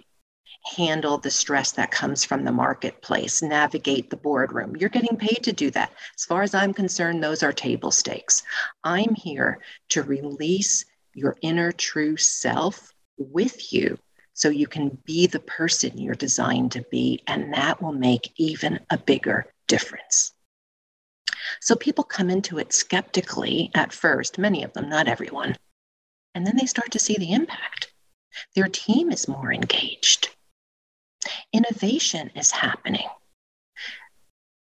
handle 0.77 1.17
the 1.17 1.29
stress 1.29 1.71
that 1.73 1.91
comes 1.91 2.23
from 2.23 2.43
the 2.43 2.51
marketplace, 2.51 3.41
navigate 3.41 4.09
the 4.09 4.17
boardroom. 4.17 4.75
You're 4.75 4.89
getting 4.89 5.17
paid 5.17 5.43
to 5.43 5.53
do 5.53 5.69
that. 5.71 5.91
As 6.17 6.25
far 6.25 6.41
as 6.41 6.55
I'm 6.55 6.73
concerned, 6.73 7.23
those 7.23 7.43
are 7.43 7.53
table 7.53 7.91
stakes. 7.91 8.43
I'm 8.83 9.13
here 9.13 9.59
to 9.89 10.03
release 10.03 10.85
your 11.13 11.37
inner 11.41 11.71
true 11.71 12.17
self 12.17 12.91
with 13.17 13.71
you 13.73 13.97
so 14.33 14.49
you 14.49 14.67
can 14.67 14.97
be 15.05 15.27
the 15.27 15.39
person 15.39 15.97
you're 15.97 16.15
designed 16.15 16.71
to 16.73 16.85
be, 16.91 17.23
and 17.27 17.53
that 17.53 17.81
will 17.81 17.93
make 17.93 18.33
even 18.37 18.79
a 18.89 18.97
bigger 18.97 19.45
difference. 19.67 20.33
So 21.61 21.75
people 21.75 22.03
come 22.03 22.29
into 22.29 22.57
it 22.57 22.73
skeptically 22.73 23.71
at 23.75 23.93
first, 23.93 24.37
many 24.37 24.63
of 24.63 24.73
them, 24.73 24.89
not 24.89 25.07
everyone, 25.07 25.55
and 26.35 26.45
then 26.45 26.57
they 26.57 26.67
start 26.67 26.91
to 26.91 26.99
see 26.99 27.15
the 27.15 27.33
impact. 27.33 27.91
Their 28.55 28.67
team 28.67 29.11
is 29.11 29.27
more 29.27 29.51
engaged 29.51 30.35
innovation 31.53 32.31
is 32.35 32.51
happening. 32.51 33.07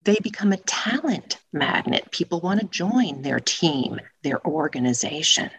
They 0.05 0.17
become 0.23 0.53
a 0.53 0.59
talent 0.59 1.39
magnet. 1.53 2.11
People 2.13 2.41
want 2.41 2.61
to 2.61 2.67
join 2.67 3.23
their 3.23 3.41
team, 3.41 4.01
their 4.23 4.45
organization. 4.47 5.51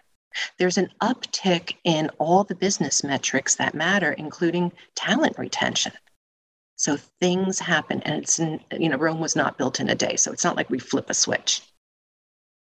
There's 0.57 0.77
an 0.77 0.89
uptick 1.01 1.75
in 1.83 2.09
all 2.17 2.43
the 2.43 2.55
business 2.55 3.03
metrics 3.03 3.55
that 3.55 3.75
matter, 3.75 4.13
including 4.13 4.71
talent 4.95 5.37
retention. 5.37 5.91
So 6.77 6.97
things 7.19 7.59
happen, 7.59 8.01
and 8.03 8.21
it's 8.21 8.39
you 8.39 8.87
know 8.87 8.97
Rome 8.97 9.19
was 9.19 9.35
not 9.35 9.57
built 9.57 9.79
in 9.79 9.89
a 9.89 9.95
day, 9.95 10.15
so 10.15 10.31
it's 10.31 10.43
not 10.43 10.55
like 10.55 10.69
we 10.69 10.79
flip 10.79 11.09
a 11.09 11.13
switch. 11.13 11.61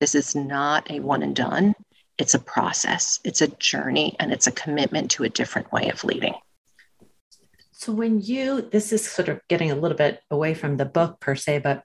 This 0.00 0.14
is 0.14 0.34
not 0.34 0.90
a 0.90 1.00
one 1.00 1.22
and 1.22 1.36
done. 1.36 1.74
It's 2.18 2.34
a 2.34 2.38
process, 2.38 3.20
it's 3.24 3.42
a 3.42 3.48
journey, 3.48 4.16
and 4.18 4.32
it's 4.32 4.46
a 4.46 4.52
commitment 4.52 5.10
to 5.12 5.24
a 5.24 5.28
different 5.28 5.72
way 5.72 5.90
of 5.90 6.04
leading. 6.04 6.34
So 7.72 7.92
when 7.92 8.20
you, 8.22 8.62
this 8.62 8.92
is 8.92 9.06
sort 9.06 9.28
of 9.28 9.40
getting 9.48 9.70
a 9.70 9.76
little 9.76 9.98
bit 9.98 10.20
away 10.30 10.54
from 10.54 10.76
the 10.78 10.86
book 10.86 11.20
per 11.20 11.34
se, 11.34 11.58
but 11.58 11.82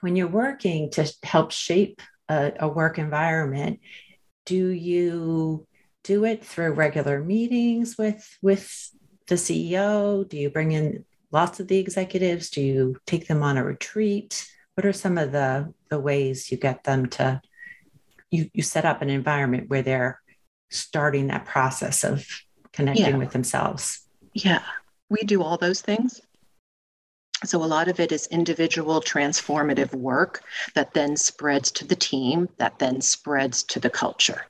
when 0.00 0.16
you're 0.16 0.26
working 0.26 0.90
to 0.92 1.12
help 1.22 1.52
shape 1.52 2.00
a, 2.28 2.52
a 2.60 2.68
work 2.68 2.98
environment, 2.98 3.80
do 4.46 4.68
you 4.68 5.66
do 6.02 6.24
it 6.24 6.44
through 6.44 6.72
regular 6.72 7.22
meetings 7.22 7.96
with 7.96 8.38
with 8.42 8.90
the 9.28 9.36
CEO? 9.36 10.28
Do 10.28 10.36
you 10.36 10.50
bring 10.50 10.72
in 10.72 11.04
lots 11.30 11.60
of 11.60 11.68
the 11.68 11.78
executives? 11.78 12.50
Do 12.50 12.60
you 12.60 12.96
take 13.06 13.28
them 13.28 13.42
on 13.42 13.56
a 13.56 13.64
retreat? 13.64 14.48
What 14.74 14.86
are 14.86 14.92
some 14.92 15.18
of 15.18 15.32
the 15.32 15.72
the 15.90 16.00
ways 16.00 16.50
you 16.50 16.56
get 16.56 16.84
them 16.84 17.06
to 17.10 17.40
you 18.32 18.50
you 18.52 18.62
set 18.62 18.84
up 18.84 19.02
an 19.02 19.10
environment 19.10 19.70
where 19.70 19.82
they're 19.82 20.20
starting 20.70 21.28
that 21.28 21.44
process 21.44 22.02
of 22.02 22.26
connecting 22.72 23.06
yeah. 23.06 23.16
with 23.16 23.30
themselves? 23.30 24.00
Yeah 24.34 24.62
we 25.12 25.22
do 25.22 25.42
all 25.42 25.58
those 25.58 25.82
things. 25.82 26.20
So, 27.44 27.62
a 27.62 27.66
lot 27.66 27.88
of 27.88 28.00
it 28.00 28.12
is 28.12 28.26
individual 28.28 29.00
transformative 29.00 29.94
work 29.94 30.42
that 30.74 30.94
then 30.94 31.16
spreads 31.16 31.70
to 31.72 31.84
the 31.84 31.96
team, 31.96 32.48
that 32.56 32.78
then 32.78 33.00
spreads 33.00 33.62
to 33.64 33.80
the 33.80 33.90
culture. 33.90 34.46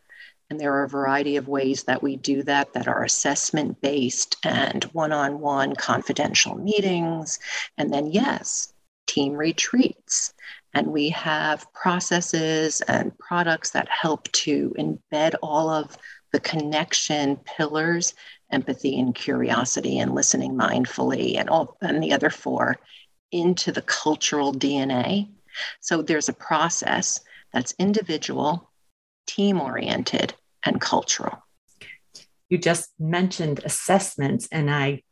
And 0.51 0.61
there 0.61 0.75
are 0.75 0.85
a 0.85 0.89
variety 0.89 1.37
of 1.37 1.49
ways 1.49 1.85
that 1.85 2.03
we 2.03 2.17
do 2.17 2.43
that 2.43 2.75
that 2.75 2.87
are 2.87 3.03
assessment 3.03 3.81
based 3.81 4.37
and 4.45 4.85
one 4.93 5.11
on 5.11 5.41
one 5.41 5.75
confidential 5.75 6.55
meetings. 6.55 7.39
And 7.79 7.93
then, 7.93 8.13
yes, 8.13 8.73
team 9.07 9.33
retreats. 9.33 10.35
And 10.75 10.87
we 10.89 11.11
have 11.11 11.71
processes 11.73 12.81
and 12.83 13.17
products 13.19 13.71
that 13.71 13.89
help 13.89 14.31
to 14.33 14.75
embed 14.79 15.35
all 15.43 15.69
of 15.69 15.97
the 16.33 16.41
connection 16.41 17.37
pillars 17.37 18.15
empathy 18.51 18.99
and 18.99 19.15
curiosity 19.15 19.99
and 19.99 20.15
listening 20.15 20.53
mindfully 20.55 21.39
and 21.39 21.49
all 21.49 21.77
and 21.81 22.03
the 22.03 22.13
other 22.13 22.31
four 22.31 22.77
into 23.31 23.73
the 23.73 23.83
cultural 23.83 24.53
DNA. 24.53 25.29
So 25.81 26.03
there's 26.03 26.29
a 26.29 26.35
process 26.35 27.21
that's 27.53 27.75
individual, 27.79 28.71
team 29.27 29.61
oriented, 29.61 30.35
and 30.65 30.81
cultural. 30.81 31.43
You 32.49 32.59
just 32.59 32.91
mentioned 32.99 33.61
assessments, 33.65 34.49
and 34.53 34.71
I 34.71 35.03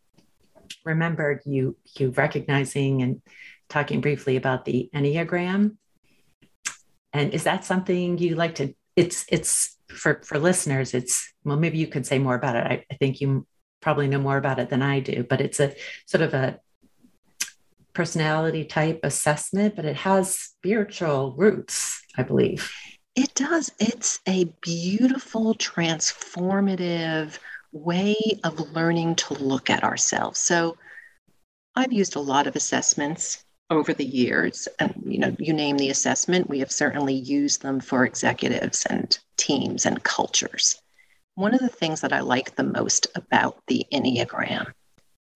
remembered 0.85 1.43
you 1.47 1.77
you 1.99 2.11
recognizing 2.11 3.03
and 3.03 3.23
talking 3.71 4.01
briefly 4.01 4.37
about 4.37 4.65
the 4.65 4.91
Enneagram. 4.95 5.77
And 7.13 7.33
is 7.33 7.45
that 7.45 7.65
something 7.65 8.19
you 8.19 8.35
like 8.35 8.57
to? 8.57 8.75
It's 8.97 9.25
it's 9.29 9.79
for 9.89 10.21
for 10.25 10.39
listeners, 10.39 10.95
it's 10.95 11.33
well, 11.45 11.57
maybe 11.57 11.79
you 11.79 11.87
could 11.87 12.07
say 12.07 12.19
more 12.19 12.35
about 12.35 12.57
it. 12.57 12.65
I, 12.67 12.85
I 12.91 12.95
think 12.97 13.21
you 13.21 13.47
probably 13.81 14.09
know 14.09 14.19
more 14.19 14.37
about 14.37 14.59
it 14.59 14.69
than 14.69 14.83
I 14.83 15.01
do, 15.01 15.25
but 15.25 15.41
it's 15.41 15.59
a 15.59 15.75
sort 16.07 16.23
of 16.23 16.35
a 16.35 16.61
personality 17.93 18.65
type 18.65 19.01
assessment, 19.03 19.75
but 19.75 19.85
it 19.85 19.97
has 19.97 20.35
spiritual 20.35 21.35
roots, 21.37 22.03
I 22.17 22.23
believe. 22.23 22.71
It 23.17 23.35
does. 23.35 23.73
It's 23.81 24.21
a 24.29 24.45
beautiful, 24.63 25.55
transformative 25.55 27.39
way 27.73 28.17
of 28.45 28.73
learning 28.73 29.17
to 29.17 29.35
look 29.35 29.71
at 29.71 29.83
ourselves. 29.83 30.39
So 30.39 30.77
I've 31.75 31.93
used 31.93 32.17
a 32.17 32.21
lot 32.21 32.47
of 32.47 32.57
assessments 32.57 33.45
over 33.71 33.95
the 33.95 34.05
years 34.05 34.69
and 34.79 34.95
you 35.07 35.19
know 35.19 35.35
you 35.39 35.53
name 35.53 35.77
the 35.77 35.91
assessment 35.91 36.49
we 36.49 36.59
have 36.59 36.73
certainly 36.73 37.15
used 37.15 37.63
them 37.63 37.81
for 37.81 38.05
executives 38.05 38.85
and 38.87 39.19
teams 39.37 39.87
and 39.87 40.03
cultures 40.03 40.81
one 41.37 41.55
of 41.55 41.61
the 41.61 41.69
things 41.69 42.01
that 42.01 42.13
i 42.13 42.21
like 42.21 42.57
the 42.57 42.63
most 42.63 43.07
about 43.15 43.63
the 43.69 43.87
enneagram 43.93 44.67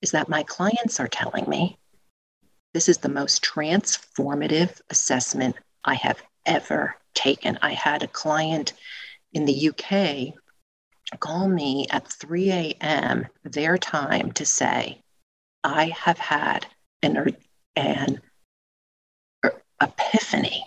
is 0.03 0.11
that 0.11 0.29
my 0.29 0.43
clients 0.43 0.99
are 0.99 1.09
telling 1.09 1.49
me 1.49 1.79
this 2.73 2.89
is 2.89 2.99
the 2.99 3.09
most 3.09 3.43
transformative 3.45 4.81
assessment 4.91 5.55
i 5.85 5.95
have 5.95 6.21
ever 6.45 6.95
taken 7.15 7.59
i 7.63 7.73
had 7.73 8.03
a 8.03 8.09
client 8.09 8.73
in 9.33 9.45
the 9.45 9.69
uk 9.69 10.35
call 11.19 11.49
me 11.49 11.87
at 11.91 12.11
3 12.11 12.51
a.m. 12.51 13.27
their 13.45 13.79
time 13.79 14.33
to 14.33 14.47
say, 14.47 15.03
I 15.63 15.87
have 15.97 16.19
had 16.19 16.67
an, 17.03 17.37
an 17.77 18.21
epiphany 19.85 20.65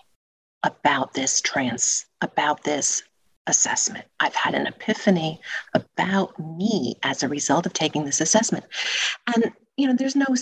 about 0.63 1.13
this 1.13 1.41
trans, 1.41 2.05
about 2.21 2.63
this 2.63 3.03
assessment. 3.47 4.05
I've 4.19 4.35
had 4.35 4.55
an 4.55 4.67
epiphany 4.67 5.39
about 5.73 6.37
me 6.39 6.95
as 7.03 7.23
a 7.23 7.29
result 7.29 7.65
of 7.65 7.73
taking 7.73 8.05
this 8.05 8.21
assessment. 8.21 8.65
And, 9.33 9.51
you 9.77 9.87
know, 9.87 9.93
there's 9.93 10.15
no 10.15 10.35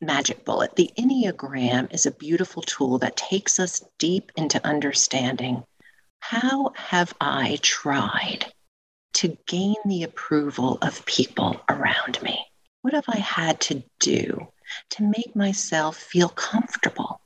magic 0.00 0.44
bullet. 0.44 0.76
The 0.76 0.90
Enneagram 0.98 1.92
is 1.92 2.06
a 2.06 2.10
beautiful 2.10 2.62
tool 2.62 2.98
that 2.98 3.16
takes 3.16 3.58
us 3.58 3.82
deep 3.98 4.32
into 4.36 4.64
understanding 4.66 5.64
how 6.20 6.72
have 6.76 7.14
I 7.20 7.58
tried 7.62 8.52
to 9.14 9.36
gain 9.46 9.76
the 9.84 10.02
approval 10.02 10.78
of 10.82 11.04
people 11.06 11.60
around 11.68 12.22
me? 12.22 12.38
What 12.82 12.94
have 12.94 13.08
I 13.08 13.18
had 13.18 13.60
to 13.62 13.82
do 13.98 14.48
to 14.90 15.02
make 15.02 15.34
myself 15.34 15.96
feel 15.96 16.28
comfortable? 16.28 17.19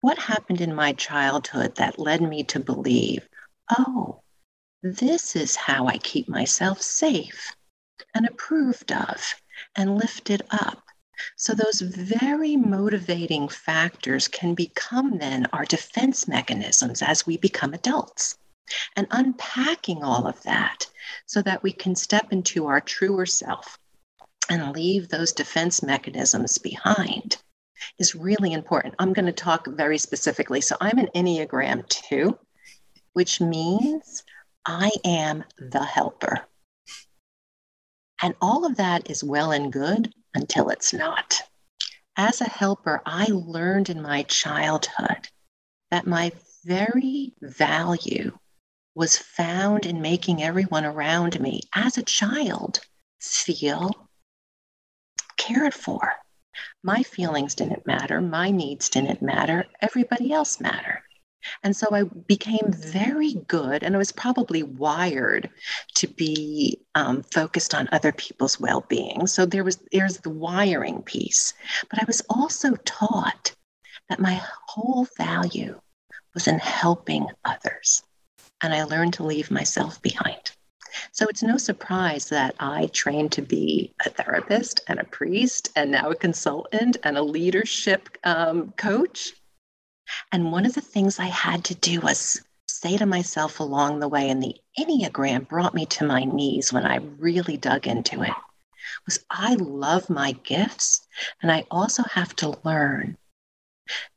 What 0.00 0.18
happened 0.18 0.60
in 0.60 0.76
my 0.76 0.92
childhood 0.92 1.74
that 1.74 1.98
led 1.98 2.22
me 2.22 2.44
to 2.44 2.60
believe, 2.60 3.28
oh, 3.76 4.22
this 4.80 5.34
is 5.34 5.56
how 5.56 5.88
I 5.88 5.98
keep 5.98 6.28
myself 6.28 6.80
safe 6.80 7.52
and 8.14 8.24
approved 8.24 8.92
of 8.92 9.34
and 9.74 9.98
lifted 9.98 10.42
up? 10.50 10.84
So, 11.36 11.52
those 11.52 11.80
very 11.80 12.56
motivating 12.56 13.48
factors 13.48 14.28
can 14.28 14.54
become 14.54 15.18
then 15.18 15.46
our 15.46 15.64
defense 15.64 16.28
mechanisms 16.28 17.02
as 17.02 17.26
we 17.26 17.36
become 17.36 17.74
adults. 17.74 18.38
And 18.94 19.08
unpacking 19.10 20.04
all 20.04 20.28
of 20.28 20.40
that 20.44 20.86
so 21.26 21.42
that 21.42 21.64
we 21.64 21.72
can 21.72 21.96
step 21.96 22.32
into 22.32 22.66
our 22.66 22.80
truer 22.80 23.26
self 23.26 23.80
and 24.48 24.72
leave 24.72 25.08
those 25.08 25.32
defense 25.32 25.82
mechanisms 25.82 26.56
behind 26.58 27.38
is 27.98 28.14
really 28.14 28.52
important. 28.52 28.94
I'm 28.98 29.12
going 29.12 29.26
to 29.26 29.32
talk 29.32 29.66
very 29.68 29.98
specifically. 29.98 30.60
So, 30.60 30.76
I'm 30.80 30.98
an 30.98 31.08
Enneagram 31.14 31.88
2, 31.88 32.36
which 33.12 33.40
means 33.40 34.22
I 34.66 34.90
am 35.04 35.44
the 35.58 35.84
helper. 35.84 36.46
And 38.22 38.34
all 38.40 38.64
of 38.64 38.76
that 38.76 39.10
is 39.10 39.22
well 39.22 39.52
and 39.52 39.72
good 39.72 40.12
until 40.34 40.70
it's 40.70 40.92
not. 40.92 41.40
As 42.16 42.40
a 42.40 42.48
helper, 42.48 43.00
I 43.06 43.26
learned 43.30 43.90
in 43.90 44.02
my 44.02 44.24
childhood 44.24 45.28
that 45.90 46.06
my 46.06 46.32
very 46.64 47.32
value 47.40 48.36
was 48.94 49.16
found 49.16 49.86
in 49.86 50.02
making 50.02 50.42
everyone 50.42 50.84
around 50.84 51.40
me 51.40 51.60
as 51.74 51.96
a 51.96 52.02
child 52.02 52.80
feel 53.20 54.08
cared 55.36 55.72
for. 55.72 56.12
My 56.82 57.02
feelings 57.02 57.54
didn't 57.54 57.86
matter, 57.86 58.20
my 58.20 58.50
needs 58.50 58.88
didn't 58.88 59.20
matter, 59.20 59.66
everybody 59.80 60.32
else 60.32 60.60
mattered. 60.60 61.02
And 61.62 61.74
so 61.74 61.88
I 61.92 62.02
became 62.04 62.72
very 62.72 63.34
good, 63.34 63.82
and 63.82 63.94
I 63.94 63.98
was 63.98 64.12
probably 64.12 64.62
wired 64.62 65.50
to 65.94 66.06
be 66.08 66.80
um, 66.94 67.22
focused 67.22 67.74
on 67.74 67.88
other 67.90 68.12
people's 68.12 68.60
well-being. 68.60 69.26
So 69.26 69.46
there 69.46 69.64
was 69.64 69.78
there's 69.92 70.18
the 70.18 70.30
wiring 70.30 71.02
piece, 71.02 71.54
but 71.90 72.00
I 72.00 72.04
was 72.06 72.22
also 72.28 72.74
taught 72.84 73.54
that 74.08 74.20
my 74.20 74.40
whole 74.66 75.06
value 75.16 75.80
was 76.34 76.48
in 76.48 76.58
helping 76.58 77.28
others, 77.44 78.02
and 78.62 78.74
I 78.74 78.84
learned 78.84 79.14
to 79.14 79.24
leave 79.24 79.50
myself 79.50 80.02
behind. 80.02 80.52
So 81.12 81.26
it's 81.28 81.42
no 81.42 81.56
surprise 81.56 82.28
that 82.28 82.54
I 82.60 82.86
trained 82.86 83.32
to 83.32 83.42
be 83.42 83.92
a 84.04 84.10
therapist 84.10 84.80
and 84.88 84.98
a 84.98 85.04
priest, 85.04 85.70
and 85.76 85.90
now 85.90 86.10
a 86.10 86.14
consultant 86.14 86.96
and 87.02 87.16
a 87.16 87.22
leadership 87.22 88.08
um, 88.24 88.72
coach 88.72 89.32
and 90.32 90.52
one 90.52 90.64
of 90.64 90.72
the 90.72 90.80
things 90.80 91.18
I 91.18 91.26
had 91.26 91.64
to 91.64 91.74
do 91.74 92.00
was 92.00 92.40
say 92.66 92.96
to 92.96 93.04
myself 93.04 93.60
along 93.60 94.00
the 94.00 94.08
way, 94.08 94.30
and 94.30 94.42
the 94.42 94.56
Enneagram 94.78 95.46
brought 95.46 95.74
me 95.74 95.84
to 95.84 96.06
my 96.06 96.24
knees 96.24 96.72
when 96.72 96.86
I 96.86 96.96
really 97.18 97.58
dug 97.58 97.86
into 97.86 98.22
it, 98.22 98.32
was 99.04 99.22
I 99.28 99.56
love 99.56 100.08
my 100.08 100.32
gifts, 100.32 101.06
and 101.42 101.52
I 101.52 101.66
also 101.70 102.04
have 102.04 102.34
to 102.36 102.58
learn 102.64 103.18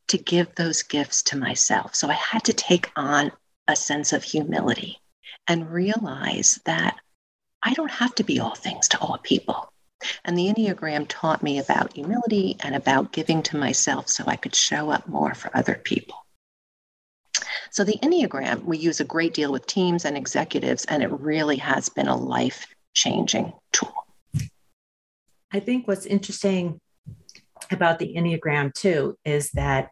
to 0.08 0.18
give 0.18 0.56
those 0.56 0.84
gifts 0.84 1.24
to 1.24 1.38
myself. 1.38 1.94
So 1.94 2.10
I 2.10 2.14
had 2.14 2.46
to 2.46 2.54
take 2.54 2.90
on 2.96 3.34
a 3.68 3.76
sense 3.76 4.14
of 4.14 4.24
humility 4.24 5.01
and 5.48 5.72
realize 5.72 6.60
that 6.66 6.98
I 7.64 7.74
don't 7.74 7.92
have 7.92 8.16
to 8.16 8.24
be 8.24 8.40
all 8.40 8.56
things 8.56 8.88
to 8.90 9.00
all 9.00 9.18
people. 9.22 9.72
And 10.26 10.38
the 10.38 10.48
Enneagram 10.48 11.06
taught 11.08 11.44
me 11.44 11.60
about 11.60 11.94
humility 11.94 12.58
and 12.62 12.76
about 12.76 13.12
giving 13.12 13.44
to 13.44 13.58
myself 13.58 14.08
so 14.08 14.24
I 14.26 14.36
could 14.36 14.56
show 14.56 14.90
up 14.90 15.08
more 15.08 15.34
for 15.34 15.56
other 15.56 15.76
people. 15.76 16.16
So, 17.70 17.84
the 17.84 18.00
Enneagram, 18.04 18.64
we 18.64 18.78
use 18.78 19.00
a 19.00 19.06
great 19.06 19.34
deal 19.34 19.52
with 19.52 19.66
teams 19.66 20.04
and 20.04 20.18
executives, 20.18 20.86
and 20.86 21.02
it 21.02 21.12
really 21.12 21.58
has 21.58 21.88
been 21.88 22.08
a 22.08 22.16
life 22.16 22.68
changing 22.94 23.54
tool. 23.72 23.94
I 25.54 25.60
think 25.60 25.88
what's 25.88 26.06
interesting 26.06 26.80
about 27.72 28.00
the 28.00 28.14
Enneagram, 28.16 28.74
too, 28.74 29.18
is 29.24 29.52
that 29.52 29.90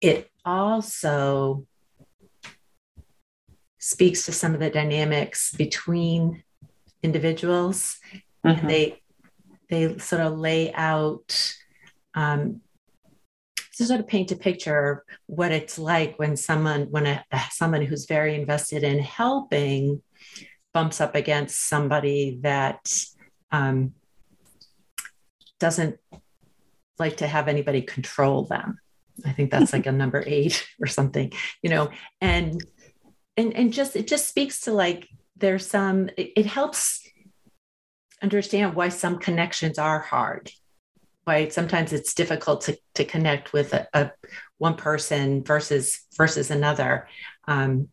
it 0.00 0.30
also 0.44 1.66
speaks 3.78 4.24
to 4.24 4.32
some 4.32 4.54
of 4.54 4.60
the 4.60 4.70
dynamics 4.70 5.54
between 5.54 6.42
individuals 7.02 7.98
Mm-hmm. 8.46 8.66
They 8.66 9.02
they 9.68 9.98
sort 9.98 10.22
of 10.22 10.38
lay 10.38 10.72
out 10.72 11.56
um, 12.14 12.60
to 13.76 13.84
sort 13.84 14.00
of 14.00 14.06
paint 14.06 14.30
a 14.30 14.36
picture 14.36 14.92
of 14.92 14.98
what 15.26 15.50
it's 15.50 15.78
like 15.78 16.18
when 16.18 16.36
someone 16.36 16.82
when 16.90 17.06
a, 17.06 17.24
someone 17.50 17.82
who's 17.82 18.06
very 18.06 18.34
invested 18.36 18.84
in 18.84 19.00
helping 19.00 20.02
bumps 20.72 21.00
up 21.00 21.14
against 21.14 21.68
somebody 21.68 22.38
that 22.42 22.94
um, 23.50 23.94
doesn't 25.58 25.98
like 26.98 27.16
to 27.16 27.26
have 27.26 27.48
anybody 27.48 27.82
control 27.82 28.44
them. 28.44 28.78
I 29.24 29.32
think 29.32 29.50
that's 29.50 29.72
like 29.72 29.86
a 29.86 29.92
number 29.92 30.22
eight 30.26 30.66
or 30.80 30.86
something, 30.86 31.32
you 31.62 31.70
know, 31.70 31.90
and 32.20 32.62
and 33.36 33.54
and 33.54 33.72
just 33.72 33.96
it 33.96 34.06
just 34.06 34.28
speaks 34.28 34.60
to 34.62 34.72
like 34.72 35.08
there's 35.36 35.66
some 35.66 36.08
it, 36.16 36.32
it 36.36 36.46
helps 36.46 37.06
understand 38.22 38.74
why 38.74 38.88
some 38.88 39.18
connections 39.18 39.78
are 39.78 40.00
hard 40.00 40.50
why 41.24 41.48
sometimes 41.48 41.92
it's 41.92 42.14
difficult 42.14 42.60
to, 42.62 42.78
to 42.94 43.04
connect 43.04 43.52
with 43.52 43.74
a, 43.74 43.88
a 43.92 44.10
one 44.58 44.76
person 44.76 45.42
versus 45.44 46.06
versus 46.16 46.50
another 46.50 47.08
um, 47.46 47.88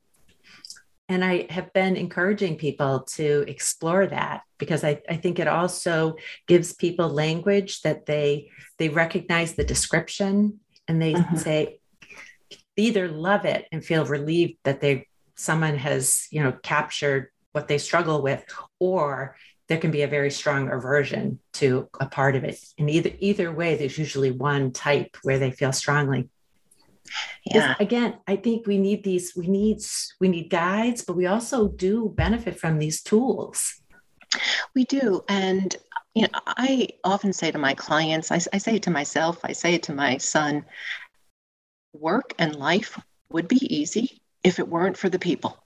and 1.10 1.23
i 1.25 1.45
have 1.49 1.73
been 1.73 1.97
encouraging 1.97 2.56
people 2.56 3.01
to 3.01 3.43
explore 3.47 4.08
that 4.08 4.43
because 4.58 4.84
I, 4.86 5.01
I 5.10 5.17
think 5.17 5.39
it 5.39 5.47
also 5.47 6.15
gives 6.47 6.73
people 6.73 7.10
language 7.10 7.82
that 7.82 8.06
they 8.06 8.49
they 8.77 8.88
recognize 8.88 9.56
the 9.56 9.65
description 9.65 10.60
and 10.88 11.01
they 11.01 11.13
mm-hmm. 11.13 11.36
say 11.36 11.79
they 12.77 12.84
either 12.84 13.10
love 13.10 13.43
it 13.43 13.65
and 13.71 13.84
feel 13.84 14.06
relieved 14.06 14.58
that 14.63 14.79
they 14.79 15.08
someone 15.36 15.78
has 15.78 16.28
you 16.32 16.43
know 16.43 16.52
captured 16.63 17.30
what 17.52 17.67
they 17.67 17.78
struggle 17.78 18.22
with 18.22 18.43
or 18.80 19.36
there 19.67 19.78
can 19.78 19.91
be 19.91 20.02
a 20.02 20.08
very 20.08 20.30
strong 20.30 20.69
aversion 20.69 21.39
to 21.54 21.88
a 22.00 22.06
part 22.06 22.36
of 22.36 22.43
it. 22.43 22.60
And 22.78 22.89
either 22.89 23.12
either 23.19 23.52
way, 23.52 23.76
there's 23.76 23.98
usually 23.98 24.32
one 24.32 24.72
type 24.72 25.15
where 25.24 25.39
they 25.39 25.52
feel 25.52 25.72
strongly. 25.72 26.30
Yeah. 27.46 27.76
Again, 27.80 28.17
I 28.28 28.36
think 28.38 28.65
we 28.67 28.78
need 28.78 29.04
these, 29.04 29.34
we 29.36 29.48
need 29.48 29.82
we 30.20 30.28
need 30.28 30.49
guides, 30.49 31.03
but 31.03 31.16
we 31.16 31.28
also 31.28 31.68
do 31.68 32.10
benefit 32.16 32.60
from 32.60 32.78
these 32.78 33.01
tools. 33.01 33.82
We 34.76 34.84
do. 34.86 35.24
And 35.30 35.76
you 36.14 36.24
know, 36.24 36.39
I 36.45 36.89
often 37.03 37.34
say 37.34 37.51
to 37.51 37.57
my 37.57 37.74
clients, 37.74 38.32
I, 38.32 38.39
I 38.53 38.57
say 38.57 38.76
it 38.76 38.84
to 38.84 38.91
myself, 38.91 39.39
I 39.43 39.53
say 39.53 39.76
it 39.76 39.84
to 39.84 39.93
my 39.93 40.18
son, 40.18 40.66
work 41.93 42.34
and 42.38 42.55
life 42.55 42.99
would 43.30 43.47
be 43.47 43.76
easy 43.76 44.22
if 44.44 44.60
it 44.60 44.68
weren't 44.68 44.98
for 44.98 45.10
the 45.10 45.20
people. 45.20 45.58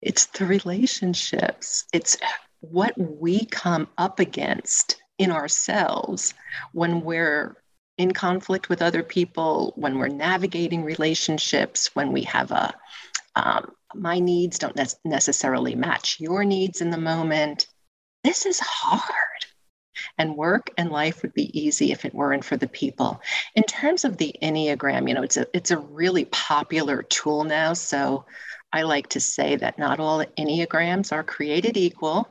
It's 0.00 0.26
the 0.26 0.46
relationships. 0.46 1.84
It's 1.92 2.16
what 2.60 2.94
we 2.96 3.44
come 3.46 3.88
up 3.98 4.18
against 4.18 5.00
in 5.18 5.30
ourselves 5.30 6.34
when 6.72 7.02
we're 7.02 7.56
in 7.98 8.12
conflict 8.12 8.68
with 8.68 8.82
other 8.82 9.02
people, 9.02 9.72
when 9.76 9.98
we're 9.98 10.08
navigating 10.08 10.82
relationships, 10.82 11.94
when 11.94 12.12
we 12.12 12.22
have 12.22 12.50
a 12.50 12.74
um, 13.34 13.72
my 13.94 14.18
needs 14.18 14.58
don't 14.58 14.76
ne- 14.76 14.86
necessarily 15.04 15.74
match 15.74 16.20
your 16.20 16.44
needs 16.44 16.80
in 16.80 16.90
the 16.90 16.98
moment. 16.98 17.66
This 18.24 18.46
is 18.46 18.60
hard. 18.60 19.31
And 20.18 20.36
work 20.36 20.70
and 20.76 20.90
life 20.90 21.22
would 21.22 21.34
be 21.34 21.58
easy 21.58 21.92
if 21.92 22.04
it 22.04 22.14
weren't 22.14 22.44
for 22.44 22.56
the 22.56 22.68
people. 22.68 23.20
In 23.54 23.62
terms 23.64 24.04
of 24.04 24.16
the 24.16 24.34
Enneagram, 24.42 25.08
you 25.08 25.14
know, 25.14 25.22
it's 25.22 25.36
a 25.36 25.46
it's 25.54 25.70
a 25.70 25.78
really 25.78 26.24
popular 26.26 27.02
tool 27.02 27.44
now. 27.44 27.72
So 27.72 28.24
I 28.72 28.82
like 28.82 29.08
to 29.10 29.20
say 29.20 29.56
that 29.56 29.78
not 29.78 30.00
all 30.00 30.24
Enneagrams 30.38 31.12
are 31.12 31.24
created 31.24 31.76
equal. 31.76 32.28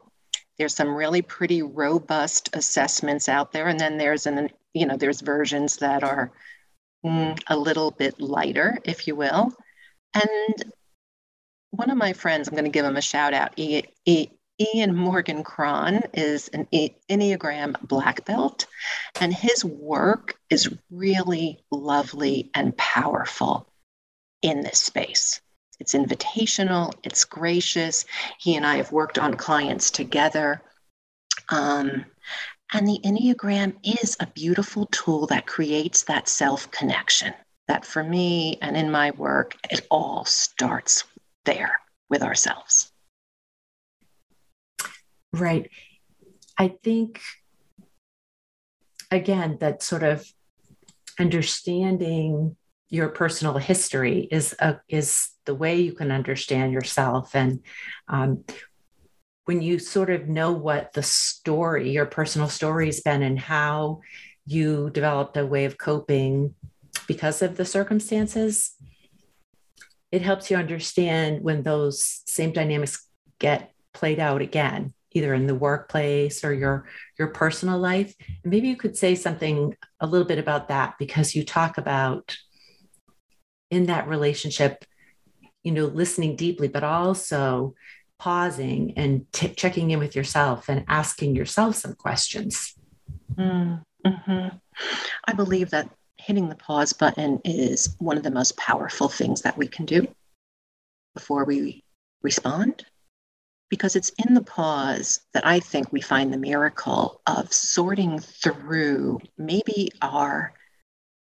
There's 0.57 0.75
some 0.75 0.93
really 0.93 1.21
pretty 1.21 1.61
robust 1.61 2.49
assessments 2.53 3.29
out 3.29 3.51
there, 3.51 3.67
and 3.67 3.79
then 3.79 3.97
there's 3.97 4.25
an 4.25 4.49
you 4.73 4.85
know 4.85 4.97
there's 4.97 5.21
versions 5.21 5.77
that 5.77 6.03
are 6.03 6.31
mm, 7.05 7.39
a 7.47 7.57
little 7.57 7.91
bit 7.91 8.19
lighter, 8.19 8.77
if 8.83 9.07
you 9.07 9.15
will. 9.15 9.53
And 10.13 10.73
one 11.71 11.89
of 11.89 11.97
my 11.97 12.13
friends, 12.13 12.47
I'm 12.47 12.53
going 12.53 12.65
to 12.65 12.69
give 12.69 12.85
him 12.85 12.97
a 12.97 13.01
shout 13.01 13.33
out. 13.33 13.57
Ian 14.61 14.95
Morgan 14.95 15.43
Cron 15.43 16.03
is 16.13 16.47
an 16.49 16.67
Enneagram 16.71 17.79
black 17.81 18.25
belt, 18.25 18.67
and 19.19 19.33
his 19.33 19.65
work 19.65 20.37
is 20.51 20.71
really 20.91 21.63
lovely 21.71 22.51
and 22.53 22.77
powerful 22.77 23.67
in 24.43 24.61
this 24.61 24.77
space. 24.77 25.41
It's 25.79 25.95
invitational, 25.95 26.93
it's 27.03 27.25
gracious. 27.25 28.05
He 28.37 28.55
and 28.55 28.63
I 28.65 28.75
have 28.75 28.91
worked 28.91 29.17
on 29.17 29.33
clients 29.33 29.89
together. 29.89 30.61
Um, 31.49 32.05
and 32.71 32.87
the 32.87 32.99
Enneagram 33.03 33.75
is 33.83 34.15
a 34.19 34.27
beautiful 34.27 34.85
tool 34.91 35.25
that 35.27 35.47
creates 35.47 36.03
that 36.03 36.27
self 36.27 36.69
connection. 36.69 37.33
That 37.67 37.83
for 37.83 38.03
me 38.03 38.59
and 38.61 38.77
in 38.77 38.91
my 38.91 39.09
work, 39.11 39.55
it 39.71 39.87
all 39.89 40.23
starts 40.25 41.03
there 41.45 41.77
with 42.09 42.21
ourselves. 42.21 42.90
Right. 45.33 45.69
I 46.57 46.75
think, 46.83 47.21
again, 49.09 49.57
that 49.61 49.81
sort 49.81 50.03
of 50.03 50.25
understanding 51.19 52.55
your 52.89 53.09
personal 53.09 53.57
history 53.57 54.27
is 54.31 54.53
a, 54.59 54.79
is 54.89 55.29
the 55.45 55.55
way 55.55 55.79
you 55.79 55.93
can 55.93 56.11
understand 56.11 56.73
yourself 56.73 57.35
and 57.35 57.61
um, 58.09 58.43
when 59.45 59.61
you 59.61 59.79
sort 59.79 60.09
of 60.09 60.27
know 60.27 60.51
what 60.51 60.93
the 60.93 61.01
story 61.01 61.91
your 61.91 62.05
personal 62.05 62.49
story's 62.49 63.01
been 63.01 63.23
and 63.23 63.39
how 63.39 64.01
you 64.45 64.89
developed 64.91 65.37
a 65.37 65.45
way 65.45 65.65
of 65.65 65.77
coping 65.77 66.53
because 67.07 67.41
of 67.41 67.55
the 67.55 67.65
circumstances 67.65 68.73
it 70.11 70.21
helps 70.21 70.51
you 70.51 70.57
understand 70.57 71.41
when 71.41 71.63
those 71.63 72.21
same 72.25 72.51
dynamics 72.51 73.07
get 73.39 73.73
played 73.93 74.19
out 74.19 74.41
again 74.41 74.93
either 75.13 75.33
in 75.33 75.47
the 75.47 75.55
workplace 75.55 76.43
or 76.43 76.53
your 76.53 76.85
your 77.19 77.29
personal 77.29 77.79
life. 77.79 78.15
And 78.43 78.51
maybe 78.51 78.67
you 78.67 78.75
could 78.75 78.97
say 78.97 79.15
something 79.15 79.75
a 79.99 80.07
little 80.07 80.27
bit 80.27 80.39
about 80.39 80.69
that 80.69 80.95
because 80.99 81.35
you 81.35 81.43
talk 81.43 81.77
about 81.77 82.37
in 83.69 83.85
that 83.85 84.07
relationship 84.07 84.85
you 85.63 85.71
know 85.71 85.85
listening 85.85 86.35
deeply 86.35 86.67
but 86.67 86.83
also 86.83 87.73
pausing 88.19 88.93
and 88.97 89.25
t- 89.31 89.49
checking 89.49 89.89
in 89.91 89.99
with 89.99 90.15
yourself 90.15 90.69
and 90.69 90.85
asking 90.87 91.35
yourself 91.35 91.75
some 91.75 91.95
questions. 91.95 92.75
Mm-hmm. 93.35 94.47
i 95.25 95.33
believe 95.33 95.69
that 95.69 95.89
hitting 96.17 96.49
the 96.49 96.55
pause 96.55 96.91
button 96.91 97.39
is 97.45 97.95
one 97.99 98.17
of 98.17 98.23
the 98.23 98.31
most 98.31 98.57
powerful 98.57 99.07
things 99.07 99.41
that 99.43 99.57
we 99.57 99.67
can 99.67 99.85
do 99.85 100.07
before 101.15 101.45
we 101.45 101.83
respond 102.21 102.85
because 103.71 103.95
it's 103.95 104.11
in 104.23 104.33
the 104.33 104.43
pause 104.43 105.21
that 105.33 105.47
I 105.47 105.61
think 105.61 105.91
we 105.91 106.01
find 106.01 106.31
the 106.31 106.37
miracle 106.37 107.21
of 107.25 107.51
sorting 107.53 108.19
through 108.19 109.21
maybe 109.37 109.89
our 110.01 110.53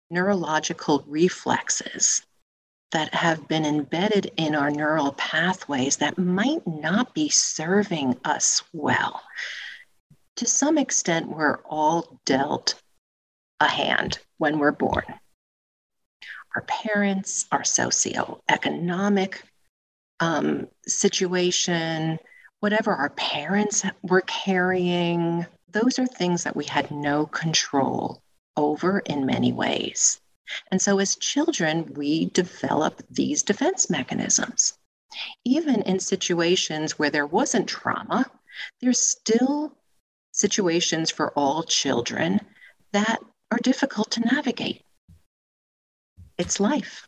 neurological 0.09 1.05
reflexes 1.07 2.23
that 2.91 3.13
have 3.13 3.47
been 3.47 3.65
embedded 3.65 4.31
in 4.35 4.55
our 4.55 4.71
neural 4.71 5.13
pathways 5.13 5.97
that 5.97 6.17
might 6.17 6.65
not 6.65 7.13
be 7.13 7.29
serving 7.29 8.17
us 8.25 8.63
well. 8.73 9.21
To 10.37 10.47
some 10.47 10.79
extent, 10.79 11.29
we're 11.29 11.59
all 11.69 12.19
dealt 12.25 12.81
a 13.59 13.67
hand 13.67 14.17
when 14.39 14.57
we're 14.57 14.71
born. 14.71 15.05
Our 16.55 16.63
parents, 16.63 17.45
our 17.51 17.61
socioeconomic 17.61 19.35
um, 20.23 20.67
situation, 20.87 22.17
whatever 22.61 22.93
our 22.93 23.09
parents 23.09 23.83
were 24.03 24.21
carrying, 24.21 25.45
those 25.69 25.99
are 25.99 26.07
things 26.07 26.43
that 26.43 26.55
we 26.55 26.63
had 26.63 26.89
no 26.91 27.25
control 27.25 28.21
over 28.55 28.99
in 28.99 29.25
many 29.25 29.51
ways. 29.51 30.21
And 30.71 30.81
so, 30.81 30.99
as 30.99 31.17
children, 31.17 31.93
we 31.95 32.27
develop 32.27 33.01
these 33.09 33.43
defense 33.43 33.89
mechanisms. 33.89 34.77
Even 35.43 35.81
in 35.81 35.99
situations 35.99 36.97
where 36.97 37.09
there 37.09 37.27
wasn't 37.27 37.67
trauma, 37.67 38.25
there's 38.81 38.99
still 38.99 39.75
situations 40.31 41.11
for 41.11 41.31
all 41.33 41.63
children 41.63 42.39
that 42.93 43.19
are 43.51 43.59
difficult 43.59 44.11
to 44.11 44.21
navigate. 44.21 44.83
It's 46.37 46.59
life. 46.59 47.07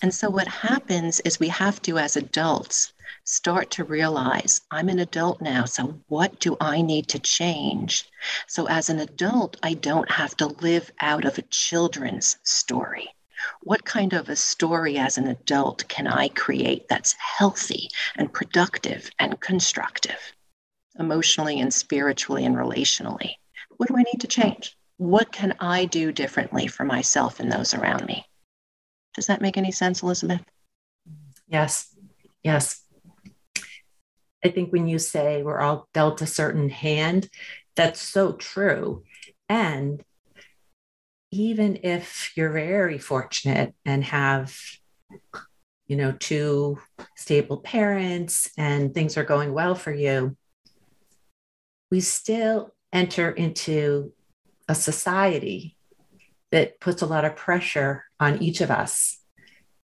And 0.00 0.14
so, 0.14 0.30
what 0.30 0.48
happens 0.48 1.20
is 1.20 1.38
we 1.38 1.48
have 1.48 1.82
to, 1.82 1.98
as 1.98 2.16
adults, 2.16 2.94
start 3.24 3.70
to 3.72 3.84
realize 3.84 4.62
I'm 4.70 4.88
an 4.88 4.98
adult 4.98 5.42
now. 5.42 5.66
So, 5.66 6.00
what 6.08 6.40
do 6.40 6.56
I 6.60 6.80
need 6.80 7.08
to 7.08 7.18
change? 7.18 8.08
So, 8.46 8.66
as 8.68 8.88
an 8.88 9.00
adult, 9.00 9.58
I 9.62 9.74
don't 9.74 10.10
have 10.10 10.34
to 10.38 10.46
live 10.46 10.90
out 11.00 11.26
of 11.26 11.36
a 11.36 11.42
children's 11.42 12.38
story. 12.42 13.08
What 13.60 13.84
kind 13.84 14.14
of 14.14 14.30
a 14.30 14.36
story 14.36 14.96
as 14.96 15.18
an 15.18 15.26
adult 15.28 15.86
can 15.88 16.06
I 16.06 16.28
create 16.28 16.88
that's 16.88 17.12
healthy 17.12 17.90
and 18.16 18.32
productive 18.32 19.10
and 19.18 19.38
constructive, 19.40 20.32
emotionally 20.98 21.60
and 21.60 21.74
spiritually 21.74 22.46
and 22.46 22.56
relationally? 22.56 23.34
What 23.76 23.88
do 23.88 23.96
I 23.98 24.04
need 24.04 24.22
to 24.22 24.26
change? 24.26 24.74
What 24.96 25.32
can 25.32 25.54
I 25.60 25.84
do 25.84 26.12
differently 26.12 26.66
for 26.66 26.84
myself 26.84 27.40
and 27.40 27.52
those 27.52 27.74
around 27.74 28.06
me? 28.06 28.24
Does 29.16 29.26
that 29.26 29.40
make 29.40 29.56
any 29.56 29.72
sense, 29.72 30.02
Elizabeth? 30.02 30.42
Yes, 31.48 31.96
yes. 32.44 32.84
I 34.44 34.50
think 34.50 34.72
when 34.72 34.86
you 34.86 34.98
say 34.98 35.42
we're 35.42 35.58
all 35.58 35.88
dealt 35.94 36.20
a 36.20 36.26
certain 36.26 36.68
hand, 36.68 37.28
that's 37.74 38.00
so 38.00 38.32
true. 38.32 39.04
And 39.48 40.04
even 41.30 41.80
if 41.82 42.32
you're 42.36 42.52
very 42.52 42.98
fortunate 42.98 43.74
and 43.84 44.04
have, 44.04 44.56
you 45.86 45.96
know, 45.96 46.12
two 46.12 46.78
stable 47.16 47.56
parents 47.58 48.50
and 48.58 48.92
things 48.92 49.16
are 49.16 49.24
going 49.24 49.52
well 49.52 49.74
for 49.74 49.92
you, 49.92 50.36
we 51.90 52.00
still 52.00 52.74
enter 52.92 53.30
into 53.30 54.12
a 54.68 54.74
society 54.74 55.75
that 56.56 56.80
puts 56.80 57.02
a 57.02 57.06
lot 57.06 57.26
of 57.26 57.36
pressure 57.36 58.02
on 58.18 58.42
each 58.42 58.62
of 58.62 58.70
us 58.70 59.18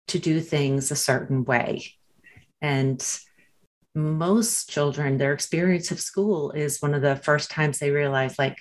to 0.08 0.20
do 0.20 0.40
things 0.40 0.92
a 0.92 0.96
certain 0.96 1.44
way. 1.44 1.84
And 2.62 3.04
most 3.96 4.70
children, 4.70 5.18
their 5.18 5.34
experience 5.34 5.90
of 5.90 6.00
school 6.00 6.52
is 6.52 6.80
one 6.80 6.94
of 6.94 7.02
the 7.02 7.16
first 7.16 7.50
times 7.50 7.80
they 7.80 7.90
realize, 7.90 8.38
like, 8.38 8.56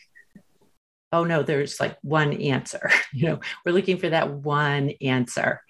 oh 1.13 1.25
no, 1.25 1.43
there's 1.43 1.81
like 1.81 1.99
one 2.01 2.33
answer. 2.33 2.91
you 3.13 3.27
know, 3.27 3.41
we're 3.67 3.73
looking 3.73 3.99
for 3.99 4.09
that 4.09 4.33
one 4.33 4.93
answer. 5.03 5.61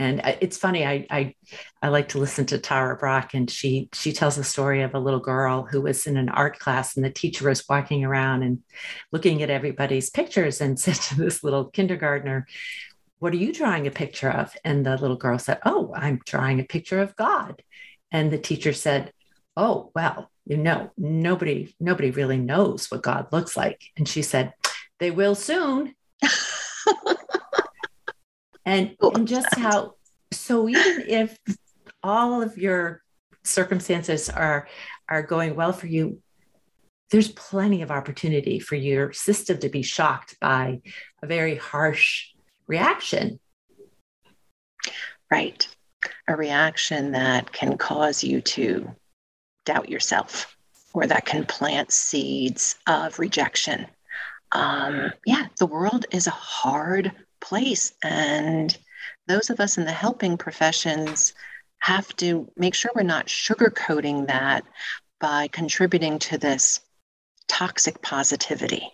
And 0.00 0.22
uh, 0.22 0.32
it's 0.40 0.56
funny, 0.56 0.86
I, 0.86 1.06
I 1.10 1.34
I 1.82 1.88
like 1.88 2.08
to 2.08 2.18
listen 2.18 2.46
to 2.46 2.58
Tara 2.58 2.96
Brach, 2.96 3.34
and 3.34 3.50
she 3.50 3.90
she 3.92 4.14
tells 4.14 4.38
a 4.38 4.44
story 4.44 4.80
of 4.80 4.94
a 4.94 4.98
little 4.98 5.20
girl 5.20 5.68
who 5.70 5.82
was 5.82 6.06
in 6.06 6.16
an 6.16 6.30
art 6.30 6.58
class, 6.58 6.96
and 6.96 7.04
the 7.04 7.10
teacher 7.10 7.46
was 7.46 7.68
walking 7.68 8.02
around 8.02 8.42
and 8.42 8.62
looking 9.12 9.42
at 9.42 9.50
everybody's 9.50 10.08
pictures, 10.08 10.62
and 10.62 10.80
said 10.80 10.94
to 10.94 11.16
this 11.16 11.44
little 11.44 11.66
kindergartner, 11.66 12.46
"What 13.18 13.34
are 13.34 13.36
you 13.36 13.52
drawing 13.52 13.86
a 13.86 13.90
picture 13.90 14.30
of?" 14.30 14.56
And 14.64 14.86
the 14.86 14.96
little 14.96 15.18
girl 15.18 15.38
said, 15.38 15.58
"Oh, 15.66 15.92
I'm 15.94 16.20
drawing 16.24 16.60
a 16.60 16.64
picture 16.64 17.00
of 17.02 17.14
God." 17.14 17.62
And 18.10 18.30
the 18.32 18.38
teacher 18.38 18.72
said, 18.72 19.12
"Oh, 19.54 19.92
well, 19.94 20.30
you 20.46 20.56
know, 20.56 20.92
nobody 20.96 21.74
nobody 21.78 22.10
really 22.10 22.38
knows 22.38 22.90
what 22.90 23.02
God 23.02 23.26
looks 23.32 23.54
like." 23.54 23.82
And 23.98 24.08
she 24.08 24.22
said, 24.22 24.54
"They 24.98 25.10
will 25.10 25.34
soon." 25.34 25.94
and, 28.64 28.96
and 29.00 29.28
just 29.28 29.54
how 29.56 29.94
so 30.32 30.68
even 30.68 31.04
if 31.08 31.38
all 32.02 32.42
of 32.42 32.56
your 32.56 33.02
circumstances 33.44 34.28
are 34.28 34.68
are 35.08 35.22
going 35.22 35.54
well 35.54 35.72
for 35.72 35.86
you 35.86 36.20
there's 37.10 37.28
plenty 37.28 37.82
of 37.82 37.90
opportunity 37.90 38.58
for 38.60 38.76
your 38.76 39.12
system 39.12 39.58
to 39.58 39.68
be 39.68 39.82
shocked 39.82 40.36
by 40.40 40.80
a 41.22 41.26
very 41.26 41.56
harsh 41.56 42.28
reaction. 42.66 43.40
Right. 45.30 45.66
A 46.28 46.36
reaction 46.36 47.12
that 47.12 47.52
can 47.52 47.76
cause 47.76 48.22
you 48.22 48.40
to 48.40 48.94
doubt 49.66 49.88
yourself 49.88 50.56
or 50.94 51.06
that 51.06 51.26
can 51.26 51.44
plant 51.44 51.92
seeds 51.92 52.76
of 52.86 53.18
rejection. 53.18 53.86
Um, 54.52 55.12
yeah 55.24 55.46
the 55.58 55.66
world 55.66 56.06
is 56.10 56.26
a 56.26 56.32
hard 56.32 57.12
place. 57.40 57.92
And 58.02 58.76
those 59.26 59.50
of 59.50 59.60
us 59.60 59.78
in 59.78 59.84
the 59.84 59.92
helping 59.92 60.36
professions 60.36 61.34
have 61.80 62.14
to 62.16 62.50
make 62.56 62.74
sure 62.74 62.90
we're 62.94 63.02
not 63.02 63.26
sugarcoating 63.26 64.26
that 64.26 64.64
by 65.20 65.48
contributing 65.48 66.18
to 66.18 66.38
this 66.38 66.80
toxic 67.48 68.00
positivity. 68.02 68.86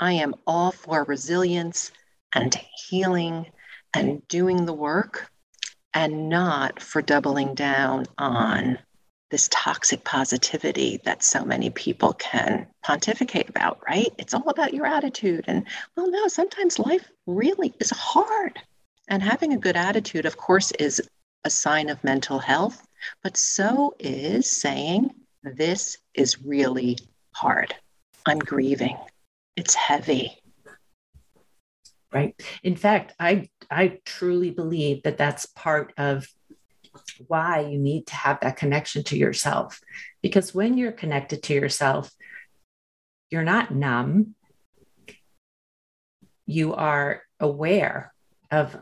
I 0.00 0.12
am 0.12 0.34
all 0.46 0.72
for 0.72 1.04
resilience 1.04 1.92
and 2.34 2.54
healing 2.88 3.46
and 3.94 4.26
doing 4.28 4.66
the 4.66 4.72
work 4.72 5.30
and 5.94 6.28
not 6.28 6.80
for 6.80 7.02
doubling 7.02 7.54
down 7.54 8.06
on 8.18 8.78
this 9.32 9.48
toxic 9.50 10.04
positivity 10.04 11.00
that 11.04 11.24
so 11.24 11.42
many 11.42 11.70
people 11.70 12.12
can 12.12 12.66
pontificate 12.82 13.48
about, 13.48 13.80
right? 13.88 14.12
It's 14.18 14.34
all 14.34 14.50
about 14.50 14.74
your 14.74 14.84
attitude. 14.84 15.46
And 15.48 15.66
well, 15.96 16.10
no, 16.10 16.28
sometimes 16.28 16.78
life 16.78 17.10
really 17.26 17.72
is 17.80 17.90
hard. 17.90 18.60
And 19.08 19.22
having 19.22 19.54
a 19.54 19.58
good 19.58 19.74
attitude, 19.74 20.26
of 20.26 20.36
course, 20.36 20.70
is 20.72 21.00
a 21.44 21.50
sign 21.50 21.88
of 21.88 22.04
mental 22.04 22.38
health, 22.38 22.86
but 23.22 23.38
so 23.38 23.94
is 23.98 24.50
saying, 24.50 25.10
This 25.42 25.96
is 26.12 26.42
really 26.42 26.98
hard. 27.34 27.74
I'm 28.26 28.38
grieving. 28.38 28.98
It's 29.56 29.74
heavy. 29.74 30.38
Right. 32.12 32.38
In 32.62 32.76
fact, 32.76 33.14
I 33.18 33.48
I 33.70 33.98
truly 34.04 34.50
believe 34.50 35.02
that 35.04 35.16
that's 35.16 35.46
part 35.46 35.94
of 35.96 36.28
why 37.26 37.60
you 37.60 37.78
need 37.78 38.06
to 38.08 38.14
have 38.14 38.40
that 38.40 38.56
connection 38.56 39.02
to 39.04 39.16
yourself. 39.16 39.80
Because 40.22 40.54
when 40.54 40.76
you're 40.76 40.92
connected 40.92 41.42
to 41.44 41.54
yourself, 41.54 42.10
you're 43.30 43.42
not 43.42 43.74
numb. 43.74 44.34
You 46.46 46.74
are 46.74 47.22
aware 47.40 48.12
of 48.50 48.76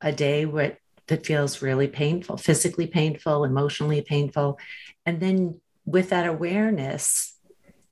a 0.00 0.12
day 0.12 0.44
what, 0.44 0.76
that 1.06 1.24
feels 1.24 1.62
really 1.62 1.88
painful, 1.88 2.36
physically 2.36 2.86
painful, 2.86 3.44
emotionally 3.44 4.02
painful. 4.02 4.58
And 5.04 5.20
then 5.20 5.60
with 5.84 6.10
that 6.10 6.26
awareness, 6.26 7.38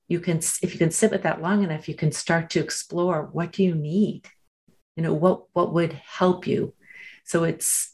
you 0.08 0.20
can, 0.20 0.38
if 0.38 0.72
you 0.72 0.78
can 0.78 0.90
sit 0.90 1.10
with 1.10 1.22
that 1.22 1.40
long 1.40 1.62
enough, 1.62 1.88
you 1.88 1.94
can 1.94 2.12
start 2.12 2.50
to 2.50 2.60
explore 2.60 3.22
what 3.32 3.52
do 3.52 3.62
you 3.62 3.74
need? 3.74 4.28
You 4.96 5.02
know, 5.02 5.14
what 5.14 5.44
what 5.52 5.72
would 5.72 5.92
help 5.92 6.46
you? 6.46 6.74
So 7.24 7.44
it's 7.44 7.93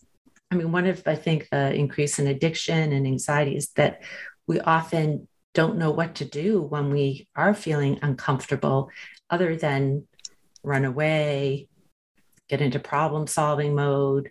I 0.51 0.57
mean, 0.57 0.73
one 0.73 0.87
of, 0.87 1.03
I 1.07 1.15
think, 1.15 1.49
the 1.51 1.73
increase 1.73 2.19
in 2.19 2.27
addiction 2.27 2.93
and 2.93 3.07
anxiety 3.07 3.57
is 3.57 3.71
that 3.77 4.03
we 4.47 4.61
often 4.61 5.29
don't 5.55 5.79
know 5.79 5.91
what 5.93 6.17
to 6.17 6.25
do 6.25 6.61
when 6.61 6.91
we 6.91 7.29
are 7.37 7.55
feeling 7.55 7.99
uncomfortable, 8.03 8.91
other 9.29 9.57
than 9.57 10.07
run 10.65 10.85
away, 10.85 11.69
get 12.49 12.61
into 12.61 12.81
problem 12.81 13.27
solving 13.29 13.75
mode, 13.75 14.31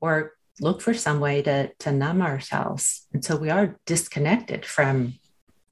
or 0.00 0.32
look 0.60 0.80
for 0.80 0.94
some 0.94 1.20
way 1.20 1.42
to, 1.42 1.70
to 1.80 1.92
numb 1.92 2.22
ourselves. 2.22 3.06
And 3.12 3.22
so 3.22 3.36
we 3.36 3.50
are 3.50 3.76
disconnected 3.84 4.64
from 4.64 5.14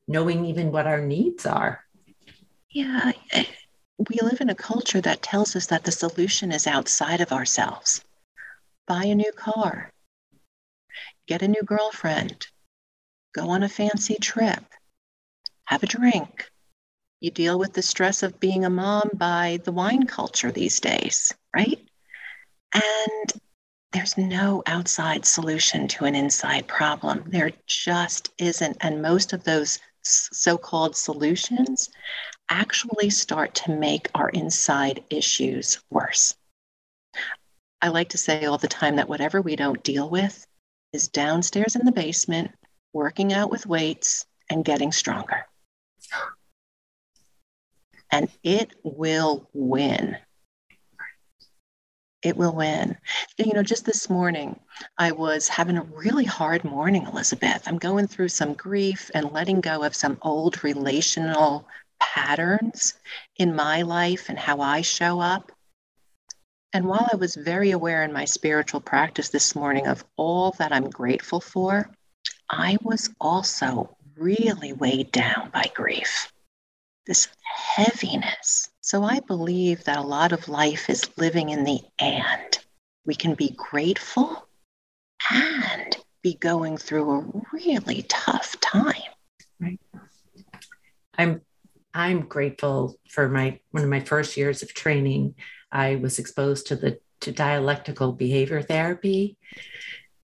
knowing 0.07 0.45
even 0.45 0.71
what 0.71 0.87
our 0.87 1.01
needs 1.01 1.47
are. 1.47 1.83
Yeah. 2.71 3.13
We 3.97 4.19
live 4.21 4.41
in 4.43 4.51
a 4.51 4.55
culture 4.55 5.01
that 5.01 5.23
tells 5.23 5.57
us 5.57 5.67
that 5.67 5.85
the 5.85 5.93
solution 5.93 6.53
is 6.53 6.67
outside 6.67 7.23
of 7.23 7.33
ourselves 7.33 8.04
buy 8.87 9.05
a 9.05 9.15
new 9.15 9.33
car, 9.33 9.93
get 11.27 11.43
a 11.43 11.49
new 11.49 11.63
girlfriend, 11.63 12.47
go 13.35 13.49
on 13.51 13.63
a 13.63 13.69
fancy 13.69 14.17
trip, 14.21 14.65
have 15.65 15.83
a 15.83 15.87
drink. 15.87 16.51
You 17.21 17.31
deal 17.31 17.59
with 17.59 17.73
the 17.73 17.83
stress 17.83 18.23
of 18.23 18.41
being 18.41 18.65
a 18.65 18.71
mom 18.71 19.11
by 19.15 19.61
the 19.65 19.73
wine 19.73 20.07
culture 20.07 20.53
these 20.53 20.81
days, 20.81 21.33
right? 21.55 21.81
And 22.75 23.33
there's 23.93 24.19
no 24.19 24.63
outside 24.67 25.25
solution 25.25 25.89
to 25.89 26.05
an 26.05 26.15
inside 26.15 26.67
problem. 26.67 27.25
There 27.29 27.53
just 27.67 28.31
isn't. 28.39 28.77
And 28.81 29.01
most 29.01 29.33
of 29.33 29.45
those 29.45 29.79
so 30.03 30.59
called 30.59 30.97
solutions 30.97 31.89
actually 32.51 33.11
start 33.11 33.55
to 33.55 33.71
make 33.71 34.09
our 34.15 34.29
inside 34.29 35.05
issues 35.11 35.79
worse. 35.91 36.35
I 37.85 37.89
like 37.89 38.09
to 38.09 38.19
say 38.19 38.47
all 38.47 38.57
the 38.57 38.67
time 38.67 38.97
that 38.97 39.11
whatever 39.11 39.43
we 39.43 39.57
don't 39.57 39.83
deal 39.83 40.09
with 40.09 40.47
is 40.95 41.09
downstairs 41.09 41.77
in 41.77 41.85
the 41.85 41.93
basement, 41.93 42.51
working 42.95 43.35
out 43.35 43.51
with 43.51 43.67
weights 43.67 44.25
and 44.49 44.65
getting 44.65 44.91
stronger. 44.91 45.45
And 48.11 48.31
it 48.43 48.71
will 48.83 49.51
win. 49.53 50.17
It 52.23 52.39
will 52.39 52.55
win. 52.57 52.97
You 53.37 53.53
know, 53.53 53.63
just 53.63 53.85
this 53.85 54.09
morning, 54.09 54.59
I 54.97 55.13
was 55.13 55.47
having 55.49 55.77
a 55.77 55.83
really 55.83 56.25
hard 56.25 56.65
morning, 56.65 57.07
Elizabeth. 57.07 57.65
I'm 57.67 57.77
going 57.77 58.07
through 58.07 58.31
some 58.31 58.55
grief 58.55 59.11
and 59.13 59.31
letting 59.31 59.61
go 59.61 59.83
of 59.83 59.95
some 59.95 60.17
old 60.23 60.65
relational 60.65 61.69
patterns 62.01 62.95
in 63.37 63.55
my 63.55 63.83
life 63.83 64.31
and 64.31 64.39
how 64.39 64.63
I 64.63 64.81
show 64.81 65.21
up. 65.21 65.53
And 66.75 66.87
while 66.87 67.09
I 67.13 67.15
was 67.15 67.37
very 67.37 67.71
aware 67.71 68.03
in 68.03 68.13
my 68.13 68.25
spiritual 68.25 68.81
practice 68.81 69.29
this 69.29 69.55
morning 69.55 69.87
of 69.87 70.05
all 70.17 70.51
that 70.59 70.73
I'm 70.73 70.91
grateful 70.91 71.41
for, 71.41 71.89
I 72.51 72.77
was 72.83 73.11
also 73.21 73.97
really 74.17 74.73
weighed 74.73 75.13
down 75.13 75.51
by 75.53 75.71
grief, 75.73 76.33
this 77.07 77.29
heaviness. 77.45 78.71
So 78.81 79.05
I 79.05 79.21
believe 79.21 79.85
that 79.85 79.99
a 79.99 80.03
lot 80.03 80.33
of 80.33 80.49
life 80.49 80.91
is 80.91 81.09
living 81.17 81.51
in 81.51 81.63
the 81.63 81.79
and. 82.01 82.59
We 83.07 83.15
can 83.15 83.35
be 83.35 83.51
grateful 83.57 84.49
and 85.31 85.97
be 86.23 86.35
going 86.35 86.77
through 86.77 87.11
a 87.13 87.43
really 87.53 88.05
tough 88.09 88.57
time. 88.61 89.13
Right. 89.61 89.81
I'm 91.17 91.41
I'm 91.97 92.23
grateful 92.23 92.99
for 93.09 93.29
my 93.29 93.61
one 93.71 93.85
of 93.85 93.89
my 93.91 94.01
first 94.01 94.37
years 94.37 94.63
of 94.63 94.75
training 94.75 95.37
I 95.75 95.97
was 95.97 96.19
exposed 96.19 96.69
to 96.69 96.77
the 96.77 97.01
to 97.21 97.33
dialectical 97.33 98.13
behavior 98.13 98.63
therapy. 98.63 99.37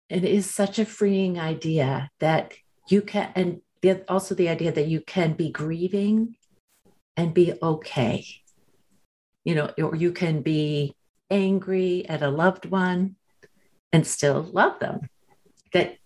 It 0.09 0.23
is 0.23 0.49
such 0.49 0.79
a 0.79 0.85
freeing 0.85 1.37
idea 1.37 2.09
that 2.19 2.53
you 2.89 3.01
can, 3.01 3.31
and 3.35 3.61
the, 3.81 4.03
also 4.09 4.35
the 4.35 4.49
idea 4.49 4.71
that 4.71 4.87
you 4.87 5.01
can 5.01 5.33
be 5.33 5.51
grieving 5.51 6.35
and 7.15 7.33
be 7.33 7.53
okay. 7.61 8.25
You 9.43 9.55
know, 9.55 9.71
or 9.77 9.95
you 9.95 10.11
can 10.11 10.41
be 10.41 10.95
angry 11.29 12.07
at 12.07 12.21
a 12.21 12.29
loved 12.29 12.65
one 12.65 13.15
and 13.91 14.07
still 14.07 14.41
love 14.43 14.79
them. 14.79 15.09
That 15.73 15.97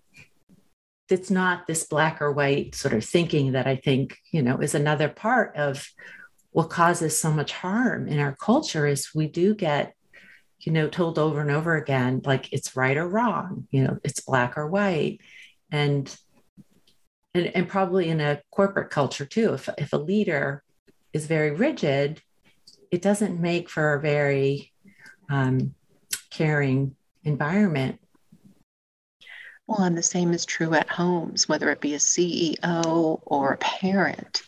it's 1.10 1.30
not 1.30 1.68
this 1.68 1.84
black 1.84 2.22
or 2.22 2.32
white 2.32 2.74
sort 2.74 2.94
of 2.94 3.06
thinking 3.06 3.52
that 3.52 3.68
I 3.68 3.76
think, 3.76 4.18
you 4.32 4.42
know, 4.42 4.58
is 4.58 4.74
another 4.74 5.10
part 5.10 5.56
of 5.56 5.88
what 6.52 6.70
causes 6.70 7.18
so 7.18 7.32
much 7.32 7.54
harm 7.54 8.08
in 8.08 8.20
our 8.20 8.36
culture 8.36 8.86
is 8.86 9.16
we 9.16 9.28
do 9.28 9.56
get 9.56 9.94
you 10.60 10.72
know 10.72 10.88
told 10.88 11.18
over 11.18 11.42
and 11.42 11.50
over 11.50 11.76
again 11.76 12.22
like 12.26 12.52
it's 12.54 12.76
right 12.76 12.98
or 12.98 13.08
wrong 13.08 13.68
you 13.72 13.84
know 13.84 13.98
it's 14.04 14.22
black 14.22 14.58
or 14.58 14.68
white. 14.68 15.20
And 15.72 16.14
and, 17.34 17.48
and 17.56 17.70
probably 17.70 18.10
in 18.10 18.20
a 18.20 18.42
corporate 18.52 18.90
culture 18.90 19.26
too 19.26 19.54
if, 19.54 19.70
if 19.78 19.94
a 19.94 19.98
leader 19.98 20.64
is 21.14 21.26
very 21.26 21.52
rigid 21.52 22.22
it 22.92 23.02
doesn't 23.02 23.40
make 23.40 23.70
for 23.70 23.94
a 23.94 24.02
very 24.02 24.74
um, 25.30 25.74
caring 26.30 26.94
environment. 27.24 28.00
Well 29.66 29.84
and 29.84 29.98
the 29.98 30.04
same 30.04 30.34
is 30.34 30.46
true 30.46 30.74
at 30.74 30.90
homes 30.90 31.48
whether 31.48 31.70
it 31.70 31.80
be 31.80 31.94
a 31.94 32.00
ceo 32.00 33.22
or 33.24 33.54
a 33.54 33.58
parent 33.58 34.44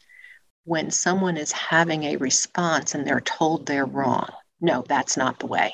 when 0.66 0.92
someone 0.92 1.38
is 1.38 1.52
having 1.52 2.04
a 2.04 2.18
response 2.18 2.96
and 2.96 3.06
they're 3.06 3.22
told 3.22 3.66
they're 3.66 3.86
wrong. 3.86 4.30
No, 4.62 4.84
that's 4.88 5.18
not 5.18 5.40
the 5.40 5.48
way. 5.48 5.74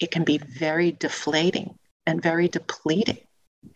It 0.00 0.10
can 0.10 0.24
be 0.24 0.38
very 0.38 0.92
deflating 0.92 1.78
and 2.06 2.22
very 2.22 2.48
depleting. 2.48 3.18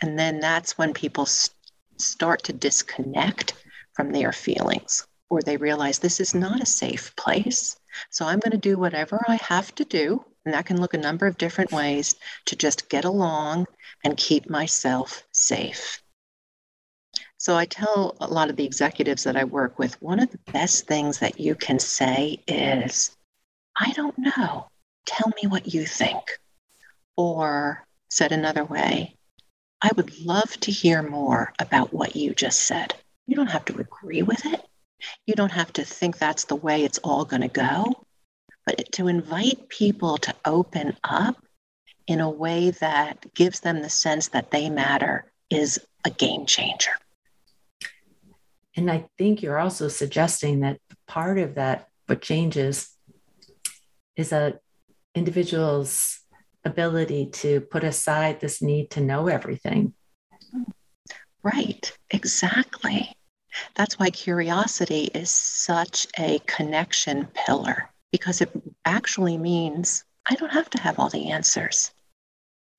And 0.01 0.18
then 0.18 0.41
that's 0.41 0.78
when 0.78 0.95
people 0.95 1.26
st- 1.26 1.55
start 1.99 2.43
to 2.45 2.53
disconnect 2.53 3.55
from 3.95 4.12
their 4.12 4.32
feelings 4.32 5.07
or 5.30 5.41
they 5.41 5.57
realize 5.57 5.99
this 5.99 6.20
is 6.20 6.34
not 6.34 6.62
a 6.62 6.66
safe 6.66 7.14
place. 7.16 7.76
So 8.11 8.26
I'm 8.26 8.41
going 8.41 8.53
to 8.53 8.59
do 8.59 8.78
whatever 8.78 9.24
I 9.28 9.36
have 9.36 9.74
to 9.76 9.84
do. 9.84 10.24
And 10.45 10.55
that 10.55 10.66
can 10.66 10.80
look 10.80 10.95
a 10.95 10.99
number 10.99 11.26
of 11.26 11.38
different 11.38 11.70
ways 11.70 12.14
to 12.47 12.57
just 12.57 12.88
get 12.88 13.05
along 13.05 13.66
and 14.05 14.16
keep 14.16 14.49
myself 14.49 15.22
safe. 15.32 16.03
So 17.41 17.57
I 17.57 17.64
tell 17.64 18.16
a 18.20 18.26
lot 18.26 18.51
of 18.51 18.57
the 18.57 18.66
executives 18.66 19.24
that 19.24 19.34
I 19.34 19.45
work 19.45 19.78
with 19.78 20.01
one 20.03 20.20
of 20.20 20.30
the 20.30 20.53
best 20.53 20.86
things 20.86 21.20
that 21.20 21.41
you 21.41 21.55
can 21.55 21.78
say 21.78 22.38
is, 22.47 23.16
I 23.74 23.93
don't 23.93 24.18
know. 24.18 24.66
Tell 25.07 25.32
me 25.43 25.49
what 25.49 25.72
you 25.72 25.86
think. 25.86 26.20
Or 27.16 27.86
said 28.11 28.32
another 28.32 28.62
way, 28.62 29.16
I 29.80 29.88
would 29.97 30.20
love 30.20 30.51
to 30.61 30.70
hear 30.70 31.03
more 31.03 31.55
about 31.59 31.95
what 31.95 32.14
you 32.14 32.34
just 32.34 32.61
said. 32.61 32.93
You 33.26 33.36
don't 33.36 33.47
have 33.47 33.64
to 33.64 33.80
agree 33.80 34.20
with 34.20 34.45
it. 34.45 34.61
You 35.24 35.32
don't 35.32 35.53
have 35.53 35.72
to 35.72 35.84
think 35.86 36.18
that's 36.18 36.45
the 36.45 36.57
way 36.57 36.84
it's 36.84 36.99
all 36.99 37.24
going 37.24 37.41
to 37.41 37.49
go. 37.49 38.05
But 38.66 38.93
to 38.93 39.09
invite 39.09 39.70
people 39.70 40.18
to 40.18 40.34
open 40.45 40.95
up 41.03 41.43
in 42.07 42.20
a 42.20 42.28
way 42.28 42.72
that 42.72 43.32
gives 43.32 43.61
them 43.61 43.80
the 43.80 43.88
sense 43.88 44.28
that 44.28 44.51
they 44.51 44.68
matter 44.68 45.24
is 45.49 45.80
a 46.05 46.11
game 46.11 46.45
changer. 46.45 46.93
And 48.77 48.91
I 48.91 49.09
think 49.18 49.43
you're 49.43 49.59
also 49.59 49.89
suggesting 49.89 50.61
that 50.61 50.79
part 51.07 51.39
of 51.39 51.57
that, 51.57 51.89
what 52.07 52.23
changes, 52.23 52.97
is 54.16 54.33
a 54.33 54.59
individual's 55.14 56.21
ability 56.64 57.27
to 57.27 57.61
put 57.61 57.85
aside 57.85 58.41
this 58.41 58.62
need 58.62 58.91
to 58.91 59.01
know 59.01 59.27
everything. 59.27 59.95
Right, 61.43 61.91
exactly. 62.11 63.12
That's 63.75 63.99
why 63.99 64.11
curiosity 64.11 65.05
is 65.14 65.31
such 65.31 66.07
a 66.18 66.39
connection 66.47 67.27
pillar 67.35 67.91
because 68.12 68.41
it 68.41 68.51
actually 68.85 69.39
means 69.39 70.05
I 70.29 70.35
don't 70.35 70.53
have 70.53 70.71
to 70.71 70.81
have 70.81 70.99
all 70.99 71.09
the 71.09 71.31
answers. 71.31 71.93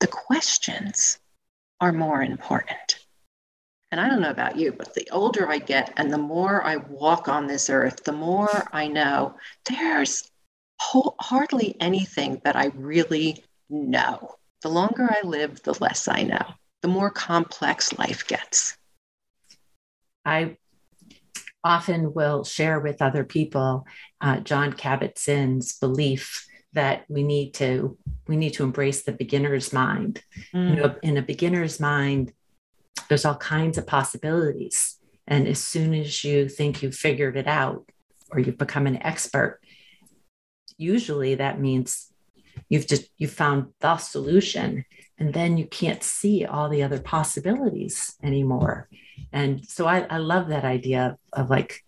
The 0.00 0.06
questions 0.06 1.18
are 1.80 1.92
more 1.92 2.22
important. 2.22 3.01
And 3.92 4.00
I 4.00 4.08
don't 4.08 4.22
know 4.22 4.30
about 4.30 4.56
you, 4.56 4.72
but 4.72 4.94
the 4.94 5.06
older 5.12 5.50
I 5.50 5.58
get 5.58 5.92
and 5.98 6.10
the 6.10 6.18
more 6.18 6.64
I 6.64 6.76
walk 6.76 7.28
on 7.28 7.46
this 7.46 7.68
earth, 7.68 8.02
the 8.04 8.12
more 8.12 8.66
I 8.72 8.88
know 8.88 9.36
there's 9.66 10.30
hardly 10.80 11.76
anything 11.78 12.40
that 12.44 12.56
I 12.56 12.72
really 12.74 13.44
know. 13.68 14.36
The 14.62 14.70
longer 14.70 15.08
I 15.10 15.26
live, 15.26 15.62
the 15.62 15.76
less 15.78 16.08
I 16.08 16.22
know, 16.22 16.54
the 16.80 16.88
more 16.88 17.10
complex 17.10 17.96
life 17.98 18.26
gets. 18.26 18.78
I 20.24 20.56
often 21.62 22.14
will 22.14 22.44
share 22.44 22.80
with 22.80 23.02
other 23.02 23.24
people 23.24 23.86
uh, 24.22 24.38
Jon 24.40 24.72
Kabat-Zinn's 24.72 25.78
belief 25.78 26.46
that 26.72 27.04
we 27.10 27.22
need 27.22 27.52
to 27.54 27.98
we 28.26 28.36
need 28.36 28.54
to 28.54 28.64
embrace 28.64 29.02
the 29.02 29.12
beginner's 29.12 29.72
mind. 29.72 30.22
Mm. 30.54 30.70
You 30.70 30.76
know, 30.76 30.94
in 31.02 31.16
a 31.18 31.22
beginner's 31.22 31.78
mind, 31.78 32.32
there's 33.12 33.26
all 33.26 33.36
kinds 33.36 33.76
of 33.76 33.86
possibilities, 33.86 34.96
and 35.26 35.46
as 35.46 35.62
soon 35.62 35.92
as 35.92 36.24
you 36.24 36.48
think 36.48 36.82
you've 36.82 36.94
figured 36.94 37.36
it 37.36 37.46
out 37.46 37.84
or 38.30 38.40
you've 38.40 38.56
become 38.56 38.86
an 38.86 39.02
expert, 39.02 39.60
usually 40.78 41.34
that 41.34 41.60
means 41.60 42.10
you've 42.70 42.86
just 42.86 43.10
you 43.18 43.28
found 43.28 43.66
the 43.80 43.98
solution. 43.98 44.86
And 45.18 45.34
then 45.34 45.58
you 45.58 45.66
can't 45.66 46.02
see 46.02 46.46
all 46.46 46.70
the 46.70 46.82
other 46.82 46.98
possibilities 46.98 48.16
anymore. 48.22 48.88
And 49.30 49.62
so 49.68 49.86
i, 49.86 50.06
I 50.08 50.16
love 50.16 50.48
that 50.48 50.64
idea 50.64 51.18
of, 51.34 51.50
like 51.50 51.84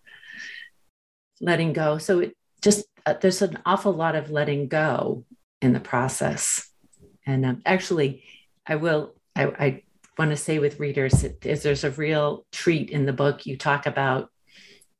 letting 1.41 1.73
go. 1.73 1.97
So 1.97 2.19
it 2.19 2.37
just 2.61 2.85
uh, 3.03 3.15
there's 3.19 3.41
an 3.41 3.57
awful 3.65 3.93
lot 3.93 4.15
of 4.15 4.29
letting 4.29 4.67
go 4.67 5.25
in 5.59 5.73
the 5.73 5.79
process. 5.79 6.69
And 7.25 7.43
um, 7.47 7.61
actually 7.65 8.23
i 8.67 8.75
will 8.75 9.15
i, 9.35 9.45
I 9.45 9.81
want 10.17 10.31
to 10.31 10.37
say 10.37 10.59
with 10.59 10.79
readers 10.79 11.25
is 11.43 11.63
there's 11.63 11.83
a 11.83 11.91
real 11.91 12.45
treat 12.51 12.89
in 12.89 13.05
the 13.05 13.13
book 13.13 13.45
you 13.45 13.57
talk 13.57 13.85
about 13.85 14.29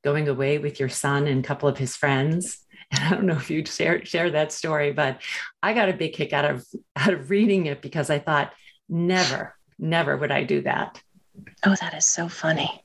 going 0.03 0.27
away 0.27 0.57
with 0.57 0.79
your 0.79 0.89
son 0.89 1.27
and 1.27 1.43
a 1.43 1.47
couple 1.47 1.69
of 1.69 1.77
his 1.77 1.95
friends 1.95 2.65
and 2.91 3.03
I 3.03 3.09
don't 3.09 3.25
know 3.25 3.35
if 3.35 3.49
you'd 3.49 3.67
share 3.67 4.03
share 4.05 4.31
that 4.31 4.51
story, 4.51 4.91
but 4.91 5.21
I 5.63 5.73
got 5.73 5.89
a 5.89 5.93
big 5.93 6.13
kick 6.13 6.33
out 6.33 6.45
of 6.45 6.65
out 6.95 7.13
of 7.13 7.29
reading 7.29 7.65
it 7.65 7.81
because 7.81 8.09
I 8.09 8.19
thought 8.19 8.53
never, 8.89 9.55
never 9.79 10.15
would 10.17 10.31
I 10.31 10.43
do 10.43 10.61
that. 10.61 11.01
Oh, 11.65 11.75
that 11.81 11.93
is 11.93 12.05
so 12.05 12.29
funny. 12.29 12.83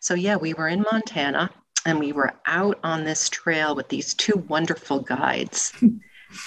So 0.00 0.14
yeah, 0.14 0.36
we 0.36 0.54
were 0.54 0.68
in 0.68 0.84
Montana 0.90 1.50
and 1.86 1.98
we 1.98 2.12
were 2.12 2.34
out 2.46 2.78
on 2.82 3.04
this 3.04 3.28
trail 3.28 3.74
with 3.74 3.88
these 3.88 4.14
two 4.14 4.44
wonderful 4.48 5.00
guides. 5.00 5.72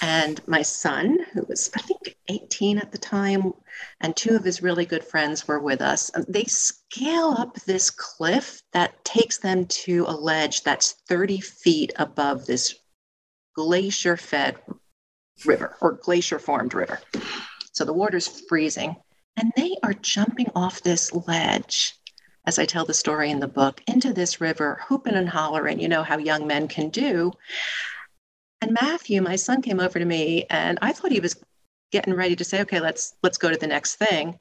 and 0.01 0.45
my 0.47 0.61
son, 0.61 1.19
who 1.33 1.43
was 1.47 1.69
I 1.75 1.81
think 1.81 2.17
18 2.27 2.77
at 2.77 2.91
the 2.91 2.97
time, 2.97 3.53
and 3.99 4.15
two 4.15 4.35
of 4.35 4.43
his 4.43 4.61
really 4.61 4.85
good 4.85 5.03
friends 5.03 5.47
were 5.47 5.59
with 5.59 5.81
us. 5.81 6.11
Um, 6.15 6.25
they 6.27 6.45
scale 6.45 7.35
up 7.37 7.55
this 7.61 7.89
cliff 7.89 8.61
that 8.71 9.03
takes 9.03 9.37
them 9.37 9.65
to 9.65 10.05
a 10.07 10.15
ledge 10.15 10.63
that's 10.63 10.93
30 11.07 11.41
feet 11.41 11.93
above 11.97 12.45
this 12.45 12.75
glacier 13.55 14.17
fed 14.17 14.57
river 15.45 15.75
or 15.81 15.93
glacier 15.93 16.39
formed 16.39 16.73
river. 16.73 16.99
So 17.73 17.85
the 17.85 17.93
water's 17.93 18.41
freezing, 18.47 18.95
and 19.35 19.51
they 19.55 19.75
are 19.83 19.93
jumping 19.93 20.49
off 20.55 20.81
this 20.81 21.13
ledge, 21.13 21.93
as 22.45 22.59
I 22.59 22.65
tell 22.65 22.85
the 22.85 22.93
story 22.93 23.31
in 23.31 23.39
the 23.39 23.47
book, 23.47 23.81
into 23.87 24.13
this 24.13 24.39
river, 24.39 24.79
hooping 24.87 25.15
and 25.15 25.29
hollering, 25.29 25.79
you 25.79 25.87
know 25.87 26.03
how 26.03 26.17
young 26.17 26.47
men 26.47 26.67
can 26.67 26.89
do. 26.89 27.31
And 28.63 28.71
Matthew, 28.71 29.21
my 29.21 29.35
son, 29.35 29.61
came 29.61 29.81
over 29.81 29.99
to 29.99 30.05
me, 30.05 30.45
and 30.49 30.79
I 30.81 30.93
thought 30.93 31.11
he 31.11 31.19
was 31.19 31.35
getting 31.91 32.13
ready 32.13 32.33
to 32.37 32.45
say, 32.45 32.61
okay, 32.61 32.79
let's 32.79 33.13
let's 33.21 33.37
go 33.37 33.49
to 33.49 33.57
the 33.57 33.67
next 33.67 33.95
thing. 33.95 34.39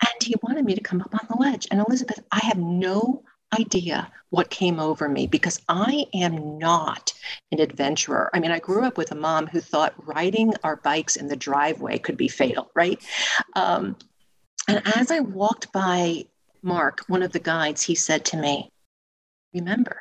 And 0.00 0.22
he 0.22 0.36
wanted 0.44 0.64
me 0.64 0.76
to 0.76 0.80
come 0.80 1.00
up 1.00 1.12
on 1.12 1.26
the 1.28 1.42
ledge. 1.42 1.66
And 1.72 1.80
Elizabeth, 1.80 2.20
I 2.30 2.38
have 2.44 2.56
no 2.56 3.24
idea 3.58 4.12
what 4.30 4.48
came 4.48 4.78
over 4.78 5.08
me 5.08 5.26
because 5.26 5.60
I 5.68 6.06
am 6.14 6.56
not 6.58 7.12
an 7.50 7.58
adventurer. 7.58 8.30
I 8.32 8.38
mean, 8.38 8.52
I 8.52 8.60
grew 8.60 8.84
up 8.84 8.96
with 8.96 9.10
a 9.10 9.16
mom 9.16 9.48
who 9.48 9.58
thought 9.58 10.06
riding 10.06 10.54
our 10.62 10.76
bikes 10.76 11.16
in 11.16 11.26
the 11.26 11.34
driveway 11.34 11.98
could 11.98 12.16
be 12.16 12.28
fatal, 12.28 12.70
right? 12.76 13.04
Um, 13.56 13.96
and 14.68 14.82
as 14.96 15.10
I 15.10 15.18
walked 15.18 15.72
by 15.72 16.26
Mark, 16.62 17.00
one 17.08 17.24
of 17.24 17.32
the 17.32 17.40
guides, 17.40 17.82
he 17.82 17.96
said 17.96 18.24
to 18.26 18.36
me, 18.36 18.70
Remember 19.52 19.98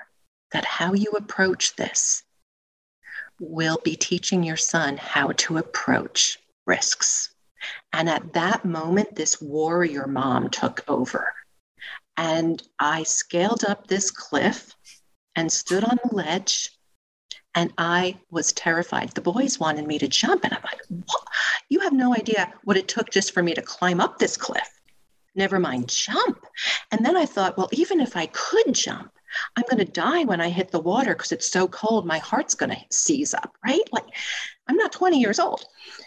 that 0.52 0.66
how 0.66 0.94
you 0.94 1.14
approach 1.14 1.76
this 1.76 2.22
will 3.40 3.80
be 3.84 3.96
teaching 3.96 4.44
your 4.44 4.58
son 4.58 4.98
how 4.98 5.32
to 5.34 5.58
approach 5.58 6.40
risks. 6.66 7.32
And 7.94 8.10
at 8.10 8.34
that 8.34 8.66
moment, 8.66 9.16
this 9.16 9.42
warrior 9.42 10.08
mom 10.08 10.50
took 10.50 10.84
over. 10.88 11.34
And 12.16 12.62
I 12.80 13.04
scaled 13.04 13.64
up 13.64 13.88
this 13.88 14.12
cliff 14.12 14.76
and 15.36 15.52
stood 15.52 15.84
on 15.84 15.98
the 16.04 16.16
ledge. 16.16 16.72
And 17.56 17.74
I 17.78 18.18
was 18.30 18.54
terrified. 18.54 19.12
The 19.12 19.22
boys 19.22 19.60
wanted 19.60 19.88
me 19.88 19.98
to 20.00 20.08
jump. 20.08 20.44
And 20.44 20.54
I'm 20.54 20.64
like, 20.64 20.82
what? 20.90 21.28
You 21.70 21.80
have 21.82 21.94
no 21.94 22.14
idea 22.14 22.54
what 22.64 22.78
it 22.78 22.88
took 22.88 23.10
just 23.10 23.34
for 23.34 23.42
me 23.42 23.54
to 23.54 23.62
climb 23.62 24.00
up 24.00 24.20
this 24.20 24.38
cliff. 24.38 24.70
Never 25.36 25.60
mind 25.60 25.90
jump. 25.90 26.46
And 26.92 27.06
then 27.06 27.16
I 27.18 27.26
thought, 27.26 27.58
well, 27.58 27.70
even 27.72 28.00
if 28.00 28.16
I 28.16 28.28
could 28.28 28.74
jump, 28.74 29.12
I'm 29.56 29.64
going 29.70 29.86
to 29.86 29.92
die 29.92 30.24
when 30.24 30.42
I 30.42 30.50
hit 30.50 30.72
the 30.72 30.80
water 30.80 31.14
because 31.14 31.32
it's 31.32 31.52
so 31.52 31.68
cold. 31.68 32.06
My 32.06 32.20
heart's 32.20 32.56
going 32.56 32.72
to 32.72 32.82
seize 32.92 33.34
up, 33.34 33.56
right? 33.66 33.82
Like, 33.92 34.06
I'm 34.68 34.78
not 34.78 34.92
20 34.92 35.20
years 35.20 35.40
old. 35.40 35.66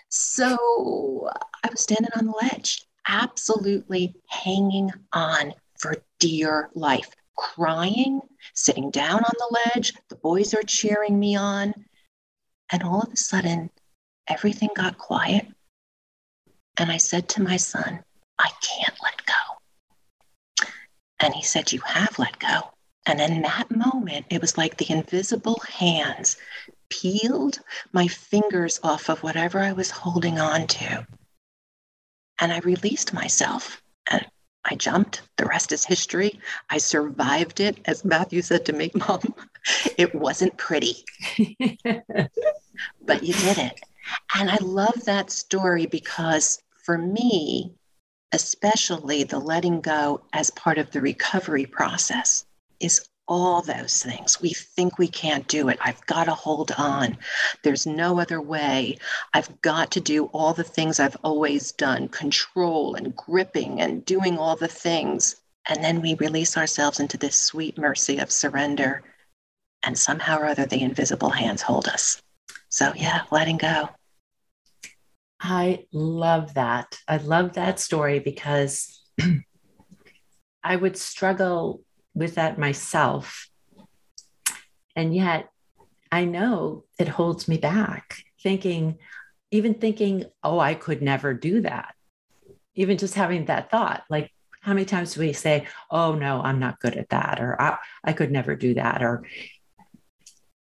So 0.09 1.29
I 1.64 1.68
was 1.71 1.81
standing 1.81 2.11
on 2.16 2.27
the 2.27 2.39
ledge, 2.43 2.87
absolutely 3.09 4.14
hanging 4.29 4.91
on 5.12 5.55
for 5.79 5.97
dear 6.18 6.71
life, 6.75 7.11
crying, 7.37 8.21
sitting 8.55 8.91
down 8.91 9.25
on 9.25 9.35
the 9.39 9.61
ledge. 9.75 9.95
The 10.09 10.16
boys 10.16 10.55
are 10.55 10.62
cheering 10.62 11.18
me 11.18 11.37
on. 11.37 11.75
And 12.73 12.83
all 12.83 13.03
of 13.03 13.12
a 13.12 13.16
sudden, 13.16 13.71
everything 14.29 14.68
got 14.77 14.99
quiet. 14.99 15.47
And 16.77 16.91
I 16.91 16.99
said 16.99 17.29
to 17.31 17.43
my 17.43 17.57
son, 17.57 18.03
I 18.39 18.51
can't 18.62 18.97
let 19.03 19.27
go. 19.27 20.64
And 21.18 21.35
he 21.35 21.43
said, 21.43 21.73
You 21.73 21.81
have 21.85 22.18
let 22.18 22.39
go. 22.39 22.71
And 23.11 23.20
in 23.20 23.42
that 23.42 23.72
moment, 23.72 24.26
it 24.30 24.40
was 24.40 24.56
like 24.56 24.76
the 24.76 24.88
invisible 24.88 25.61
hands 25.68 26.36
peeled 26.90 27.58
my 27.92 28.06
fingers 28.06 28.78
off 28.84 29.08
of 29.08 29.24
whatever 29.24 29.58
I 29.58 29.72
was 29.72 29.90
holding 29.90 30.38
on 30.38 30.68
to. 30.68 31.04
And 32.38 32.52
I 32.52 32.61
released 32.61 33.12
myself 33.12 33.82
and 34.08 34.24
I 34.64 34.76
jumped. 34.76 35.22
The 35.38 35.46
rest 35.46 35.72
is 35.72 35.84
history. 35.84 36.38
I 36.70 36.78
survived 36.78 37.58
it. 37.58 37.78
As 37.84 38.04
Matthew 38.04 38.42
said 38.42 38.64
to 38.66 38.72
me, 38.72 38.92
Mom, 38.94 39.34
it 39.98 40.14
wasn't 40.14 40.56
pretty, 40.56 41.04
but 41.84 43.24
you 43.24 43.34
did 43.34 43.58
it. 43.58 43.80
And 44.36 44.48
I 44.48 44.58
love 44.61 45.04
that 45.06 45.32
story 45.32 45.86
because 45.86 46.62
for 46.84 46.96
me, 46.96 47.74
especially 48.30 49.24
the 49.24 49.40
letting 49.40 49.80
go 49.80 50.22
as 50.32 50.50
part 50.50 50.78
of 50.78 50.92
the 50.92 51.00
recovery 51.00 51.66
process, 51.66 52.44
is 52.81 53.09
all 53.31 53.62
those 53.62 54.03
things. 54.03 54.41
We 54.43 54.51
think 54.51 54.99
we 54.99 55.07
can't 55.07 55.47
do 55.47 55.68
it. 55.68 55.78
I've 55.81 56.05
got 56.07 56.24
to 56.24 56.33
hold 56.33 56.72
on. 56.76 57.16
There's 57.62 57.87
no 57.87 58.18
other 58.18 58.41
way. 58.41 58.99
I've 59.33 59.62
got 59.62 59.93
to 59.93 60.01
do 60.01 60.24
all 60.26 60.53
the 60.53 60.64
things 60.64 60.99
I've 60.99 61.16
always 61.22 61.70
done 61.70 62.09
control 62.09 62.97
and 62.97 63.14
gripping 63.14 63.81
and 63.81 64.05
doing 64.05 64.37
all 64.37 64.57
the 64.57 64.66
things. 64.66 65.37
And 65.68 65.83
then 65.83 66.03
we 66.03 66.14
release 66.14 66.57
ourselves 66.57 66.99
into 66.99 67.16
this 67.16 67.37
sweet 67.37 67.78
mercy 67.78 68.18
of 68.18 68.33
surrender. 68.33 69.05
And 69.85 69.97
somehow 69.97 70.39
or 70.39 70.47
other, 70.47 70.66
the 70.66 70.83
invisible 70.83 71.31
hands 71.31 71.62
hold 71.62 71.87
us. 71.87 72.20
So, 72.68 72.93
yeah, 72.97 73.22
letting 73.31 73.59
go. 73.59 73.91
I 75.41 75.87
love 75.93 76.55
that. 76.55 76.99
I 77.07 77.18
love 77.18 77.55
that 77.55 77.78
story 77.78 78.18
because 78.18 79.01
I 80.64 80.74
would 80.76 80.97
struggle 80.97 81.83
with 82.14 82.36
that 82.36 82.58
myself. 82.58 83.48
And 84.96 85.14
yet 85.14 85.48
I 86.12 86.24
know 86.24 86.84
it 86.98 87.08
holds 87.08 87.48
me 87.48 87.56
back, 87.56 88.22
thinking, 88.42 88.98
even 89.50 89.74
thinking, 89.74 90.24
oh, 90.42 90.58
I 90.58 90.74
could 90.74 91.02
never 91.02 91.34
do 91.34 91.62
that. 91.62 91.94
Even 92.74 92.98
just 92.98 93.14
having 93.14 93.46
that 93.46 93.70
thought, 93.70 94.04
like 94.11 94.32
how 94.61 94.74
many 94.74 94.84
times 94.84 95.14
do 95.14 95.20
we 95.20 95.32
say, 95.32 95.66
oh, 95.90 96.14
no, 96.14 96.40
I'm 96.42 96.58
not 96.58 96.80
good 96.80 96.96
at 96.96 97.08
that, 97.08 97.40
or 97.40 97.61
I, 97.61 97.78
I 98.04 98.12
could 98.12 98.30
never 98.30 98.54
do 98.54 98.74
that, 98.74 99.02
or 99.02 99.24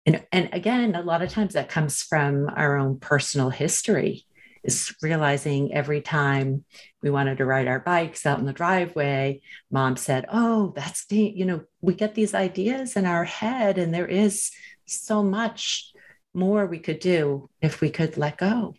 and, 0.07 0.25
and 0.31 0.49
again, 0.53 0.95
a 0.95 1.03
lot 1.03 1.23
of 1.23 1.31
times 1.31 1.55
that 1.55 1.69
comes 1.69 2.03
from 2.03 2.49
our 2.55 2.77
own 2.77 3.01
personal 3.01 3.51
history, 3.51 4.26
is 4.67 4.95
realizing 5.03 5.73
every 5.73 6.01
time 6.01 6.65
we 7.03 7.11
wanted 7.11 7.39
to 7.39 7.47
ride 7.47 7.69
our 7.69 7.81
bikes 7.81 8.27
out 8.27 8.39
in 8.39 8.47
the 8.47 8.53
driveway, 8.53 9.41
mom 9.71 9.97
said, 9.97 10.27
Oh, 10.33 10.73
that's, 10.77 11.07
the, 11.07 11.33
you 11.35 11.45
know, 11.45 11.63
we 11.81 11.95
get 11.95 12.15
these 12.15 12.35
ideas 12.35 12.97
in 12.97 13.07
our 13.07 13.25
head, 13.25 13.79
and 13.79 13.95
there 13.95 14.07
is 14.07 14.51
so 14.87 15.23
much 15.23 15.93
more 16.35 16.67
we 16.67 16.79
could 16.79 16.99
do 16.99 17.49
if 17.61 17.81
we 17.81 17.91
could 17.91 18.17
let 18.17 18.39
go. 18.39 18.75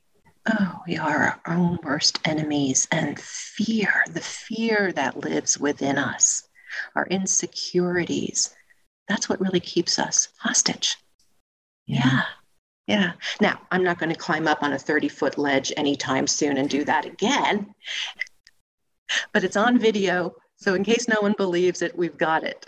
Oh, 0.49 0.79
we 0.88 0.97
are 0.97 1.39
our 1.45 1.55
own 1.57 1.79
worst 1.83 2.19
enemies, 2.25 2.88
and 2.91 3.19
fear, 3.19 4.03
the 4.11 4.21
fear 4.21 4.93
that 4.93 5.17
lives 5.17 5.57
within 5.57 5.97
us, 5.97 6.47
our 6.95 7.05
insecurities, 7.07 8.55
that's 9.07 9.29
what 9.29 9.39
really 9.41 9.59
keeps 9.59 9.99
us 9.99 10.29
hostage. 10.39 10.97
Yeah. 11.85 12.01
Yeah. 12.05 12.21
Now, 12.88 13.59
I'm 13.71 13.83
not 13.83 13.99
going 13.99 14.11
to 14.11 14.17
climb 14.17 14.47
up 14.47 14.63
on 14.63 14.73
a 14.73 14.79
30 14.79 15.09
foot 15.09 15.38
ledge 15.38 15.73
anytime 15.75 16.27
soon 16.27 16.57
and 16.57 16.69
do 16.69 16.85
that 16.85 17.05
again, 17.05 17.73
but 19.33 19.43
it's 19.43 19.57
on 19.57 19.77
video. 19.77 20.35
So, 20.55 20.73
in 20.73 20.83
case 20.83 21.07
no 21.07 21.21
one 21.21 21.35
believes 21.38 21.81
it, 21.81 21.97
we've 21.97 22.17
got 22.17 22.43
it. 22.43 22.65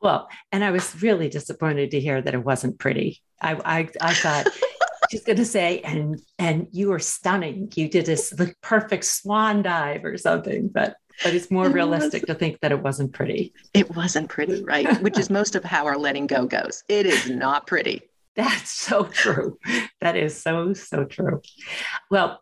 Well, 0.00 0.28
and 0.52 0.62
I 0.62 0.70
was 0.70 1.02
really 1.02 1.28
disappointed 1.28 1.90
to 1.92 2.00
hear 2.00 2.20
that 2.20 2.34
it 2.34 2.44
wasn't 2.44 2.78
pretty. 2.78 3.22
I, 3.40 3.54
I, 3.64 3.88
I 4.00 4.14
thought 4.14 4.46
she's 5.10 5.24
going 5.24 5.38
to 5.38 5.44
say, 5.44 5.80
and 5.80 6.20
and 6.38 6.68
you 6.72 6.88
were 6.88 6.98
stunning. 6.98 7.70
You 7.74 7.88
did 7.88 8.06
this 8.06 8.30
the 8.30 8.54
perfect 8.60 9.04
swan 9.04 9.62
dive 9.62 10.04
or 10.04 10.16
something, 10.16 10.68
but 10.68 10.96
but 11.24 11.34
it's 11.34 11.50
more 11.50 11.66
it 11.66 11.72
realistic 11.72 12.22
was, 12.22 12.28
to 12.28 12.34
think 12.34 12.60
that 12.60 12.72
it 12.72 12.80
wasn't 12.80 13.12
pretty. 13.12 13.52
It 13.74 13.94
wasn't 13.94 14.28
pretty, 14.28 14.62
right? 14.62 15.00
Which 15.02 15.18
is 15.18 15.30
most 15.30 15.56
of 15.56 15.64
how 15.64 15.86
our 15.86 15.98
letting 15.98 16.26
go 16.26 16.46
goes. 16.46 16.84
It 16.88 17.06
is 17.06 17.28
not 17.28 17.66
pretty. 17.66 18.02
That's 18.38 18.70
so 18.70 19.04
true. 19.12 19.58
That 20.00 20.16
is 20.16 20.40
so, 20.40 20.72
so 20.72 21.04
true. 21.04 21.42
Well, 22.10 22.40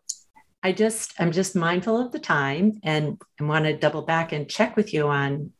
I 0.63 0.71
just, 0.71 1.13
I'm 1.19 1.31
just 1.31 1.55
mindful 1.55 1.99
of 1.99 2.11
the 2.11 2.19
time 2.19 2.79
and 2.83 3.19
I 3.39 3.43
want 3.43 3.65
to 3.65 3.75
double 3.75 4.03
back 4.03 4.31
and 4.31 4.49
check 4.49 4.77
with 4.77 4.93
you 4.93 5.07
on 5.07 5.51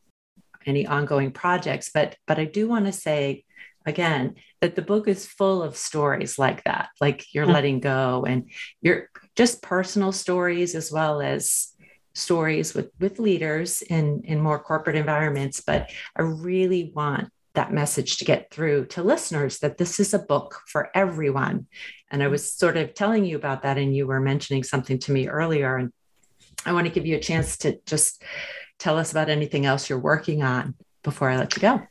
any 0.65 0.85
ongoing 0.85 1.31
projects. 1.31 1.89
But, 1.93 2.15
but 2.27 2.39
I 2.39 2.45
do 2.45 2.67
want 2.67 2.85
to 2.85 2.91
say 2.91 3.45
again 3.85 4.35
that 4.61 4.75
the 4.75 4.81
book 4.81 5.07
is 5.07 5.25
full 5.25 5.63
of 5.63 5.75
stories 5.75 6.37
like 6.37 6.63
that, 6.65 6.89
like 7.01 7.33
you're 7.33 7.45
mm-hmm. 7.45 7.53
letting 7.53 7.79
go 7.79 8.25
and 8.27 8.49
you're 8.81 9.09
just 9.35 9.61
personal 9.61 10.11
stories 10.11 10.75
as 10.75 10.91
well 10.91 11.21
as 11.21 11.73
stories 12.13 12.73
with 12.73 12.89
with 12.99 13.19
leaders 13.19 13.83
in 13.83 14.23
in 14.23 14.41
more 14.41 14.57
corporate 14.57 14.95
environments 14.95 15.61
but 15.61 15.91
i 16.15 16.23
really 16.23 16.91
want 16.95 17.29
that 17.57 17.73
message 17.73 18.17
to 18.17 18.25
get 18.25 18.51
through 18.51 18.85
to 18.85 19.03
listeners 19.03 19.59
that 19.59 19.77
this 19.77 19.99
is 19.99 20.13
a 20.13 20.19
book 20.19 20.61
for 20.67 20.89
everyone. 20.93 21.65
And 22.09 22.21
I 22.21 22.27
was 22.27 22.53
sort 22.53 22.77
of 22.77 22.93
telling 22.93 23.25
you 23.25 23.35
about 23.35 23.63
that, 23.63 23.77
and 23.77 23.95
you 23.95 24.07
were 24.07 24.21
mentioning 24.21 24.63
something 24.63 24.99
to 24.99 25.11
me 25.11 25.27
earlier. 25.27 25.75
And 25.75 25.91
I 26.65 26.71
want 26.71 26.85
to 26.87 26.93
give 26.93 27.05
you 27.05 27.17
a 27.17 27.19
chance 27.19 27.57
to 27.59 27.79
just 27.85 28.23
tell 28.77 28.97
us 28.97 29.11
about 29.11 29.29
anything 29.29 29.65
else 29.65 29.89
you're 29.89 29.99
working 29.99 30.43
on 30.43 30.75
before 31.03 31.29
I 31.29 31.37
let 31.37 31.55
you 31.55 31.61
go. 31.61 31.81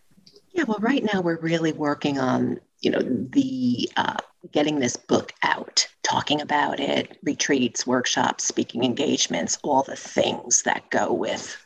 Yeah, 0.52 0.64
well, 0.68 0.78
right 0.80 1.04
now 1.12 1.20
we're 1.20 1.40
really 1.40 1.72
working 1.72 2.18
on, 2.18 2.60
you 2.80 2.92
know, 2.92 3.02
the 3.02 3.90
uh, 3.96 4.16
getting 4.52 4.78
this 4.78 4.96
book 4.96 5.32
out, 5.42 5.86
talking 6.04 6.40
about 6.40 6.78
it, 6.78 7.18
retreats, 7.24 7.86
workshops, 7.86 8.44
speaking 8.44 8.84
engagements, 8.84 9.58
all 9.64 9.82
the 9.82 9.96
things 9.96 10.62
that 10.62 10.88
go 10.90 11.12
with 11.12 11.56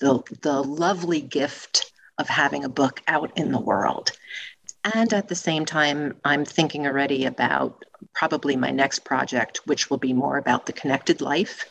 the 0.00 0.22
the 0.42 0.62
lovely 0.62 1.20
gift 1.20 1.92
of 2.18 2.28
having 2.28 2.64
a 2.64 2.68
book 2.68 3.02
out 3.06 3.32
in 3.36 3.52
the 3.52 3.60
world. 3.60 4.12
And 4.94 5.12
at 5.12 5.28
the 5.28 5.34
same 5.34 5.64
time, 5.64 6.16
I'm 6.24 6.44
thinking 6.44 6.86
already 6.86 7.24
about 7.24 7.84
probably 8.14 8.56
my 8.56 8.70
next 8.70 9.00
project, 9.04 9.60
which 9.66 9.90
will 9.90 9.98
be 9.98 10.12
more 10.12 10.38
about 10.38 10.66
the 10.66 10.72
connected 10.72 11.20
life. 11.20 11.70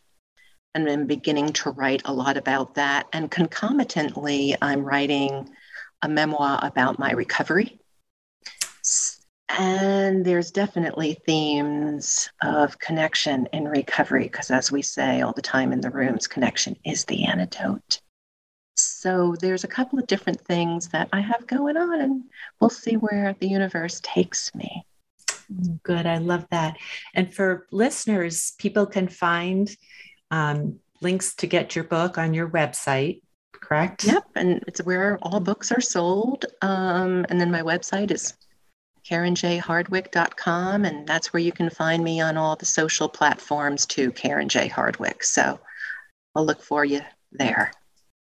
And 0.76 0.88
I'm 0.90 1.08
beginning 1.08 1.54
to 1.54 1.72
write 1.72 2.04
a 2.06 2.14
lot 2.14 2.38
about 2.38 2.76
that. 2.76 3.08
And 3.14 3.32
concomitantly, 3.32 4.56
I'm 4.62 4.84
writing 4.84 5.50
a 6.02 6.10
memoir 6.10 6.60
about 6.62 7.00
my 7.00 7.12
recovery. 7.12 7.80
And 9.50 10.24
there's 10.24 10.52
definitely 10.52 11.18
themes 11.26 12.30
of 12.44 12.78
connection 12.78 13.48
in 13.54 13.68
recovery, 13.68 14.24
because 14.24 14.52
as 14.52 14.72
we 14.72 14.82
say 14.82 15.22
all 15.22 15.34
the 15.34 15.42
time 15.42 15.72
in 15.72 15.82
the 15.82 15.90
rooms, 15.90 16.28
connection 16.28 16.76
is 16.86 17.06
the 17.06 17.26
antidote. 17.26 18.02
So 18.80 19.36
there's 19.40 19.64
a 19.64 19.68
couple 19.68 20.00
of 20.00 20.08
different 20.08 20.42
things 20.42 20.90
that 20.90 21.10
I 21.12 21.20
have 21.22 21.48
going 21.48 21.78
on, 21.78 22.00
and 22.02 22.24
we'll 22.60 22.70
see 22.70 22.96
where 22.96 23.36
the 23.40 23.48
universe 23.48 24.00
takes 24.04 24.54
me. 24.54 24.86
Good. 25.84 26.06
I 26.06 26.18
love 26.18 26.46
that. 26.52 26.78
And 27.14 27.34
for 27.34 27.68
listeners, 27.72 28.54
people 28.58 28.86
can 28.86 29.08
find 29.08 29.76
um, 30.30 30.80
links 31.02 31.36
to 31.36 31.48
get 31.48 31.76
your 31.76 31.86
book 31.86 32.18
on 32.18 32.34
your 32.34 32.50
website, 32.50 33.22
correct? 33.54 34.04
Yep. 34.04 34.26
And 34.36 34.64
it's 34.68 34.84
where 34.84 35.18
all 35.22 35.40
books 35.40 35.72
are 35.72 35.82
sold. 35.82 36.46
Um, 36.62 37.26
and 37.30 37.40
then 37.40 37.50
my 37.50 37.62
website 37.62 38.12
is 38.12 38.34
karenjhardwick.com. 39.10 40.86
And 40.86 41.08
that's 41.08 41.32
where 41.32 41.42
you 41.42 41.54
can 41.54 41.70
find 41.70 42.04
me 42.04 42.20
on 42.20 42.36
all 42.36 42.58
the 42.58 42.66
social 42.66 43.08
platforms 43.08 43.86
too, 43.86 44.12
Karen 44.12 44.50
J. 44.50 44.68
Hardwick. 44.68 45.24
So 45.24 45.60
I'll 46.36 46.46
look 46.46 46.62
for 46.62 46.84
you 46.84 47.02
there 47.32 47.72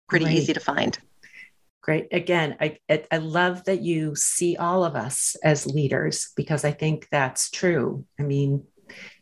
pretty 0.09 0.27
Great. 0.27 0.37
easy 0.37 0.53
to 0.53 0.61
find. 0.61 0.99
Great. 1.83 2.09
Again, 2.13 2.57
I, 2.61 2.79
I 3.13 3.19
love 3.19 3.65
that 3.65 3.81
you 3.81 4.17
see 4.17 4.57
all 4.57 4.85
of 4.85 4.97
us 4.97 5.37
as 5.45 5.67
leaders 5.67 6.33
because 6.37 6.65
I 6.65 6.73
think 6.73 7.07
that's 7.11 7.49
true. 7.51 8.05
I 8.19 8.25
mean, 8.25 8.65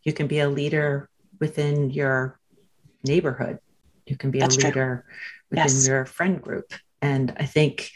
you 0.02 0.12
can 0.12 0.26
be 0.26 0.38
a 0.38 0.48
leader 0.48 1.10
within 1.40 1.90
your 1.90 2.38
neighborhood, 3.04 3.58
you 4.06 4.16
can 4.16 4.30
be 4.30 4.38
that's 4.38 4.56
a 4.56 4.66
leader 4.66 5.04
true. 5.06 5.14
within 5.50 5.64
yes. 5.64 5.86
your 5.86 6.06
friend 6.06 6.40
group. 6.40 6.72
And 7.02 7.34
I 7.36 7.44
think 7.44 7.90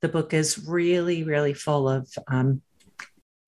the 0.00 0.08
book 0.08 0.32
is 0.32 0.66
really, 0.66 1.22
really 1.22 1.54
full 1.54 1.88
of 1.88 2.08
um, 2.28 2.62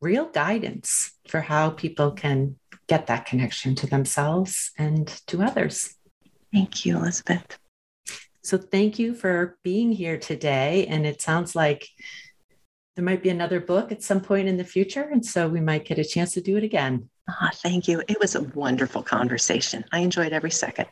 real 0.01 0.27
guidance 0.27 1.13
for 1.29 1.41
how 1.41 1.71
people 1.71 2.13
can 2.13 2.57
get 2.87 3.07
that 3.07 3.27
connection 3.27 3.75
to 3.77 3.87
themselves 3.87 4.73
and 4.77 5.07
to 5.29 5.43
others. 5.43 5.95
Thank 6.53 6.85
you, 6.85 6.97
Elizabeth. 6.97 7.60
So 8.43 8.59
thank 8.59 8.99
you 8.99 9.15
for 9.15 9.59
being 9.63 9.93
here 9.93 10.19
today. 10.19 10.87
And 10.87 11.07
it 11.07 11.21
sounds 11.21 11.55
like 11.55 11.87
there 12.97 13.05
might 13.05 13.23
be 13.23 13.31
another 13.31 13.61
book 13.61 13.93
at 13.93 14.03
some 14.03 14.21
point 14.21 14.49
in 14.49 14.57
the 14.57 14.65
future. 14.65 15.09
And 15.11 15.25
so 15.25 15.49
we 15.49 15.61
might 15.61 15.85
get 15.85 15.99
a 15.99 16.05
chance 16.05 16.33
to 16.35 16.41
do 16.41 16.57
it 16.57 16.65
again. 16.65 17.09
Ah, 17.29 17.51
thank 17.55 17.87
you. 17.87 18.03
It 18.09 18.19
was 18.21 18.35
a 18.35 18.43
wonderful 18.43 19.03
conversation. 19.03 19.85
I 19.93 20.01
enjoyed 20.01 20.33
every 20.33 20.51
second. 20.51 20.89